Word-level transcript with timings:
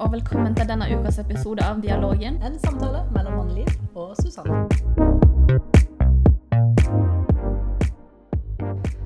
og 0.00 0.14
velkommen 0.14 0.54
til 0.56 0.64
denne 0.64 0.86
ukas 0.96 1.18
episode 1.20 1.60
av 1.60 1.82
Dialogen. 1.84 2.38
En 2.40 2.54
samtale 2.62 3.02
mellom 3.12 3.34
Anneliv 3.42 3.68
og 3.92 4.14
Susanne. 4.16 4.62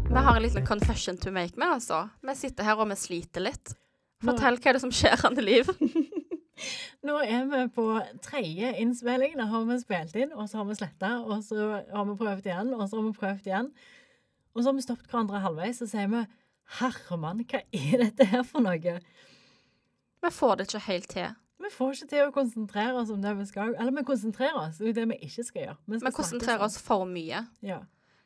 Vi 0.07 0.22
har 0.27 0.37
en 0.37 0.45
liten 0.45 0.67
confession 0.67 1.19
to 1.19 1.33
make 1.35 1.59
med, 1.59 1.67
altså. 1.80 2.04
Vi 2.22 2.37
sitter 2.38 2.69
her 2.69 2.79
og 2.79 2.93
vi 2.93 2.99
sliter 3.01 3.43
litt. 3.43 3.75
Fortell 4.22 4.61
hva 4.61 4.70
er 4.70 4.79
det 4.79 4.84
som 4.84 4.95
skjer, 4.95 5.18
Anneliv? 5.27 5.75
Nå 7.11 7.18
er 7.26 7.50
vi 7.50 7.64
på 7.74 7.88
tredje 8.22 8.70
innspilling. 8.84 9.34
Da 9.40 9.50
har 9.50 9.66
vi 9.66 9.80
spilt 9.82 10.14
inn, 10.14 10.30
og 10.30 10.46
så 10.46 10.62
har 10.62 10.70
vi 10.70 10.79
sletta, 10.79 11.12
og 11.26 11.42
så 11.42 11.72
har 11.90 12.11
vi 12.12 12.18
prøvd 12.22 12.50
igjen, 12.52 12.70
og 12.79 12.86
så 12.86 13.00
har 13.00 13.08
vi 13.11 13.18
prøvd 13.18 13.50
igjen. 13.50 13.74
Og 14.54 14.62
så 14.62 14.70
har 14.70 14.79
vi 14.79 14.86
stoppet 14.86 15.11
hverandre 15.11 15.42
halvveis, 15.42 15.82
og 15.82 15.90
sier 15.90 16.06
vi 16.14 16.22
Herremann, 16.79 17.42
hva 17.50 17.66
er 17.74 18.04
dette 18.06 18.30
her 18.30 18.46
for 18.46 18.62
noe? 18.62 19.00
Vi 20.25 20.31
får 20.33 20.57
det 20.57 20.69
ikke 20.69 20.85
helt 20.87 21.09
til. 21.13 21.33
Vi 21.64 21.71
får 21.73 21.95
ikke 21.95 22.09
til 22.11 22.29
å 22.29 22.33
konsentrere 22.35 22.96
oss 23.01 23.11
om 23.13 23.21
det 23.23 23.33
vi 23.39 23.45
skal. 23.49 23.75
Eller 23.79 23.93
vi 23.96 24.07
konsentrerer 24.09 24.57
oss, 24.67 24.81
er 24.81 24.97
det 24.97 25.05
vi 25.13 25.19
ikke 25.27 25.45
skal 25.47 25.63
gjøre. 25.63 25.77
Vi 25.93 26.13
konsentrerer 26.17 26.64
oss 26.67 26.79
for 26.83 27.07
mye. 27.09 27.45
Ja. 27.64 27.83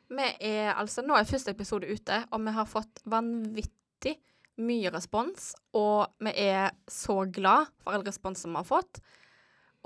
Vi 0.09 0.29
er 0.49 0.73
altså, 0.73 1.03
Nå 1.05 1.15
er 1.15 1.29
første 1.29 1.53
episode 1.53 1.87
ute, 1.87 2.23
og 2.33 2.41
vi 2.45 2.55
har 2.55 2.67
fått 2.69 3.03
vanvittig 3.09 4.15
mye 4.63 4.91
respons. 4.95 5.53
Og 5.77 6.07
vi 6.23 6.33
er 6.49 6.73
så 6.89 7.21
glad 7.29 7.69
for 7.83 7.95
all 7.95 8.05
responsen 8.07 8.55
vi 8.55 8.61
har 8.61 8.67
fått. 8.67 9.01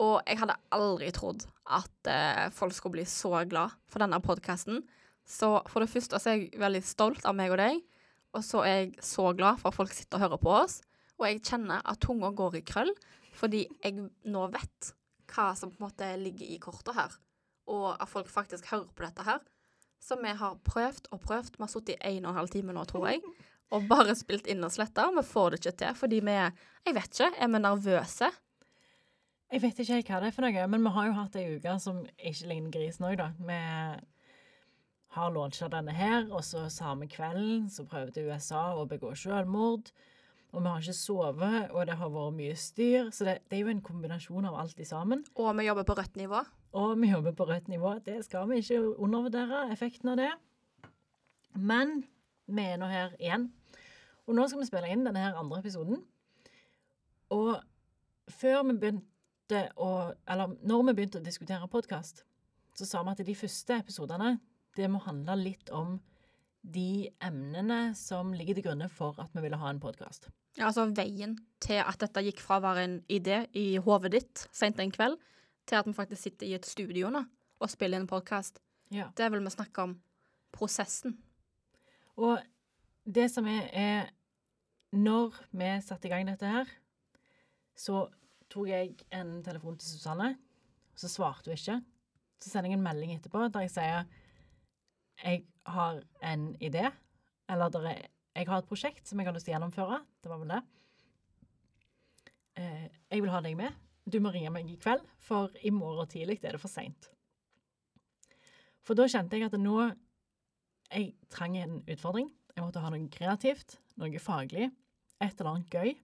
Og 0.01 0.15
jeg 0.25 0.39
hadde 0.41 0.57
aldri 0.73 1.11
trodd 1.13 1.45
at 1.69 2.09
eh, 2.09 2.47
folk 2.53 2.73
skulle 2.73 2.97
bli 2.97 3.09
så 3.09 3.43
glad 3.49 3.75
for 3.91 4.01
denne 4.01 4.21
podkasten. 4.23 4.81
Så 5.25 5.59
for 5.69 5.83
det 5.83 5.91
første 5.91 6.17
så 6.19 6.31
er 6.31 6.39
jeg 6.39 6.61
veldig 6.61 6.81
stolt 6.85 7.27
av 7.29 7.37
meg 7.37 7.53
og 7.53 7.61
deg. 7.61 7.83
Og 8.33 8.41
så 8.45 8.63
er 8.65 8.79
jeg 8.79 9.05
så 9.05 9.29
glad 9.37 9.61
for 9.61 9.69
at 9.69 9.77
folk 9.77 9.93
sitter 9.93 10.17
og 10.17 10.25
hører 10.25 10.41
på 10.41 10.57
oss. 10.63 10.79
Og 11.19 11.27
jeg 11.27 11.43
kjenner 11.45 11.83
at 11.85 12.01
tunga 12.03 12.31
går 12.35 12.59
i 12.59 12.65
krøll, 12.65 12.91
fordi 13.37 13.65
jeg 13.83 14.07
nå 14.29 14.43
vet 14.53 14.93
hva 15.33 15.51
som 15.57 15.71
på 15.71 15.79
en 15.79 15.87
måte 15.87 16.09
ligger 16.21 16.49
i 16.53 16.59
kortet 16.61 16.97
her. 16.97 17.17
Og 17.71 17.93
at 17.95 18.09
folk 18.09 18.29
faktisk 18.29 18.69
hører 18.71 18.91
på 18.91 19.05
dette 19.05 19.25
her. 19.27 19.41
Så 20.03 20.17
vi 20.19 20.33
har 20.35 20.59
prøvd 20.67 21.07
og 21.15 21.21
prøvd. 21.23 21.57
Vi 21.57 21.63
har 21.63 21.71
sittet 21.71 21.95
i 21.95 22.17
en 22.17 22.25
og 22.25 22.33
en 22.33 22.41
halv 22.41 22.51
time 22.51 22.75
nå, 22.75 22.83
tror 22.89 23.07
jeg. 23.11 23.23
Og 23.73 23.87
bare 23.89 24.13
spilt 24.13 24.45
inn 24.51 24.61
og 24.61 24.69
sletta. 24.69 25.07
Vi 25.15 25.23
får 25.25 25.53
det 25.53 25.59
ikke 25.61 25.77
til 25.79 25.95
fordi 25.97 26.19
vi 26.21 26.33
er 26.37 26.51
Jeg 26.85 26.95
vet 26.97 27.07
ikke. 27.09 27.29
Er 27.39 27.49
vi 27.49 27.61
nervøse? 27.63 28.29
Jeg 29.53 29.61
vet 29.61 29.79
ikke 29.79 29.93
helt 29.93 30.09
hva 30.09 30.19
det 30.19 30.27
er 30.27 30.35
for 30.35 30.45
noe, 30.45 30.65
men 30.67 30.83
vi 30.83 30.91
har 30.95 31.07
jo 31.07 31.13
hatt 31.13 31.35
ei 31.37 31.45
uke 31.55 31.73
som 31.79 31.99
ikke 32.17 32.49
ligner 32.49 32.73
grisen 32.73 33.05
òg, 33.05 33.19
da. 33.19 33.27
Vi 33.37 33.57
har 35.13 35.33
launcha 35.33 35.67
denne 35.69 35.93
her, 35.93 36.25
og 36.33 36.41
så 36.45 36.63
samme 36.73 37.05
kvelden 37.05 37.67
så 37.69 37.85
prøvde 37.85 38.25
USA 38.25 38.71
å 38.73 38.87
begå 38.89 39.11
selvmord. 39.13 39.91
Og 40.53 40.61
vi 40.61 40.69
har 40.69 40.83
ikke 40.83 40.93
sovet, 40.93 41.71
og 41.73 41.87
det 41.89 41.95
har 41.97 42.11
vært 42.13 42.35
mye 42.37 42.55
styr. 42.61 43.09
Så 43.09 43.25
det, 43.25 43.39
det 43.49 43.57
er 43.57 43.63
jo 43.63 43.71
en 43.73 43.81
kombinasjon 43.85 44.45
av 44.45 44.59
alt 44.61 44.79
i 44.79 44.85
sammen. 44.85 45.23
Og 45.33 45.49
vi 45.57 45.65
jobber 45.65 45.87
på 45.89 45.95
rødt 45.97 46.19
nivå. 46.19 46.43
Og 46.77 46.93
vi 47.01 47.09
jobber 47.09 47.33
på 47.37 47.47
rødt 47.49 47.71
nivå. 47.73 47.95
Det 48.05 48.19
skal 48.25 48.45
vi 48.51 48.59
ikke 48.61 48.81
undervurdere, 49.01 49.65
effekten 49.73 50.13
av 50.13 50.21
det. 50.21 50.29
Men 51.57 52.03
vi 52.45 52.67
er 52.69 52.77
nå 52.77 52.89
her 52.91 53.15
igjen. 53.17 53.49
Og 54.27 54.37
nå 54.37 54.45
skal 54.47 54.61
vi 54.61 54.69
spille 54.69 54.93
inn 54.93 55.07
denne 55.07 55.25
her 55.25 55.39
andre 55.41 55.63
episoden. 55.63 56.03
Og 57.33 57.57
før 58.29 58.61
vi 58.69 58.77
begynte 58.77 59.09
å 59.75 59.89
Eller 60.29 60.53
når 60.63 60.85
vi 60.87 60.93
begynte 60.97 61.19
å 61.19 61.25
diskutere 61.25 61.67
podkast, 61.69 62.23
så 62.73 62.85
sa 62.87 63.01
vi 63.03 63.11
at 63.11 63.25
de 63.25 63.35
første 63.37 63.75
episodene 63.83 64.37
det 64.77 64.87
må 64.89 65.01
handle 65.03 65.35
litt 65.37 65.69
om 65.69 65.99
de 66.63 67.11
emnene 67.23 67.91
som 67.99 68.31
ligger 68.33 68.57
til 68.57 68.69
grunne 68.69 68.87
for 68.91 69.17
at 69.19 69.33
vi 69.35 69.43
ville 69.43 69.59
ha 69.59 69.69
en 69.69 69.81
podkast. 69.83 70.29
Ja, 70.55 70.69
altså 70.69 70.85
veien 70.95 71.35
til 71.63 71.81
at 71.81 71.99
dette 71.99 72.23
gikk 72.23 72.39
fra 72.43 72.59
å 72.59 72.63
være 72.63 72.85
en 72.87 72.95
idé 73.11 73.43
i 73.57 73.75
hodet 73.83 74.13
ditt 74.15 74.45
sent 74.55 74.79
en 74.79 74.93
kveld, 74.93 75.17
til 75.67 75.79
at 75.79 75.87
vi 75.87 75.95
faktisk 75.95 76.23
sitter 76.23 76.47
i 76.47 76.55
et 76.57 76.67
studio 76.67 77.11
nå 77.11 77.23
og 77.63 77.71
spiller 77.71 77.99
en 77.99 78.07
podkast. 78.07 78.59
Ja. 78.93 79.09
Det 79.15 79.29
vil 79.31 79.43
vi 79.43 79.51
snakke 79.53 79.87
om 79.87 79.95
prosessen. 80.55 81.17
Og 82.19 82.39
det 83.03 83.29
som 83.31 83.47
er, 83.47 83.69
er 83.71 84.11
Når 84.93 85.33
vi 85.51 85.69
satte 85.81 86.05
i 86.05 86.11
gang 86.11 86.27
dette 86.27 86.45
her, 86.45 86.67
så 87.75 88.03
tok 88.53 88.67
jeg 88.69 88.91
en 89.09 89.39
telefon 89.43 89.77
til 89.77 89.87
Susanne. 89.89 90.35
og 90.93 90.99
Så 90.99 91.09
svarte 91.09 91.49
hun 91.49 91.57
ikke. 91.57 91.79
Så 92.39 92.51
sender 92.51 92.69
jeg 92.69 92.77
en 92.77 92.83
melding 92.85 93.15
etterpå 93.15 93.47
der 93.49 93.65
jeg 93.65 93.71
sier 93.73 94.05
jeg 95.23 95.45
har 95.69 96.03
en 96.21 96.49
idé, 96.63 96.89
eller 97.49 97.77
er, 97.87 98.07
jeg 98.35 98.49
har 98.49 98.61
et 98.61 98.69
prosjekt 98.69 99.07
som 99.07 99.19
jeg 99.19 99.29
har 99.29 99.35
lyst 99.35 99.47
til 99.47 99.53
å 99.53 99.57
gjennomføre. 99.57 99.99
Det 100.23 100.31
var 100.31 100.41
vel 100.41 100.53
det. 100.53 100.61
Eh, 102.59 102.85
jeg 103.13 103.23
vil 103.23 103.33
ha 103.33 103.41
deg 103.45 103.57
med. 103.59 103.81
Du 104.03 104.19
må 104.19 104.33
ringe 104.33 104.51
meg 104.51 104.69
i 104.69 104.79
kveld, 104.79 105.05
for 105.23 105.53
i 105.63 105.71
morgen 105.71 106.09
tidlig 106.11 106.41
er 106.43 106.57
det 106.57 106.61
for 106.61 106.71
seint. 106.71 107.09
For 108.83 108.99
da 108.99 109.07
kjente 109.07 109.39
jeg 109.39 109.47
at 109.47 109.59
nå 109.59 109.77
jeg 110.93 111.13
trang 111.31 111.55
en 111.57 111.79
utfordring. 111.89 112.27
Jeg 112.53 112.65
måtte 112.65 112.83
ha 112.83 112.91
noe 112.93 113.09
kreativt, 113.09 113.79
noe 113.97 114.19
faglig, 114.21 114.67
et 115.23 115.39
eller 115.39 115.53
annet 115.53 115.73
gøy. 115.73 115.95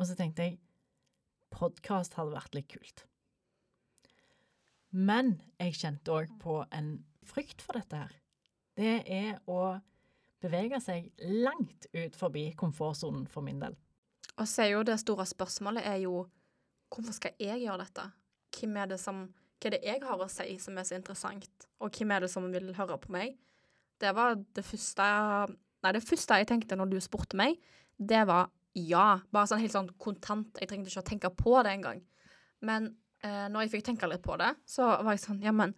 Og 0.00 0.08
så 0.08 0.16
tenkte 0.18 0.48
jeg 0.48 0.58
podkast 1.54 2.16
hadde 2.18 2.34
vært 2.34 2.56
litt 2.56 2.70
kult. 2.72 3.04
Men 4.90 5.36
jeg 5.60 5.76
kjente 5.78 6.14
òg 6.14 6.32
på 6.42 6.62
en 6.74 6.96
frykt 7.26 7.62
for 7.62 7.78
dette 7.78 8.00
her. 8.00 8.19
Det 8.80 8.96
er 9.04 9.38
å 9.50 9.76
bevege 10.40 10.80
seg 10.80 11.10
langt 11.44 11.88
ut 11.92 12.16
forbi 12.16 12.46
komfortsonen 12.56 13.26
for 13.28 13.44
min 13.44 13.60
del. 13.60 13.76
Og 14.40 14.48
så 14.48 14.64
er 14.64 14.72
jo 14.72 14.84
det 14.88 14.96
store 15.02 15.26
spørsmålet 15.28 15.84
er 15.84 15.98
jo 16.06 16.22
hvorfor 16.90 17.14
skal 17.16 17.36
jeg 17.38 17.60
gjøre 17.66 17.84
dette? 17.84 18.06
Hvem 18.56 18.78
er 18.80 18.88
det 18.94 18.98
som, 19.02 19.26
hva 19.60 19.68
er 19.68 19.76
det 19.76 19.82
jeg 19.84 20.02
har 20.06 20.22
å 20.22 20.30
si 20.32 20.56
som 20.62 20.78
er 20.80 20.88
så 20.88 20.96
interessant, 20.96 21.66
og 21.78 21.92
hvem 21.92 22.14
er 22.16 22.24
det 22.24 22.30
som 22.32 22.48
vil 22.52 22.72
høre 22.78 22.96
på 23.02 23.12
meg? 23.14 23.36
Det 24.00 24.14
var 24.16 24.38
det 24.56 24.64
første 24.64 25.10
Nei, 25.80 25.94
det 25.96 26.02
første 26.04 26.36
jeg 26.36 26.48
tenkte 26.48 26.76
når 26.76 26.90
du 26.90 26.98
spurte 27.00 27.38
meg, 27.40 27.54
det 27.96 28.20
var 28.28 28.50
ja. 28.76 29.22
Bare 29.32 29.48
sånn 29.48 29.62
helt 29.62 29.72
sånn 29.72 29.86
kontant. 29.96 30.58
Jeg 30.60 30.68
trengte 30.68 30.92
ikke 30.92 31.00
å 31.00 31.06
tenke 31.08 31.30
på 31.32 31.54
det 31.64 31.72
engang. 31.72 32.02
Men 32.60 32.90
eh, 33.24 33.46
når 33.48 33.64
jeg 33.64 33.72
fikk 33.72 33.86
tenke 33.86 34.10
litt 34.10 34.20
på 34.24 34.36
det, 34.40 34.50
så 34.68 34.90
var 35.00 35.16
jeg 35.16 35.22
sånn 35.24 35.40
Ja, 35.40 35.54
men 35.56 35.72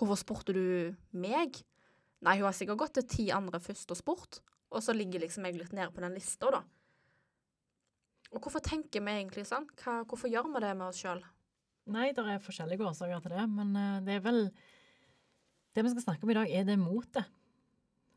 hvorfor 0.00 0.16
spurte 0.16 0.56
du 0.56 0.96
meg? 1.12 1.60
Nei, 2.24 2.38
hun 2.38 2.46
har 2.48 2.56
sikkert 2.56 2.80
gått 2.84 2.94
til 2.98 3.08
ti 3.10 3.26
andre 3.34 3.60
først 3.60 3.90
og 3.92 3.98
spurt, 3.98 4.40
og 4.70 4.82
så 4.84 4.94
ligger 4.96 5.24
liksom 5.24 5.46
jeg 5.48 5.58
litt 5.58 5.74
nede 5.76 5.90
på 5.94 6.04
den 6.04 6.14
lista, 6.16 6.50
da. 6.54 6.62
Og 8.34 8.42
hvorfor 8.42 8.62
tenker 8.64 9.02
vi 9.04 9.14
egentlig 9.14 9.44
sånn? 9.46 9.66
Hva, 9.78 10.02
hvorfor 10.08 10.30
gjør 10.30 10.48
vi 10.54 10.62
det 10.64 10.72
med 10.74 10.88
oss 10.88 11.02
sjøl? 11.02 11.20
Nei, 11.94 12.08
det 12.16 12.24
er 12.24 12.42
forskjellige 12.42 12.86
årsaker 12.88 13.20
til 13.22 13.34
det, 13.36 13.44
men 13.52 13.74
eh, 13.76 14.00
det 14.06 14.18
er 14.18 14.24
vel 14.24 14.46
Det 15.74 15.82
vi 15.82 15.90
skal 15.90 16.04
snakke 16.04 16.24
om 16.24 16.30
i 16.30 16.36
dag, 16.38 16.50
er 16.54 16.66
det 16.68 16.78
motet 16.78 17.26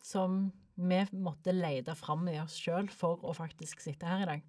som 0.05 0.51
vi 0.77 0.99
måtte 1.17 1.55
lete 1.55 1.95
fram 1.97 2.27
i 2.29 2.37
oss 2.39 2.53
sjøl 2.61 2.85
for 2.93 3.23
å 3.25 3.33
faktisk 3.33 3.81
sitte 3.81 4.05
her 4.05 4.21
i 4.23 4.27
dag. 4.29 4.43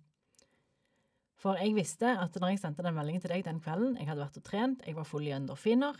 For 1.38 1.56
jeg 1.56 1.72
visste 1.76 2.10
at 2.20 2.36
når 2.36 2.52
jeg 2.52 2.60
sendte 2.64 2.84
den 2.84 2.96
meldingen 2.96 3.22
til 3.22 3.32
deg 3.32 3.46
den 3.46 3.62
kvelden, 3.62 3.96
jeg 3.96 4.10
hadde 4.10 4.24
vært 4.24 4.38
og 4.40 4.44
trent, 4.44 4.84
jeg 4.84 4.96
var 4.98 5.06
full 5.08 5.24
i 5.24 5.32
endorfiner, 5.32 5.96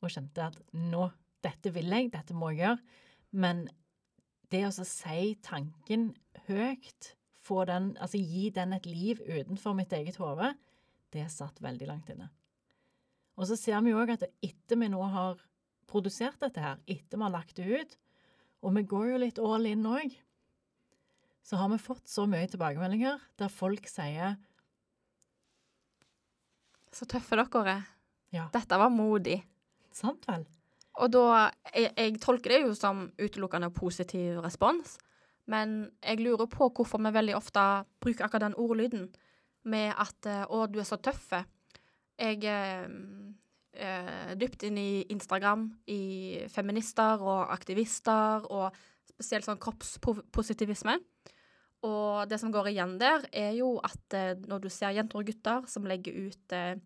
og 0.00 0.12
kjente 0.12 0.46
at 0.46 0.56
nå, 0.72 1.10
dette 1.46 1.72
vil 1.74 1.90
jeg, 1.92 2.10
dette 2.14 2.36
må 2.36 2.52
jeg 2.52 2.64
gjøre, 2.64 3.02
men 3.42 3.66
det 4.52 4.62
å 4.68 4.72
si 4.74 5.34
tanken 5.44 6.10
høyt, 6.46 7.12
få 7.46 7.62
den, 7.68 7.92
altså 8.02 8.18
gi 8.18 8.48
den 8.54 8.74
et 8.74 8.88
liv 8.90 9.20
utenfor 9.22 9.76
mitt 9.78 9.92
eget 9.94 10.18
hode, 10.18 10.52
det 11.14 11.28
satt 11.30 11.62
veldig 11.62 11.86
langt 11.86 12.10
inne. 12.10 12.28
Og 13.36 13.46
så 13.50 13.58
ser 13.58 13.78
vi 13.84 13.92
jo 13.92 14.00
òg 14.00 14.14
at 14.16 14.24
etter 14.44 14.80
vi 14.80 14.88
nå 14.90 15.02
har 15.12 15.38
produsert 15.86 16.40
dette 16.42 16.62
her, 16.62 16.80
etter 16.90 17.18
vi 17.18 17.26
har 17.26 17.34
lagt 17.34 17.58
det 17.60 17.66
ut, 17.68 17.96
og 18.66 18.74
vi 18.74 18.86
går 18.88 19.10
jo 19.12 19.22
litt 19.22 19.38
all 19.42 19.68
in 19.68 19.86
òg, 19.86 20.14
så 21.46 21.60
har 21.60 21.70
vi 21.70 21.78
fått 21.78 22.10
så 22.10 22.24
mye 22.26 22.48
tilbakemeldinger 22.50 23.20
der 23.38 23.52
folk 23.52 23.86
sier 23.86 24.34
Så 26.96 27.04
tøffe 27.04 27.36
dere 27.36 27.74
er. 27.74 27.88
Ja. 28.32 28.46
Dette 28.54 28.78
var 28.80 28.88
modig. 28.90 29.36
Sant 29.94 30.24
vel? 30.26 30.46
Og 31.02 31.12
da 31.12 31.24
jeg, 31.74 31.92
jeg 31.92 32.20
tolker 32.22 32.54
det 32.54 32.62
jo 32.62 32.74
som 32.76 33.06
utelukkende 33.20 33.70
positiv 33.74 34.40
respons, 34.44 34.96
men 35.46 35.90
jeg 36.02 36.22
lurer 36.24 36.48
på 36.50 36.70
hvorfor 36.74 37.02
vi 37.04 37.12
veldig 37.14 37.36
ofte 37.38 37.62
bruker 38.02 38.26
akkurat 38.26 38.48
den 38.48 38.58
ordlyden 38.58 39.10
med 39.66 39.92
at 39.98 40.26
eh, 40.26 40.46
'Å, 40.46 40.66
du 40.70 40.80
er 40.80 40.88
så 40.88 40.98
tøffe'. 40.98 41.44
Jeg 42.18 42.42
er 42.48 42.88
eh, 43.76 44.32
dypt 44.38 44.64
inn 44.66 44.78
i 44.78 45.04
Instagram, 45.12 45.68
i 45.86 46.46
feminister 46.48 47.22
og 47.22 47.52
aktivister, 47.52 48.46
og 48.50 48.74
spesielt 49.10 49.46
sånn 49.46 49.60
kroppspositivisme. 49.60 50.96
Og 51.86 52.26
det 52.30 52.38
som 52.40 52.52
går 52.54 52.72
igjen 52.72 52.96
der, 52.98 53.26
er 53.32 53.52
jo 53.58 53.76
at 53.84 54.16
eh, 54.16 54.34
når 54.48 54.64
du 54.64 54.70
ser 54.72 54.96
jenter 54.96 55.20
og 55.20 55.28
gutter 55.28 55.66
som 55.70 55.86
legger 55.86 56.26
ut 56.26 56.56
eh, 56.56 56.78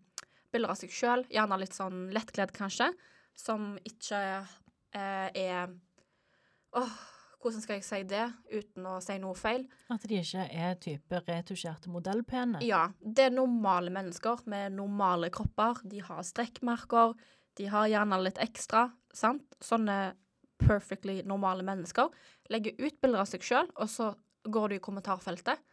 bilder 0.51 0.73
av 0.73 0.79
seg 0.79 0.93
sjøl, 0.93 1.25
gjerne 1.31 1.59
litt 1.61 1.77
sånn 1.77 2.09
lettkledd 2.13 2.53
kanskje, 2.55 2.91
som 3.41 3.73
ikke 3.87 4.21
eh, 4.95 5.29
er 5.33 5.71
Åh, 6.77 6.93
Hvordan 7.41 7.63
skal 7.63 7.79
jeg 7.79 7.85
si 7.87 7.99
det 8.05 8.25
uten 8.53 8.85
å 8.85 8.99
si 9.01 9.15
noe 9.19 9.33
feil? 9.35 9.63
At 9.89 10.03
de 10.05 10.19
ikke 10.21 10.43
er 10.45 10.75
type 10.77 11.21
retusjerte 11.25 11.89
modellpene. 11.89 12.61
Ja, 12.61 12.83
det 13.01 13.25
er 13.27 13.33
normale 13.33 13.89
mennesker 13.93 14.43
med 14.51 14.75
normale 14.77 15.31
kropper. 15.33 15.81
De 15.89 16.03
har 16.05 16.21
strekkmerker, 16.27 17.15
de 17.57 17.69
har 17.73 17.89
gjerne 17.89 18.19
litt 18.21 18.37
ekstra, 18.45 18.91
sant? 19.09 19.57
Sånne 19.57 20.13
perfectly 20.61 21.23
normale 21.25 21.65
mennesker 21.65 22.13
legger 22.53 22.77
ut 22.77 23.01
bilder 23.01 23.23
av 23.23 23.31
seg 23.31 23.45
sjøl, 23.47 23.71
og 23.73 23.89
så 23.89 24.11
går 24.45 24.69
du 24.69 24.77
i 24.77 24.83
kommentarfeltet. 24.83 25.65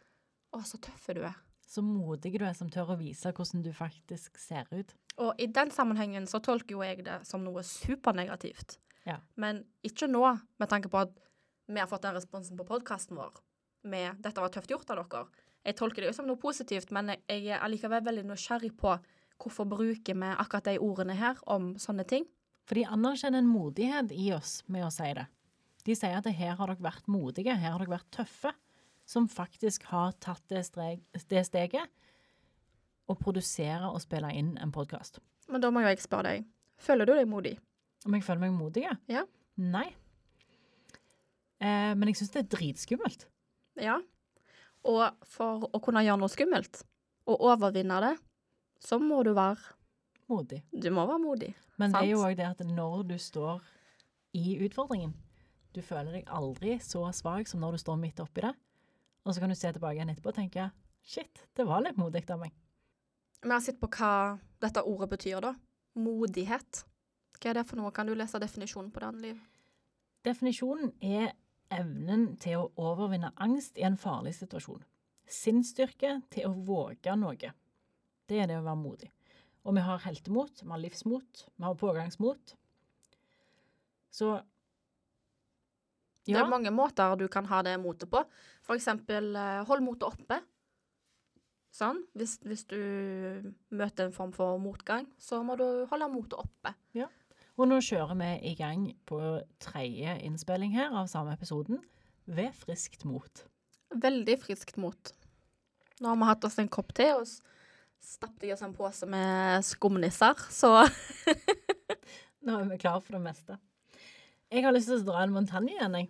Å, 0.49 0.63
så 0.65 0.81
tøff 0.81 1.05
du 1.13 1.21
er. 1.21 1.37
Så 1.69 1.83
modig 1.85 2.33
du 2.33 2.45
er 2.47 2.55
som 2.57 2.69
tør 2.73 2.95
å 2.95 2.97
vise 2.97 3.29
hvordan 3.29 3.61
du 3.61 3.69
faktisk 3.77 4.41
ser 4.41 4.65
ut. 4.73 4.95
Og 5.19 5.35
i 5.41 5.49
den 5.51 5.71
sammenhengen 5.71 6.27
så 6.31 6.39
tolker 6.43 6.77
jo 6.77 6.83
jeg 6.85 7.03
det 7.03 7.19
som 7.27 7.43
noe 7.43 7.63
supernegativt. 7.65 8.77
Ja. 9.07 9.17
Men 9.35 9.63
ikke 9.85 10.07
nå, 10.07 10.23
med 10.59 10.71
tanke 10.71 10.91
på 10.91 11.01
at 11.01 11.13
vi 11.69 11.79
har 11.81 11.89
fått 11.89 12.05
den 12.07 12.15
responsen 12.17 12.57
på 12.57 12.67
podkasten 12.67 13.17
vår 13.19 13.37
med 13.89 14.19
'dette 14.19 14.41
var 14.41 14.49
tøft 14.49 14.71
gjort 14.71 14.89
av 14.89 14.97
dere'. 14.97 15.27
Jeg 15.65 15.75
tolker 15.75 16.01
det 16.01 16.09
jo 16.09 16.13
som 16.13 16.27
noe 16.27 16.37
positivt, 16.37 16.91
men 16.91 17.15
jeg- 17.27 17.47
er 17.47 17.59
allikevel 17.59 18.03
veldig 18.03 18.25
nysgjerrig 18.25 18.77
på 18.77 18.99
hvorfor 19.39 19.65
bruker 19.65 20.13
vi 20.13 20.35
akkurat 20.35 20.63
de 20.63 20.77
ordene 20.79 21.15
her 21.15 21.35
om 21.47 21.75
sånne 21.75 22.07
ting. 22.07 22.25
For 22.65 22.75
de 22.75 22.85
anerkjenner 22.85 23.39
en 23.39 23.47
modighet 23.47 24.11
i 24.11 24.31
oss 24.33 24.63
med 24.67 24.83
å 24.85 24.91
si 24.91 25.13
det. 25.13 25.27
De 25.85 25.95
sier 25.95 26.17
at 26.17 26.25
her 26.25 26.55
har 26.55 26.67
dere 26.67 26.83
vært 26.83 27.07
modige, 27.07 27.55
her 27.55 27.71
har 27.71 27.79
dere 27.79 27.99
vært 27.99 28.11
tøffe, 28.11 28.53
som 29.05 29.27
faktisk 29.27 29.83
har 29.83 30.11
tatt 30.13 30.45
det, 30.47 30.65
streg, 30.65 31.01
det 31.13 31.45
steget 31.45 31.87
å 33.09 33.15
produsere 33.17 33.89
og 33.89 34.01
spille 34.03 34.29
inn 34.37 34.53
en 34.61 34.73
podkast. 34.73 35.19
Men 35.49 35.63
da 35.63 35.71
må 35.73 35.81
jo 35.83 35.89
jeg 35.91 36.03
spørre 36.03 36.35
deg, 36.35 36.45
føler 36.79 37.09
du 37.09 37.15
deg 37.17 37.29
modig? 37.29 37.55
Om 38.05 38.15
jeg 38.15 38.25
føler 38.27 38.45
meg 38.45 38.55
modig? 38.55 38.85
Ja. 39.09 39.25
Nei. 39.59 39.87
Eh, 41.59 41.91
men 41.97 42.11
jeg 42.11 42.19
syns 42.21 42.31
det 42.35 42.43
er 42.45 42.51
dritskummelt. 42.53 43.25
Ja. 43.81 43.97
Og 44.87 45.25
for 45.27 45.67
å 45.73 45.81
kunne 45.83 46.05
gjøre 46.05 46.21
noe 46.21 46.31
skummelt, 46.31 46.83
og 47.29 47.43
overvinne 47.49 47.99
det, 48.05 48.13
så 48.79 48.99
må 49.01 49.23
du 49.27 49.33
være 49.37 49.75
Modig. 50.29 50.59
Du 50.69 50.91
må 50.93 51.07
være 51.09 51.21
modig. 51.23 51.47
Men 51.81 51.89
det 51.89 52.03
er 52.03 52.11
jo 52.11 52.19
Sant. 52.21 52.29
òg 52.29 52.35
det 52.37 52.45
at 52.45 52.59
når 52.67 52.99
du 53.09 53.15
står 53.17 53.63
i 54.37 54.59
utfordringen 54.61 55.15
Du 55.73 55.81
føler 55.81 56.19
deg 56.19 56.29
aldri 56.29 56.75
så 56.85 57.01
svak 57.13 57.49
som 57.49 57.61
når 57.63 57.77
du 57.77 57.81
står 57.81 57.97
midt 57.97 58.21
oppi 58.21 58.43
det. 58.45 58.51
Og 59.25 59.33
så 59.33 59.41
kan 59.41 59.49
du 59.49 59.57
se 59.57 59.71
tilbake 59.73 59.97
igjen 59.97 60.11
etterpå 60.13 60.29
og 60.29 60.37
tenke 60.37 60.67
shit, 61.05 61.41
det 61.57 61.65
var 61.65 61.81
litt 61.81 61.97
modig 61.97 62.23
av 62.29 62.41
meg. 62.41 62.53
Vi 63.41 63.51
har 63.51 63.61
sett 63.63 63.79
på 63.79 63.87
hva 63.87 64.37
dette 64.59 64.83
ordet 64.83 65.09
betyr, 65.13 65.39
da. 65.43 65.53
Modighet. 65.99 66.83
Hva 67.39 67.51
er 67.51 67.59
det 67.59 67.67
for 67.69 67.79
noe? 67.79 67.91
Kan 67.95 68.09
du 68.09 68.15
lese 68.17 68.41
definisjonen 68.41 68.91
på 68.91 68.99
det, 68.99 69.11
Anne 69.11 69.23
Liv? 69.23 69.39
Definisjonen 70.27 70.91
er 70.99 71.31
evnen 71.71 72.33
til 72.41 72.59
å 72.59 72.89
overvinne 72.89 73.31
angst 73.39 73.79
i 73.79 73.85
en 73.87 73.95
farlig 73.99 74.35
situasjon. 74.35 74.83
Sinnsstyrke 75.29 76.17
til 76.33 76.49
å 76.49 76.53
våge 76.67 77.15
noe. 77.15 77.53
Det 78.29 78.41
er 78.43 78.49
det 78.49 78.59
å 78.59 78.65
være 78.65 78.81
modig. 78.81 79.11
Og 79.63 79.75
vi 79.77 79.83
har 79.85 80.03
heltemot, 80.03 80.63
vi 80.63 80.71
har 80.73 80.81
livsmot, 80.81 81.45
vi 81.55 81.63
har 81.63 81.79
pågangsmot. 81.79 82.55
Så 84.11 84.39
Det 86.25 86.35
er 86.37 86.49
mange 86.49 86.71
måter 86.71 87.15
du 87.17 87.27
kan 87.31 87.45
ha 87.49 87.61
det 87.63 87.77
motet 87.81 88.09
på. 88.11 88.21
For 88.65 88.75
eksempel 88.75 89.31
eh, 89.35 89.63
hold 89.65 89.81
motet 89.81 90.09
oppe. 90.11 90.41
Sånn. 91.75 91.99
Hvis, 92.17 92.37
hvis 92.43 92.63
du 92.69 92.77
møter 93.77 94.07
en 94.07 94.15
form 94.15 94.31
for 94.33 94.57
motgang, 94.61 95.05
så 95.21 95.41
må 95.45 95.55
du 95.59 95.85
holde 95.91 96.07
motet 96.11 96.39
oppe. 96.41 96.73
Ja. 96.97 97.07
og 97.59 97.67
nå 97.67 97.77
kjører 97.83 98.15
vi 98.15 98.29
i 98.49 98.55
gang 98.55 98.87
på 99.09 99.19
tredje 99.61 100.13
innspilling 100.25 100.71
her 100.77 100.93
av 100.95 101.09
samme 101.11 101.33
episoden 101.35 101.81
ved 102.25 102.53
friskt 102.55 103.03
mot. 103.05 103.43
Veldig 103.91 104.37
friskt 104.41 104.77
mot. 104.79 105.13
Nå 105.99 106.07
har 106.13 106.15
vi 106.21 106.27
hatt 106.29 106.45
oss 106.47 106.57
en 106.61 106.69
kopp 106.71 106.93
te 106.95 107.09
og 107.17 107.25
stappet 107.99 108.45
i 108.47 108.53
oss 108.55 108.61
en 108.63 108.73
pose 108.73 109.05
med 109.09 109.65
skumnisser, 109.67 110.39
så 110.49 110.71
Nå 112.47 112.55
er 112.61 112.69
vi 112.69 112.77
klare 112.79 113.01
for 113.03 113.17
det 113.17 113.23
meste. 113.25 113.57
Jeg 114.49 114.63
har 114.63 114.71
lyst 114.73 114.87
til 114.89 115.01
å 115.01 115.07
dra 115.11 115.25
en 115.25 115.33
Montagne 115.35 115.73
igjen, 115.75 115.97
jeg. 115.99 116.07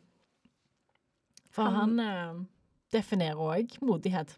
For 1.50 1.66
han, 1.66 1.98
Han- 1.98 2.00
eh, 2.00 2.46
definerer 2.94 3.42
òg 3.42 3.80
modighet. 3.82 4.36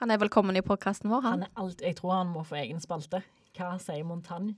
Han 0.00 0.10
er 0.10 0.18
velkommen 0.18 0.56
i 0.56 0.64
podkasten 0.64 1.10
vår, 1.12 1.22
han. 1.24 1.32
Han 1.32 1.46
er 1.46 1.62
alt, 1.62 1.82
jeg 1.82 1.96
tror 1.98 2.16
han 2.18 2.32
må 2.34 2.42
få 2.46 2.58
egen 2.62 2.80
spalte. 2.82 3.22
Hva 3.54 3.74
sier 3.82 4.06
Montagne? 4.06 4.56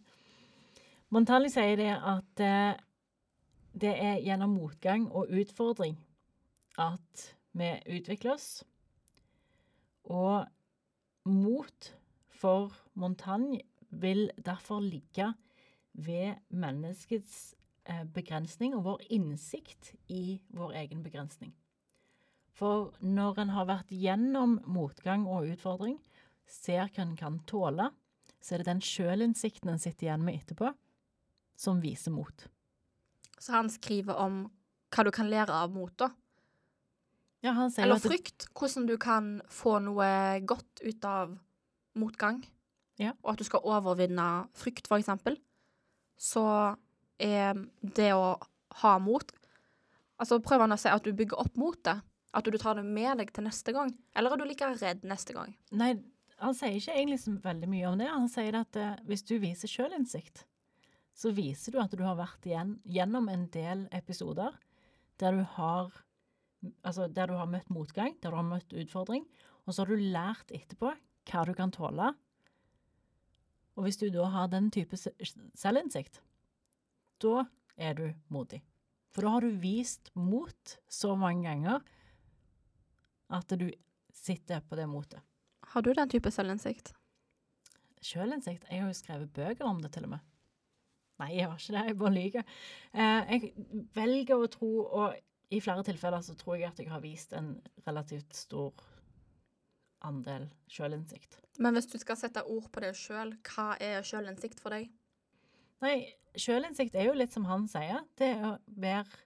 Montagne 1.12 1.50
sier 1.52 1.76
det 1.78 1.92
at 1.94 2.42
eh, 2.42 2.78
det 3.76 3.92
er 3.92 4.22
gjennom 4.24 4.56
motgang 4.56 5.06
og 5.12 5.30
utfordring 5.30 5.98
at 6.80 7.26
vi 7.56 7.70
utvikler 7.98 8.34
oss. 8.36 8.64
Og 10.08 10.46
mot 11.28 11.92
for 12.36 12.72
Montagne 12.94 13.60
vil 13.90 14.30
derfor 14.44 14.80
ligge 14.80 15.32
ved 15.92 16.34
menneskets 16.48 17.54
eh, 17.88 18.04
begrensning 18.14 18.76
og 18.76 18.84
vår 18.84 19.06
innsikt 19.10 19.94
i 20.08 20.40
vår 20.48 20.76
egen 20.82 21.02
begrensning. 21.04 21.54
For 22.56 22.92
når 23.04 23.42
en 23.42 23.52
har 23.52 23.68
vært 23.68 23.92
gjennom 23.92 24.58
motgang 24.72 25.26
og 25.28 25.48
utfordring, 25.52 25.98
ser 26.48 26.88
hva 26.88 27.04
en 27.04 27.16
kan 27.18 27.40
tåle, 27.48 27.90
så 28.40 28.54
er 28.54 28.62
det 28.62 28.70
den 28.70 28.84
sjølinnsikten 28.84 29.72
en 29.72 29.82
sitter 29.82 30.08
igjen 30.08 30.24
med 30.24 30.38
etterpå, 30.40 30.70
som 31.58 31.82
viser 31.82 32.14
mot. 32.14 32.46
Så 33.36 33.52
han 33.52 33.68
skriver 33.72 34.16
om 34.16 34.46
hva 34.94 35.04
du 35.04 35.10
kan 35.12 35.28
lære 35.28 35.52
av 35.52 35.74
mot, 35.74 35.92
da. 36.00 36.10
Ja, 37.44 37.52
Eller 37.52 37.98
det- 38.00 38.08
frykt. 38.10 38.46
Hvordan 38.54 38.86
du 38.86 38.96
kan 38.96 39.42
få 39.48 39.78
noe 39.82 40.40
godt 40.40 40.80
ut 40.82 41.04
av 41.04 41.38
motgang. 41.94 42.44
Ja. 42.96 43.12
Og 43.22 43.32
at 43.32 43.38
du 43.38 43.44
skal 43.44 43.60
overvinne 43.60 44.48
frykt, 44.54 44.86
for 44.86 44.96
eksempel. 44.98 45.36
Så 46.18 46.76
er 47.20 47.54
det 47.82 48.12
å 48.12 48.40
ha 48.82 48.98
mot 48.98 49.32
Altså 50.18 50.40
han 50.42 50.72
å 50.72 50.78
si 50.78 50.88
at 50.88 51.04
du 51.04 51.12
bygger 51.12 51.38
opp 51.38 51.56
motet. 51.56 52.00
At 52.36 52.44
du 52.44 52.58
tar 52.60 52.76
det 52.76 52.84
med 52.84 53.16
deg 53.22 53.30
til 53.32 53.46
neste 53.46 53.72
gang. 53.72 53.90
Eller 54.16 54.34
er 54.34 54.40
du 54.42 54.44
like 54.48 54.68
redd 54.82 55.04
neste 55.08 55.32
gang? 55.36 55.54
Nei, 55.72 55.94
han 56.42 56.56
sier 56.56 56.76
ikke 56.76 56.92
egentlig 56.98 57.20
så 57.22 57.32
veldig 57.40 57.68
mye 57.72 57.86
om 57.88 57.96
det. 58.02 58.10
Han 58.12 58.28
sier 58.28 58.58
at 58.60 58.76
eh, 58.76 58.98
hvis 59.08 59.24
du 59.24 59.38
viser 59.40 59.70
sjølinnsikt, 59.72 60.42
så 61.16 61.30
viser 61.32 61.72
du 61.72 61.78
at 61.80 61.94
du 61.96 62.02
har 62.04 62.18
vært 62.18 62.44
igjen, 62.44 62.74
gjennom 62.84 63.30
en 63.32 63.46
del 63.54 63.86
episoder 63.96 64.58
der 65.22 65.38
du 65.38 65.46
har 65.56 65.94
Altså 66.82 67.04
der 67.12 67.28
du 67.30 67.34
har 67.38 67.46
møtt 67.46 67.68
motgang, 67.70 68.14
der 68.24 68.32
du 68.32 68.36
har 68.40 68.46
møtt 68.46 68.72
utfordring, 68.74 69.22
og 69.68 69.74
så 69.76 69.84
har 69.84 69.90
du 69.92 70.00
lært 70.10 70.48
etterpå 70.56 70.88
hva 71.30 71.42
du 71.46 71.52
kan 71.54 71.70
tåle. 71.70 72.08
Og 73.76 73.84
hvis 73.84 73.98
du 74.00 74.08
da 74.10 74.24
har 74.32 74.48
den 74.50 74.70
type 74.74 74.96
se- 74.98 75.12
selvinnsikt, 75.54 76.18
da 77.22 77.44
er 77.76 77.94
du 77.98 78.06
modig. 78.32 78.62
For 79.14 79.22
da 79.22 79.34
har 79.36 79.44
du 79.46 79.60
vist 79.62 80.10
mot 80.16 80.74
så 80.90 81.12
mange 81.16 81.44
ganger 81.46 81.84
at 83.32 83.56
du 83.58 83.68
sitter 84.14 84.62
på 84.62 84.78
det 84.78 84.86
motet. 84.90 85.20
Har 85.72 85.82
du 85.82 85.92
den 85.94 86.10
type 86.10 86.30
selvinnsikt? 86.30 86.92
Selvinnsikt? 88.02 88.66
Jeg 88.70 88.82
har 88.82 88.90
jo 88.90 88.96
skrevet 88.96 89.32
bøker 89.34 89.66
om 89.66 89.80
det, 89.82 89.92
til 89.94 90.06
og 90.06 90.14
med. 90.14 90.26
Nei, 91.20 91.30
jeg 91.38 91.48
har 91.48 91.56
ikke 91.56 91.74
det. 91.74 91.84
Jeg 91.88 91.98
bare 91.98 92.14
lyver. 92.14 92.50
Eh, 92.92 93.32
jeg 93.32 93.52
velger 93.96 94.36
å 94.36 94.50
tro, 94.52 94.70
og 94.84 95.16
i 95.50 95.62
flere 95.62 95.84
tilfeller 95.86 96.22
så 96.24 96.36
tror 96.38 96.58
jeg 96.58 96.70
at 96.70 96.82
jeg 96.82 96.90
har 96.90 97.02
vist 97.02 97.32
en 97.36 97.54
relativt 97.86 98.36
stor 98.36 98.74
andel 100.06 100.46
sjølinnsikt. 100.70 101.40
Men 101.62 101.76
hvis 101.76 101.88
du 101.90 101.96
skal 101.98 102.18
sette 102.20 102.44
ord 102.44 102.68
på 102.72 102.82
det 102.84 102.92
sjøl, 102.98 103.32
hva 103.48 103.72
er 103.82 104.04
sjølinnsikt 104.06 104.60
for 104.62 104.76
deg? 104.76 104.90
Nei, 105.84 105.96
sjølinnsikt 106.38 106.96
er 106.96 107.08
jo 107.08 107.16
litt 107.16 107.34
som 107.34 107.46
han 107.48 107.66
sier. 107.70 108.04
Det 108.18 108.34
er 108.36 108.44
å 108.52 108.56
være 108.66 109.24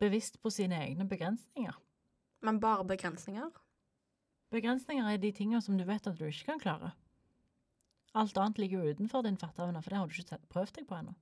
bevisst 0.00 0.40
på 0.40 0.52
sine 0.54 0.78
egne 0.86 1.06
begrensninger. 1.08 1.76
Men 2.40 2.60
bare 2.60 2.84
begrensninger? 2.88 3.50
Begrensninger 4.50 5.06
er 5.06 5.20
de 5.22 5.32
tingene 5.32 5.62
som 5.62 5.78
du 5.78 5.84
vet 5.86 6.06
at 6.06 6.18
du 6.18 6.26
ikke 6.26 6.52
kan 6.52 6.62
klare. 6.62 6.92
Alt 8.14 8.38
annet 8.38 8.58
ligger 8.58 8.82
jo 8.82 8.94
utenfor 8.94 9.22
din 9.22 9.38
fatteevne, 9.38 9.82
for 9.82 9.90
det 9.90 9.98
har 9.98 10.06
du 10.06 10.14
ikke 10.18 10.38
prøvd 10.50 10.72
deg 10.78 10.86
på 10.88 10.96
ennå. 10.98 11.14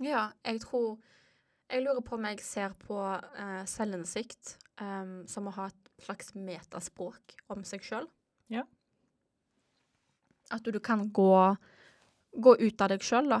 Ja, 0.00 0.30
jeg 0.44 0.60
tror 0.64 0.98
Jeg 1.70 1.84
lurer 1.84 2.00
på 2.02 2.16
om 2.16 2.24
jeg 2.26 2.40
ser 2.42 2.72
på 2.82 2.96
eh, 3.38 3.62
selvinnsikt 3.70 4.56
um, 4.80 5.20
som 5.30 5.46
å 5.46 5.52
ha 5.54 5.68
et 5.70 5.90
slags 6.02 6.32
metaspråk 6.34 7.36
om 7.46 7.62
seg 7.62 7.84
sjøl. 7.86 8.08
Ja. 8.50 8.64
At 10.50 10.64
du, 10.66 10.72
du 10.74 10.80
kan 10.82 11.04
gå, 11.14 11.54
gå 12.34 12.56
ut 12.58 12.82
av 12.82 12.90
deg 12.90 13.06
sjøl, 13.06 13.30
da, 13.30 13.38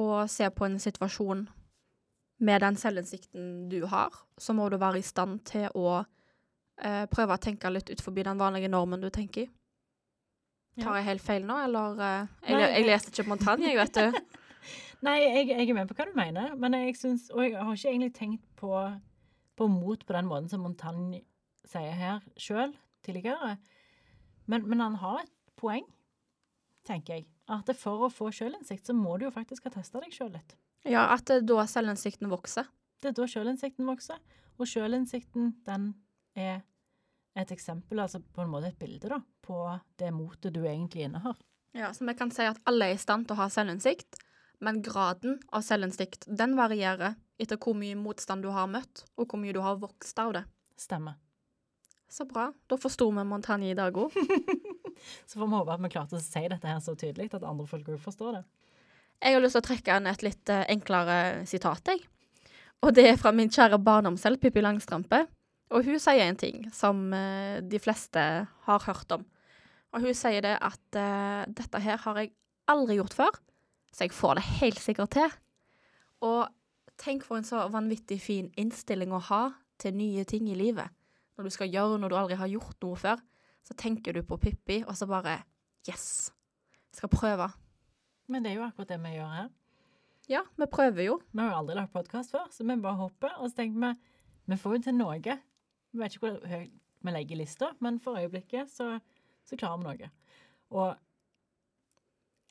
og 0.00 0.30
se 0.32 0.48
på 0.48 0.64
en 0.64 0.78
situasjon 0.80 1.44
med 2.38 2.60
den 2.62 2.76
selvinnsikten 2.78 3.68
du 3.70 3.80
har, 3.90 4.14
så 4.38 4.54
må 4.54 4.68
du 4.70 4.76
være 4.78 5.00
i 5.00 5.06
stand 5.06 5.40
til 5.48 5.66
å 5.74 5.98
eh, 6.80 7.04
prøve 7.10 7.34
å 7.34 7.42
tenke 7.42 7.70
litt 7.72 7.90
ut 7.90 8.02
forbi 8.04 8.22
den 8.26 8.38
vanlige 8.38 8.70
normen 8.70 9.00
du 9.02 9.08
tenker 9.10 9.46
i. 9.46 9.48
Tar 10.78 11.00
jeg 11.00 11.08
helt 11.08 11.24
feil 11.26 11.42
nå, 11.48 11.56
eller 11.66 11.98
eh, 11.98 12.28
jeg, 12.52 12.60
jeg- 12.76 12.86
leste 12.86 13.10
ikke 13.10 13.26
Montagne, 13.32 13.66
jeg, 13.72 13.78
vet 13.80 13.98
du. 13.98 14.20
Nei, 15.06 15.16
jeg, 15.22 15.48
jeg 15.50 15.70
er 15.70 15.74
med 15.78 15.90
på 15.90 15.96
hva 15.98 16.06
du 16.06 16.14
mener, 16.18 16.54
men 16.58 16.74
jeg 16.74 16.96
syns 16.98 17.28
Og 17.30 17.44
jeg 17.44 17.54
har 17.54 17.74
ikke 17.74 17.90
egentlig 17.92 18.12
tenkt 18.16 18.44
på, 18.58 18.70
på 19.58 19.66
mot 19.70 20.00
på 20.06 20.14
den 20.16 20.26
måten 20.30 20.48
som 20.50 20.62
Montagne 20.66 21.20
sier 21.68 21.94
her 21.98 22.22
sjøl 22.38 22.72
tidligere. 23.06 23.56
Men, 24.50 24.64
men 24.70 24.80
han 24.82 24.96
har 25.02 25.20
et 25.24 25.32
poeng, 25.58 25.84
tenker 26.86 27.18
jeg. 27.20 27.26
At 27.50 27.70
for 27.78 28.06
å 28.06 28.10
få 28.12 28.30
sjølinnsikt, 28.34 28.86
så 28.90 28.94
må 28.96 29.16
du 29.18 29.26
jo 29.28 29.34
faktisk 29.34 29.66
ha 29.68 29.72
testa 29.74 30.00
deg 30.02 30.14
sjøl 30.14 30.30
litt. 30.34 30.54
Ja, 30.86 31.08
at 31.14 31.26
det 31.26 31.40
er 31.40 31.46
da 31.48 31.64
selvinnsikten 31.68 32.30
vokser. 32.30 32.68
Det 33.02 33.12
er 33.12 33.16
da 33.18 33.26
sjølinnsikten 33.30 33.86
vokser. 33.88 34.20
Og 34.58 34.66
sjølinnsikten, 34.66 35.52
den 35.66 35.92
er 36.38 36.62
et 37.38 37.52
eksempel, 37.54 38.00
altså 38.02 38.20
på 38.20 38.42
en 38.42 38.50
måte 38.50 38.72
et 38.72 38.78
bilde, 38.78 39.10
da, 39.10 39.20
på 39.44 39.60
det 40.00 40.10
motet 40.14 40.54
du 40.54 40.64
egentlig 40.64 41.06
innehar. 41.06 41.38
Ja, 41.76 41.92
så 41.94 42.06
vi 42.08 42.14
kan 42.18 42.32
si 42.34 42.46
at 42.48 42.58
alle 42.66 42.88
er 42.88 42.96
i 42.96 43.00
stand 43.00 43.28
til 43.28 43.36
å 43.36 43.42
ha 43.44 43.48
selvinnsikt, 43.52 44.18
men 44.64 44.80
graden 44.82 45.38
av 45.54 45.62
selvinnsikt, 45.62 46.26
den 46.26 46.56
varierer 46.58 47.14
etter 47.38 47.60
hvor 47.62 47.76
mye 47.78 47.94
motstand 47.98 48.42
du 48.42 48.50
har 48.50 48.66
møtt, 48.70 49.04
og 49.14 49.30
hvor 49.30 49.38
mye 49.38 49.54
du 49.54 49.60
har 49.62 49.78
vokst 49.78 50.18
av 50.18 50.34
det. 50.34 50.44
Stemmer. 50.78 51.18
Så 52.10 52.24
bra. 52.26 52.48
Da 52.66 52.78
forsto 52.80 53.10
vi 53.12 53.24
Montagne 53.28 53.70
i 53.70 53.76
dag 53.78 53.96
òg. 54.00 54.14
Så 55.28 55.38
får 55.38 55.46
vi 55.46 55.54
håpe 55.54 55.74
at 55.74 55.82
vi 55.84 55.90
klarte 55.92 56.18
å 56.18 56.22
si 56.22 56.40
dette 56.50 56.66
her 56.66 56.80
så 56.82 56.96
tydelig 56.98 57.28
at 57.36 57.44
andre 57.46 57.68
folk 57.70 57.86
òg 57.92 58.00
forstår 58.02 58.40
det. 58.40 58.40
Jeg 59.18 59.34
har 59.34 59.42
lyst 59.42 59.56
til 59.56 59.64
å 59.64 59.66
trekke 59.66 59.96
inn 59.98 60.06
et 60.06 60.22
litt 60.22 60.52
eh, 60.52 60.66
enklere 60.70 61.18
sitat, 61.48 61.90
jeg. 61.90 62.04
Og 62.86 62.94
det 62.94 63.08
er 63.10 63.18
fra 63.18 63.32
min 63.34 63.50
kjære 63.50 63.80
barndomshelt 63.82 64.40
Pippi 64.42 64.62
Langstrømpe. 64.62 65.24
Og 65.74 65.84
hun 65.84 65.98
sier 66.00 66.22
en 66.24 66.38
ting 66.38 66.68
som 66.72 67.08
eh, 67.16 67.58
de 67.66 67.80
fleste 67.82 68.22
har 68.68 68.86
hørt 68.86 69.16
om. 69.16 69.26
Og 69.92 70.04
hun 70.04 70.14
sier 70.16 70.44
det 70.44 70.54
at 70.54 71.00
eh, 71.00 71.42
dette 71.50 71.82
her 71.82 71.98
har 72.04 72.22
jeg 72.22 72.32
aldri 72.70 73.00
gjort 73.00 73.16
før, 73.16 73.40
så 73.90 74.06
jeg 74.06 74.14
får 74.14 74.38
det 74.38 74.46
helt 74.60 74.80
sikkert 74.84 75.16
til. 75.16 75.34
Og 76.22 76.46
tenk 77.00 77.26
for 77.26 77.40
en 77.40 77.46
så 77.46 77.66
vanvittig 77.72 78.20
fin 78.22 78.52
innstilling 78.58 79.14
å 79.14 79.22
ha 79.30 79.42
til 79.82 79.96
nye 79.98 80.26
ting 80.28 80.48
i 80.50 80.58
livet. 80.58 80.94
Når 81.38 81.48
du 81.48 81.54
skal 81.54 81.70
gjøre 81.70 81.98
noe 81.98 82.10
du 82.10 82.18
aldri 82.18 82.38
har 82.38 82.50
gjort 82.50 82.78
noe 82.84 82.98
før, 82.98 83.22
så 83.66 83.74
tenker 83.78 84.14
du 84.14 84.22
på 84.26 84.38
Pippi, 84.40 84.82
og 84.86 84.94
så 84.98 85.08
bare 85.10 85.40
Yes! 85.88 86.30
Jeg 86.90 87.02
skal 87.02 87.12
prøve. 87.12 87.46
Men 88.28 88.44
det 88.44 88.52
er 88.52 88.60
jo 88.60 88.66
akkurat 88.66 88.92
det 88.92 89.00
vi 89.02 89.14
gjør 89.16 89.32
her. 89.32 89.48
Ja, 90.28 90.42
vi 90.60 90.66
prøver 90.68 91.06
jo. 91.06 91.18
Vi 91.32 91.40
har 91.40 91.50
jo 91.50 91.60
aldri 91.62 91.76
lagt 91.78 91.94
podkast 91.94 92.34
før, 92.34 92.48
så 92.52 92.64
vi 92.64 92.76
bare 92.84 93.00
hopper. 93.00 93.38
Og 93.40 93.50
så 93.50 93.62
tenker 93.62 93.80
vi 93.86 93.94
vi 94.48 94.56
får 94.56 94.76
jo 94.76 94.82
til 94.86 94.96
noe. 94.96 95.18
Vi 95.18 96.00
vet 96.00 96.14
ikke 96.14 96.26
hvor 96.26 96.48
høyt 96.48 96.74
vi 97.04 97.12
legger 97.14 97.38
lista, 97.38 97.70
men 97.84 98.00
for 98.00 98.18
øyeblikket 98.18 98.70
så, 98.72 98.98
så 99.46 99.56
klarer 99.56 99.78
vi 99.78 99.86
noe. 99.86 100.10
Og 100.70 100.96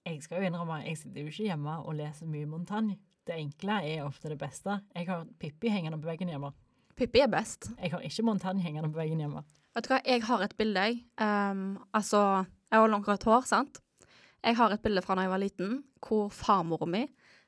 jeg 0.07 0.21
skal 0.23 0.41
jo 0.41 0.47
innrømme, 0.47 0.79
jeg 0.85 0.97
sitter 0.97 1.25
jo 1.25 1.31
ikke 1.31 1.49
hjemme 1.49 1.73
og 1.83 1.97
leser 1.97 2.29
mye 2.31 2.47
Montagne. 2.49 2.97
Det 3.27 3.35
enkle 3.35 3.81
er 3.83 4.05
ofte 4.05 4.31
det 4.31 4.37
beste. 4.39 4.79
Jeg 4.95 5.09
har 5.09 5.25
Pippi 5.39 5.69
hengende 5.73 5.99
på 5.99 6.07
veggen 6.07 6.31
hjemme. 6.31 6.53
Pippi 6.97 7.21
er 7.25 7.29
best. 7.29 7.71
Jeg 7.81 7.91
har 7.91 8.05
ikke 8.05 8.23
Montagne 8.25 8.63
hengende 8.63 8.89
på 8.93 9.01
veggen 9.01 9.19
hjemme. 9.21 9.43
Vet 9.75 9.85
du 9.85 9.91
hva, 9.91 9.99
jeg 10.07 10.23
har 10.25 10.45
et 10.45 10.55
bilde, 10.57 10.85
jeg. 10.87 11.01
Um, 11.21 11.65
altså, 11.93 12.21
jeg 12.71 12.79
har 12.79 12.89
langt 12.89 13.09
rødt 13.09 13.27
hår, 13.27 13.43
sant? 13.49 13.81
Jeg 14.45 14.57
har 14.59 14.73
et 14.73 14.83
bilde 14.83 15.01
fra 15.03 15.15
da 15.17 15.25
jeg 15.25 15.33
var 15.33 15.41
liten, 15.41 15.79
hvor 16.03 16.29
farmora 16.33 16.87
mi 16.89 17.05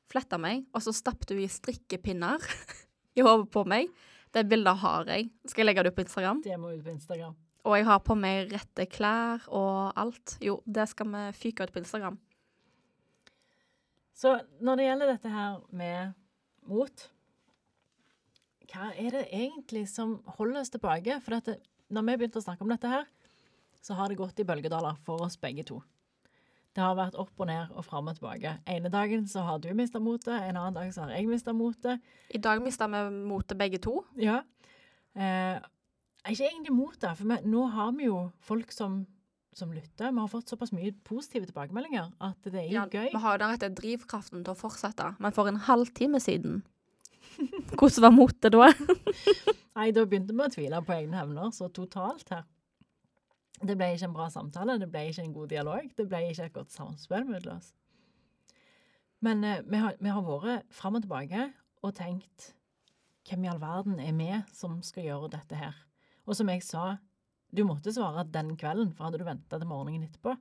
fletta 0.10 0.40
meg, 0.42 0.66
og 0.74 0.82
så 0.84 0.94
stappet 0.96 1.36
hun 1.36 1.44
i 1.44 1.52
strikkepinner 1.52 2.42
i 3.18 3.26
hodet 3.26 3.50
på 3.54 3.66
meg. 3.70 3.92
Det 4.34 4.46
bildet 4.50 4.82
har 4.82 5.10
jeg. 5.10 5.30
Skal 5.50 5.64
jeg 5.64 5.70
legge 5.70 5.86
det 5.86 5.94
ut 5.94 6.00
på 6.00 6.06
Instagram? 6.06 6.42
Det 6.46 6.58
må 6.62 6.74
ut 6.74 6.84
på 6.86 6.94
Instagram. 6.94 7.38
Og 7.68 7.76
jeg 7.76 7.86
har 7.90 8.02
på 8.06 8.16
meg 8.18 8.52
rette 8.54 8.86
klær 8.90 9.46
og 9.52 9.94
alt. 10.00 10.38
Jo, 10.44 10.60
det 10.66 10.88
skal 10.92 11.10
vi 11.14 11.24
fyke 11.38 11.66
ut 11.66 11.74
på 11.76 11.82
Instagram. 11.82 12.18
Så 14.20 14.36
når 14.64 14.80
det 14.80 14.88
gjelder 14.88 15.12
dette 15.14 15.32
her 15.32 15.60
med 15.72 16.16
mot 16.70 17.06
Hva 18.70 18.92
er 18.92 19.16
det 19.16 19.28
egentlig 19.34 19.86
som 19.90 20.20
holder 20.38 20.62
oss 20.62 20.74
tilbake? 20.74 21.18
For 21.26 21.38
dette, 21.38 21.58
når 21.90 22.06
vi 22.06 22.18
begynte 22.20 22.42
å 22.42 22.46
snakke 22.46 22.66
om 22.66 22.70
dette 22.70 22.92
her, 22.92 23.08
så 23.82 23.96
har 23.98 24.12
det 24.12 24.20
gått 24.20 24.42
i 24.44 24.46
bølgedaler 24.46 25.00
for 25.08 25.24
oss 25.26 25.40
begge 25.42 25.66
to. 25.66 25.80
Det 26.76 26.84
har 26.84 26.96
vært 26.98 27.18
opp 27.20 27.42
og 27.42 27.48
ned 27.50 27.72
og 27.74 27.86
fram 27.86 28.12
og 28.12 28.18
tilbake. 28.20 28.54
ene 28.70 28.92
dagen 28.94 29.26
så 29.28 29.42
har 29.48 29.58
du 29.60 29.72
mista 29.74 30.00
motet, 30.00 30.36
en 30.38 30.58
annen 30.58 30.76
dag 30.76 30.92
så 30.94 31.08
har 31.08 31.16
jeg 31.18 31.28
mista 31.28 31.54
motet. 31.54 32.02
I 32.30 32.38
dag 32.38 32.62
mista 32.62 32.88
vi 32.88 33.02
motet 33.10 33.58
begge 33.58 33.82
to. 33.82 34.04
Ja. 34.22 34.44
Eh, 35.18 35.58
ikke 36.30 36.46
egentlig 36.46 36.76
motet, 36.76 37.18
for 37.18 37.26
vi, 37.26 37.40
nå 37.50 37.66
har 37.74 37.92
vi 37.98 38.06
jo 38.06 38.20
folk 38.46 38.72
som, 38.72 39.02
som 39.54 39.74
lytter. 39.74 40.12
Vi 40.14 40.22
har 40.22 40.30
fått 40.30 40.54
såpass 40.54 40.72
mye 40.76 40.94
positive 41.08 41.50
tilbakemeldinger 41.50 42.12
at 42.22 42.38
det 42.46 42.62
er 42.62 42.68
jo 42.68 42.78
Ja, 42.78 42.86
gøy. 42.86 43.10
Vi 43.16 43.24
har 43.24 43.38
jo 43.38 43.42
den 43.44 43.56
rette 43.56 43.72
drivkraften 43.82 44.46
til 44.46 44.54
å 44.54 44.60
fortsette, 44.60 45.16
men 45.20 45.34
for 45.36 45.50
en 45.50 45.64
halvtime 45.70 46.22
siden 46.22 46.62
Hvordan 47.80 48.04
var 48.04 48.12
motet 48.12 48.52
da? 48.52 48.68
Nei, 49.78 49.92
da 49.96 50.04
begynte 50.04 50.36
vi 50.36 50.44
å 50.44 50.52
tvile 50.52 50.82
på 50.84 50.96
egne 50.96 51.22
evner, 51.22 51.52
så 51.56 51.70
totalt 51.72 52.28
her. 52.34 52.44
Det 53.60 53.76
ble 53.76 53.90
ikke 53.94 54.08
en 54.08 54.16
bra 54.16 54.30
samtale, 54.32 54.78
det 54.80 54.88
ble 54.92 55.10
ikke 55.10 55.26
en 55.26 55.36
god 55.36 55.52
dialog, 55.52 55.90
det 55.98 56.06
ble 56.08 56.22
ikke 56.30 56.48
et 56.48 56.56
godt 56.56 56.72
samspill 56.72 57.26
mellom 57.28 57.58
oss. 57.58 57.74
Men 59.26 59.44
eh, 59.44 59.60
vi, 59.68 59.82
har, 59.84 59.98
vi 60.00 60.14
har 60.16 60.24
vært 60.24 60.70
fram 60.72 60.96
og 60.96 61.04
tilbake 61.04 61.50
og 61.84 61.96
tenkt 61.98 62.54
hvem 63.30 63.46
i 63.46 63.50
all 63.52 63.60
verden 63.62 64.00
er 64.02 64.16
vi 64.18 64.30
som 64.56 64.80
skal 64.86 65.06
gjøre 65.06 65.32
dette 65.36 65.58
her? 65.58 65.76
Og 66.26 66.38
som 66.38 66.50
jeg 66.50 66.64
sa, 66.66 66.96
du 67.54 67.64
måtte 67.66 67.94
svare 67.94 68.24
den 68.30 68.56
kvelden, 68.58 68.94
for 68.96 69.08
hadde 69.08 69.20
du 69.22 69.28
venta 69.28 69.60
til 69.60 69.70
morgenen 69.70 70.08
etterpå, 70.08 70.36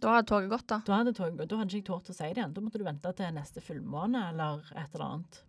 Da 0.00 0.14
hadde 0.14 0.28
toget 0.30 0.48
gått, 0.48 0.68
da. 0.70 0.78
da 0.86 1.00
hadde, 1.00 1.12
tog, 1.12 1.36
da 1.36 1.56
hadde 1.58 1.68
ikke 1.68 1.82
jeg 1.82 1.88
tort 1.88 2.08
å 2.08 2.14
si 2.16 2.24
det 2.24 2.40
igjen. 2.40 2.54
Da 2.56 2.62
måtte 2.64 2.80
du 2.80 2.86
vente 2.86 3.10
til 3.12 3.34
neste 3.36 3.60
fullmåne 3.60 4.22
eller 4.30 4.62
et 4.72 4.94
eller 4.94 5.04
annet. 5.04 5.40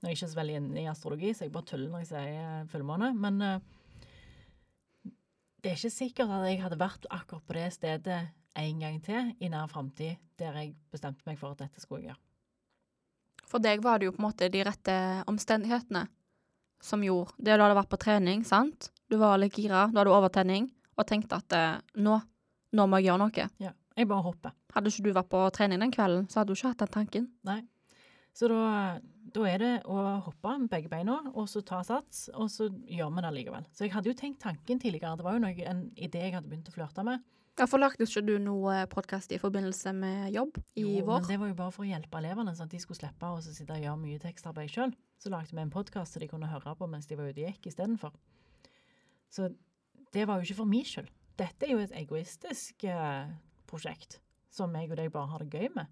Nå 0.00 0.08
er 0.08 0.10
jeg 0.10 0.18
ikke 0.18 0.30
så 0.32 0.38
veldig 0.40 0.56
inne 0.58 0.80
i 0.82 0.88
astrologi, 0.90 1.30
så 1.32 1.46
jeg 1.46 1.52
bare 1.54 1.68
tuller 1.70 1.92
når 1.92 2.02
jeg 2.02 2.10
sier 2.10 2.66
fullmåne. 2.72 3.12
Men 3.14 3.38
eh, 3.46 3.83
det 5.64 5.70
er 5.72 5.78
ikke 5.78 5.94
sikkert 5.94 6.32
at 6.36 6.42
jeg 6.44 6.60
hadde 6.60 6.76
vært 6.76 7.06
akkurat 7.08 7.44
på 7.48 7.56
det 7.56 7.68
stedet 7.72 8.18
en 8.60 8.82
gang 8.82 8.98
til 9.02 9.30
i 9.40 9.48
nær 9.48 9.70
framtid, 9.72 10.18
der 10.38 10.58
jeg 10.60 10.74
bestemte 10.92 11.24
meg 11.24 11.38
for 11.40 11.54
at 11.54 11.62
dette 11.64 11.80
skulle 11.80 12.04
jeg 12.04 12.12
gjøre. 12.12 12.20
For 13.48 13.64
deg 13.64 13.80
var 13.84 13.98
det 13.98 14.10
jo 14.10 14.12
på 14.12 14.20
en 14.20 14.26
måte 14.26 14.50
de 14.52 14.60
rette 14.66 14.96
omstendighetene 15.30 16.04
som 16.84 17.02
gjorde 17.04 17.32
det. 17.38 17.56
Du 17.56 17.64
hadde 17.64 17.78
vært 17.78 17.92
på 17.92 18.00
trening, 18.04 18.44
sant? 18.44 18.90
Du 19.08 19.16
var 19.20 19.38
litt 19.40 19.56
gira, 19.56 19.86
du 19.88 19.96
hadde 20.00 20.12
overtenning, 20.12 20.68
og 20.98 21.08
tenkte 21.08 21.40
at 21.40 21.56
eh, 21.56 21.80
nå, 21.96 22.18
nå 22.76 22.86
må 22.88 23.00
jeg 23.00 23.08
gjøre 23.08 23.22
noe. 23.24 23.48
Ja, 23.62 23.72
jeg 23.96 24.10
bare 24.10 24.26
hopper. 24.26 24.54
Hadde 24.74 24.92
ikke 24.92 25.06
du 25.06 25.16
vært 25.16 25.32
på 25.32 25.42
trening 25.56 25.80
den 25.80 25.94
kvelden, 25.94 26.28
så 26.28 26.42
hadde 26.42 26.52
du 26.52 26.58
ikke 26.58 26.74
hatt 26.74 26.84
den 26.84 26.94
tanken. 26.98 27.30
Nei. 27.48 27.62
Så 28.36 28.50
da, 28.50 29.00
da 29.34 29.44
er 29.50 29.58
det 29.58 29.72
å 29.90 30.00
hoppe 30.28 30.56
med 30.60 30.70
begge 30.70 30.90
beina, 30.92 31.16
og 31.34 31.48
så 31.50 31.62
ta 31.66 31.80
sats, 31.86 32.28
og 32.38 32.46
så 32.52 32.68
gjør 32.70 33.10
vi 33.16 33.24
det 33.24 33.32
likevel. 33.34 33.64
Så 33.74 33.86
jeg 33.86 33.94
hadde 33.96 34.12
jo 34.12 34.18
tenkt 34.18 34.42
tanken 34.44 34.78
tidligere. 34.82 35.16
Det 35.18 35.26
var 35.26 35.36
jo 35.36 35.42
noe, 35.42 35.70
en 35.70 35.88
idé 35.98 36.28
jeg 36.28 36.36
hadde 36.36 36.50
begynt 36.50 36.70
å 36.70 36.74
flørte 36.74 37.04
med. 37.06 37.24
Hvorfor 37.54 37.78
lagde 37.78 38.02
ikke 38.02 38.22
du 38.26 38.32
noe 38.42 38.80
podkast 38.90 39.30
i 39.34 39.38
forbindelse 39.38 39.92
med 39.94 40.34
jobb 40.34 40.56
i 40.74 40.82
Jo, 40.82 41.04
vår? 41.06 41.20
Men 41.22 41.28
det 41.30 41.36
var 41.38 41.50
jo 41.52 41.58
bare 41.60 41.74
for 41.74 41.84
å 41.84 41.90
hjelpe 41.90 42.18
elevene, 42.18 42.54
sånn 42.58 42.66
at 42.66 42.74
de 42.74 42.80
skulle 42.82 42.98
slippe 42.98 43.30
å 43.30 43.42
sitte 43.46 43.76
og 43.76 43.84
gjøre 43.84 44.00
mye 44.00 44.22
tekstarbeid 44.22 44.72
sjøl. 44.74 44.94
Så 45.22 45.30
lagde 45.30 45.54
vi 45.54 45.62
en 45.62 45.70
podkast 45.74 46.16
så 46.16 46.22
de 46.22 46.30
kunne 46.30 46.50
høre 46.50 46.74
på 46.78 46.88
mens 46.90 47.06
de 47.06 47.18
var 47.18 47.30
ute 47.30 47.44
og 47.44 47.52
gikk 47.52 47.68
istedenfor. 47.70 48.14
Så 49.30 49.52
det 50.14 50.26
var 50.26 50.38
jo 50.38 50.48
ikke 50.48 50.58
for 50.62 50.70
min 50.70 50.86
skyld. 50.86 51.10
Dette 51.38 51.66
er 51.66 51.74
jo 51.74 51.82
et 51.82 51.94
egoistisk 51.98 52.86
eh, 52.90 53.30
prosjekt 53.70 54.18
som 54.54 54.74
jeg 54.74 54.90
og 54.90 54.98
deg 54.98 55.14
bare 55.14 55.30
har 55.30 55.42
det 55.42 55.54
gøy 55.54 55.70
med. 55.74 55.90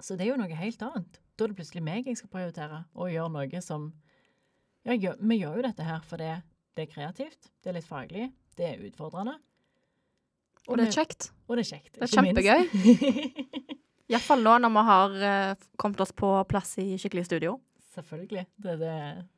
Så 0.00 0.16
det 0.16 0.26
er 0.26 0.32
jo 0.34 0.40
noe 0.40 0.60
helt 0.60 0.84
annet. 0.84 1.20
Da 1.40 1.46
er 1.46 1.54
det 1.54 1.56
plutselig 1.56 1.80
meg 1.80 2.04
jeg 2.04 2.18
skal 2.20 2.28
prioritere, 2.28 2.82
og 2.92 3.08
gjøre 3.08 3.32
noe 3.32 3.60
som 3.64 3.92
Ja, 4.84 4.92
gjør, 4.92 5.16
vi 5.20 5.38
gjør 5.40 5.54
jo 5.56 5.62
dette 5.64 5.84
her 5.84 6.02
fordi 6.04 6.28
det 6.76 6.84
er 6.84 6.90
kreativt, 6.92 7.48
det 7.64 7.70
er 7.70 7.76
litt 7.78 7.88
faglig, 7.88 8.26
det 8.60 8.66
er 8.68 8.82
utfordrende. 8.84 9.38
Og 10.68 10.76
det 10.76 10.90
er 10.90 10.92
kjekt. 10.98 11.30
Og 11.48 11.56
det 11.56 11.64
er 11.64 11.70
kjekt. 11.70 11.96
Det 11.96 12.04
er 12.04 12.12
kjempegøy. 12.12 12.60
Iallfall 14.12 14.44
nå 14.44 14.58
når 14.60 14.74
vi 14.74 14.84
har 14.90 15.16
uh, 15.24 15.66
kommet 15.80 16.04
oss 16.04 16.12
på 16.12 16.28
plass 16.50 16.74
i 16.82 16.92
skikkelig 17.00 17.24
studio. 17.30 17.56
Selvfølgelig. 17.96 18.44
Det, 18.60 18.76
det, 18.82 18.94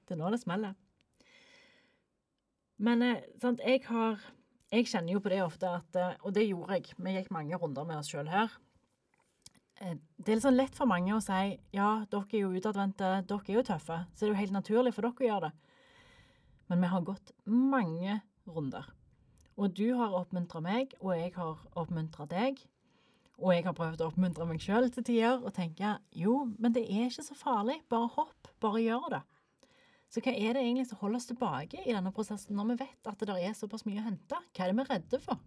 det 0.08 0.16
er 0.16 0.20
nå 0.20 0.34
det 0.34 0.42
smeller. 0.42 0.74
Men 2.82 3.06
eh, 3.06 3.22
sant, 3.38 3.62
jeg 3.62 3.84
har 3.86 4.18
Jeg 4.72 4.88
kjenner 4.90 5.14
jo 5.14 5.20
på 5.22 5.30
det 5.30 5.42
ofte 5.44 5.68
at 5.70 5.96
eh, 6.00 6.14
Og 6.26 6.34
det 6.34 6.48
gjorde 6.48 6.80
jeg. 6.80 6.96
Vi 6.98 7.14
gikk 7.14 7.30
mange 7.30 7.56
runder 7.62 7.86
med 7.86 8.00
oss 8.00 8.10
sjøl 8.10 8.26
her. 8.32 8.50
Eh, 9.82 9.96
Det 10.22 10.30
er 10.30 10.38
litt 10.38 10.44
sånn 10.46 10.58
lett 10.58 10.76
for 10.78 10.86
mange 10.86 11.10
å 11.16 11.20
si 11.22 11.58
ja, 11.74 12.04
dere 12.10 12.26
er 12.30 12.44
jo 12.44 12.52
utadvendte, 12.54 13.08
dere 13.26 13.42
er 13.48 13.56
jo 13.56 13.64
tøffe, 13.66 14.04
så 14.14 14.22
det 14.22 14.28
er 14.28 14.34
jo 14.34 14.40
helt 14.40 14.54
naturlig 14.54 14.94
for 14.94 15.02
dere 15.08 15.18
å 15.18 15.28
gjøre 15.28 15.48
det. 15.48 15.52
Men 16.70 16.84
vi 16.84 16.90
har 16.92 17.06
gått 17.06 17.32
mange 17.44 18.20
runder. 18.46 18.86
Og 19.58 19.74
du 19.74 19.88
har 19.98 20.14
oppmuntra 20.16 20.62
meg, 20.64 20.94
og 21.02 21.16
jeg 21.18 21.34
har 21.34 21.58
oppmuntra 21.76 22.28
deg. 22.30 22.62
Og 23.42 23.50
jeg 23.52 23.64
har 23.66 23.74
prøvd 23.74 24.00
å 24.04 24.08
oppmuntre 24.12 24.46
meg 24.46 24.62
sjøl 24.62 24.86
til 24.92 25.04
tider 25.04 25.42
og 25.42 25.52
tenke 25.56 25.96
jo, 26.14 26.46
men 26.62 26.72
det 26.72 26.84
er 26.86 27.08
ikke 27.08 27.26
så 27.26 27.34
farlig. 27.36 27.80
Bare 27.90 28.08
hopp, 28.14 28.48
bare 28.62 28.84
gjør 28.84 29.08
det. 29.16 29.22
Så 30.12 30.22
hva 30.22 30.32
er 30.32 30.54
det 30.54 30.62
egentlig 30.62 30.86
som 30.90 31.00
holder 31.00 31.18
oss 31.18 31.26
tilbake 31.26 31.82
i 31.82 31.92
denne 31.92 32.12
prosessen, 32.14 32.54
når 32.56 32.70
vi 32.70 32.78
vet 32.84 33.08
at 33.10 33.24
det 33.26 33.36
er 33.42 33.56
såpass 33.56 33.84
mye 33.88 33.98
å 33.98 34.06
hente? 34.06 34.38
Hva 34.54 34.64
er 34.64 34.72
det 34.72 34.78
vi 34.78 34.84
er 34.84 34.92
redde 34.94 35.20
for? 35.24 35.40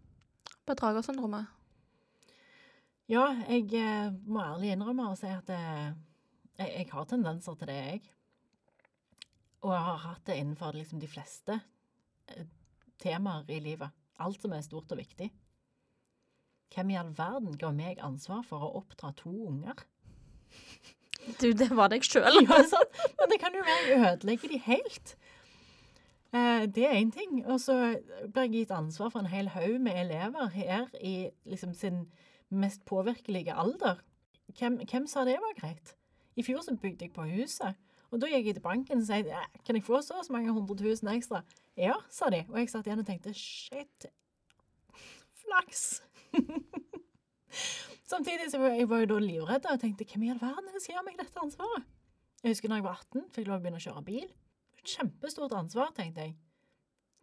Bedragersyndromet. 0.67 1.47
Ja, 3.05 3.27
jeg 3.45 3.69
eh, 3.77 4.13
må 4.25 4.41
ærlig 4.41 4.71
innrømme 4.73 5.11
og 5.11 5.17
si 5.19 5.29
at 5.29 5.49
eh, 5.53 5.91
jeg, 6.57 6.69
jeg 6.71 6.87
har 6.89 7.05
tendenser 7.05 7.57
til 7.59 7.69
det, 7.69 7.75
jeg. 7.75 8.01
Og 9.61 9.73
jeg 9.75 9.83
har 9.85 9.99
hatt 10.07 10.23
det 10.25 10.37
innenfor 10.41 10.73
liksom 10.73 11.01
de 11.03 11.09
fleste 11.09 11.59
eh, 12.33 12.47
temaer 13.01 13.45
i 13.53 13.59
livet. 13.61 13.93
Alt 14.17 14.41
som 14.41 14.57
er 14.57 14.65
stort 14.65 14.95
og 14.95 15.01
viktig. 15.03 15.29
Hvem 16.73 16.95
i 16.95 16.97
all 16.97 17.13
verden 17.13 17.53
ga 17.61 17.69
meg 17.75 18.01
ansvar 18.01 18.41
for 18.47 18.65
å 18.65 18.73
oppdra 18.81 19.13
to 19.21 19.35
unger? 19.51 19.85
Du, 21.37 21.51
det 21.53 21.69
var 21.77 21.93
deg 21.93 22.01
sjøl. 22.05 22.41
Ja, 22.49 22.63
sant? 22.65 22.99
Men 23.21 23.35
det 23.35 23.41
kan 23.43 23.53
jo 23.53 23.61
være 23.69 23.87
jeg 23.91 24.03
ødelegger 24.15 24.49
de 24.49 24.65
helt. 24.65 25.17
Det 26.75 26.83
er 26.83 26.97
én 26.97 27.13
ting. 27.13 27.43
Og 27.45 27.61
så 27.61 27.77
blir 28.25 28.47
jeg 28.47 28.53
gitt 28.55 28.73
ansvar 28.75 29.13
for 29.13 29.21
en 29.21 29.31
hel 29.31 29.53
haug 29.53 29.77
med 29.81 30.01
elever 30.07 30.49
her 30.57 30.89
i 30.99 31.29
liksom 31.45 31.77
sin 31.77 32.07
mest 32.49 32.85
påvirkelige 32.85 33.53
alder. 33.53 34.01
Hvem, 34.57 34.79
hvem 34.89 35.07
sa 35.07 35.25
det 35.25 35.37
var 35.41 35.59
greit? 35.59 35.95
I 36.35 36.43
fjor 36.43 36.61
så 36.61 36.75
bygde 36.75 37.05
jeg 37.05 37.13
på 37.15 37.25
huset. 37.29 37.75
Og 38.11 38.21
da 38.21 38.29
gikk 38.29 38.51
jeg 38.51 38.57
til 38.57 38.63
banken 38.63 39.01
og 39.01 39.07
sa 39.07 39.17
ja, 39.19 39.41
kan 39.65 39.75
jeg 39.75 39.83
få 39.83 40.01
så 40.05 40.19
og 40.19 40.25
så 40.27 40.33
mange 40.35 40.53
hundre 40.53 40.77
tusen 40.77 41.09
ekstra. 41.11 41.41
Ja, 41.77 41.95
sa 42.09 42.29
de. 42.31 42.43
Og 42.51 42.59
jeg 42.61 42.69
satt 42.71 42.87
igjen 42.87 43.01
og 43.01 43.07
tenkte 43.07 43.33
shit, 43.35 44.07
flaks. 45.41 46.03
Samtidig 48.11 48.51
så 48.51 48.61
var 48.61 48.75
jeg 48.77 48.89
var 48.89 49.03
jo 49.03 49.11
da 49.15 49.19
livredd 49.19 49.67
og 49.71 49.81
tenkte 49.81 50.05
hvem 50.07 50.27
i 50.27 50.31
all 50.31 50.41
verden 50.41 50.69
er 50.69 50.77
det 50.77 50.83
som 50.83 50.93
gir 50.93 51.05
meg 51.07 51.19
dette 51.19 51.41
ansvaret? 51.41 51.87
Jeg 52.43 52.53
husker 52.53 52.69
da 52.69 52.77
jeg 52.77 52.85
var 52.85 52.99
18, 53.01 53.29
fikk 53.33 53.47
lov 53.49 53.57
å 53.57 53.63
begynne 53.63 53.79
å 53.81 53.85
kjøre 53.85 54.03
bil. 54.05 54.27
Kjempestort 54.85 55.55
ansvar, 55.57 55.89
tenkte 55.97 56.27
jeg. 56.27 56.35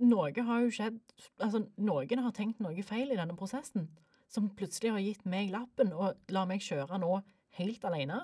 Noe 0.03 0.45
har 0.49 0.65
jo 0.65 0.73
skjedd 0.75 0.99
Altså, 1.45 1.61
noen 1.79 2.25
har 2.25 2.35
tenkt 2.35 2.63
noe 2.65 2.83
feil 2.83 3.13
i 3.13 3.19
denne 3.19 3.37
prosessen, 3.39 3.87
som 4.33 4.49
plutselig 4.57 4.95
har 4.95 5.05
gitt 5.05 5.25
meg 5.29 5.53
lappen 5.53 5.93
og 5.93 6.33
lar 6.33 6.49
meg 6.49 6.65
kjøre 6.65 7.01
nå 7.03 7.19
helt 7.59 7.85
alene. 7.85 8.23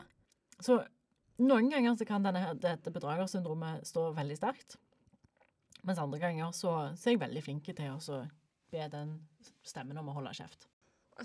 Så 0.61 0.81
noen 1.45 1.69
ganger 1.71 1.99
så 1.99 2.07
kan 2.09 2.25
denne, 2.25 2.55
dette 2.59 2.93
bedragersyndromet 2.95 3.87
stå 3.87 4.09
veldig 4.17 4.39
sterkt. 4.41 4.79
Mens 5.87 6.01
andre 6.03 6.21
ganger 6.23 6.53
så, 6.57 6.73
så 6.99 7.11
er 7.11 7.17
jeg 7.17 7.23
veldig 7.23 7.45
flink 7.45 7.69
til 7.69 7.93
å 7.95 8.23
be 8.73 8.89
den 8.93 9.15
stemmen 9.65 10.01
om 10.01 10.11
å 10.11 10.17
holde 10.19 10.35
kjeft. 10.37 10.67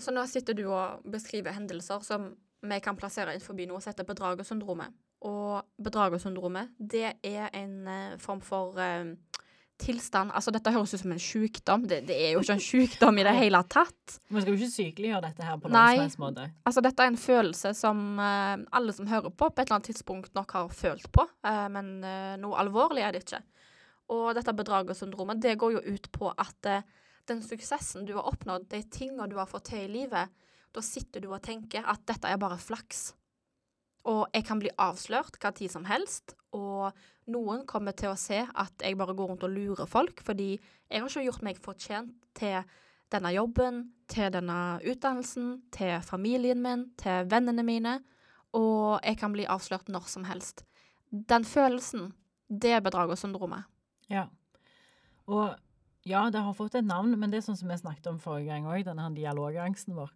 Så 0.00 0.12
nå 0.14 0.24
sitter 0.26 0.56
du 0.58 0.66
og 0.66 1.04
beskriver 1.06 1.54
hendelser 1.54 2.02
som 2.04 2.32
vi 2.64 2.78
kan 2.82 2.96
plassere 2.96 3.34
innenfor 3.34 3.58
noe 3.68 3.80
som 3.82 3.92
heter 3.92 4.08
bedragersyndromet. 4.08 4.94
Og 5.24 5.64
bedragersyndromet, 5.84 6.74
det 6.78 7.14
er 7.24 7.48
en 7.56 7.74
eh, 7.88 8.16
form 8.20 8.42
for 8.44 8.76
eh, 8.80 9.14
tilstand 9.80 10.32
Altså, 10.34 10.52
dette 10.54 10.72
høres 10.74 10.94
ut 10.94 11.02
som 11.02 11.12
en 11.14 11.22
sykdom. 11.22 11.86
Det, 11.90 12.00
det 12.08 12.16
er 12.16 12.34
jo 12.34 12.42
ikke 12.44 12.56
en 12.56 12.62
sykdom 12.62 13.18
i 13.18 13.24
det 13.26 13.34
hele 13.36 13.60
tatt. 13.70 14.18
Man 14.28 14.44
skal 14.44 14.54
jo 14.54 14.58
ikke 14.60 14.74
sykeliggjøre 14.74 15.22
dette 15.26 15.48
her 15.48 15.58
på 15.60 15.70
noen 15.70 15.78
som 15.78 16.04
helst 16.04 16.20
måte. 16.22 16.46
Altså, 16.68 16.84
dette 16.84 17.04
er 17.04 17.12
en 17.12 17.20
følelse 17.20 17.72
som 17.78 18.04
uh, 18.20 18.54
alle 18.78 18.94
som 18.96 19.08
hører 19.10 19.32
på, 19.32 19.48
på 19.48 19.50
et 19.50 19.64
eller 19.64 19.78
annet 19.78 19.90
tidspunkt 19.90 20.34
nok 20.38 20.54
har 20.58 20.70
følt 20.74 21.10
på, 21.14 21.26
uh, 21.46 21.66
men 21.74 21.96
uh, 22.06 22.34
noe 22.42 22.60
alvorlig 22.62 23.04
er 23.06 23.16
det 23.16 23.24
ikke. 23.24 23.42
Og 24.14 24.30
dette 24.36 24.54
bedragersyndromet, 24.56 25.42
det 25.42 25.56
går 25.60 25.78
jo 25.78 25.84
ut 25.96 26.10
på 26.12 26.30
at 26.30 26.70
den 27.24 27.40
suksessen 27.40 28.04
du 28.04 28.12
har 28.18 28.28
oppnådd, 28.28 28.66
de 28.68 28.82
tingene 28.92 29.30
du 29.30 29.38
har 29.40 29.48
fått 29.48 29.70
til 29.70 29.86
i 29.86 29.92
livet, 30.02 30.28
da 30.74 30.82
sitter 30.84 31.24
du 31.24 31.30
og 31.30 31.40
tenker 31.44 31.86
at 31.88 32.02
dette 32.04 32.28
er 32.28 32.40
bare 32.42 32.58
flaks. 32.60 33.14
Og 34.04 34.26
jeg 34.34 34.44
kan 34.44 34.60
bli 34.60 34.72
avslørt 34.76 35.38
hva 35.40 35.52
tid 35.56 35.72
som 35.72 35.86
helst, 35.88 36.34
og 36.54 36.92
noen 37.32 37.64
kommer 37.66 37.96
til 37.96 38.12
å 38.12 38.18
se 38.20 38.42
at 38.44 38.84
jeg 38.84 38.98
bare 39.00 39.14
går 39.16 39.30
rundt 39.30 39.46
og 39.46 39.54
lurer 39.54 39.88
folk, 39.90 40.20
fordi 40.24 40.54
jeg 40.54 41.00
har 41.00 41.08
ikke 41.08 41.24
gjort 41.24 41.46
meg 41.46 41.60
fortjent 41.62 42.12
til 42.36 42.60
denne 43.14 43.32
jobben, 43.34 43.80
til 44.10 44.28
denne 44.34 44.58
utdannelsen, 44.84 45.48
til 45.72 45.96
familien 46.04 46.60
min, 46.62 46.88
til 47.00 47.24
vennene 47.30 47.64
mine, 47.66 47.98
og 48.54 49.00
jeg 49.02 49.18
kan 49.18 49.34
bli 49.34 49.48
avslørt 49.50 49.88
når 49.90 50.08
som 50.10 50.28
helst. 50.28 50.64
Den 51.10 51.46
følelsen, 51.48 52.12
det 52.48 52.76
er 52.76 52.84
bedragersyndromet. 52.84 53.64
Ja. 54.10 54.28
Og 55.26 55.54
ja, 56.04 56.26
det 56.30 56.42
har 56.44 56.56
fått 56.56 56.76
et 56.76 56.86
navn, 56.86 57.14
men 57.18 57.32
det 57.32 57.40
er 57.40 57.46
sånn 57.46 57.58
som 57.58 57.70
vi 57.72 57.80
snakket 57.80 58.10
om 58.10 58.20
forrige 58.20 58.52
gang 58.52 58.68
òg, 58.68 58.84
denne 58.86 59.08
dialogangsten 59.16 59.96
vår. 59.96 60.12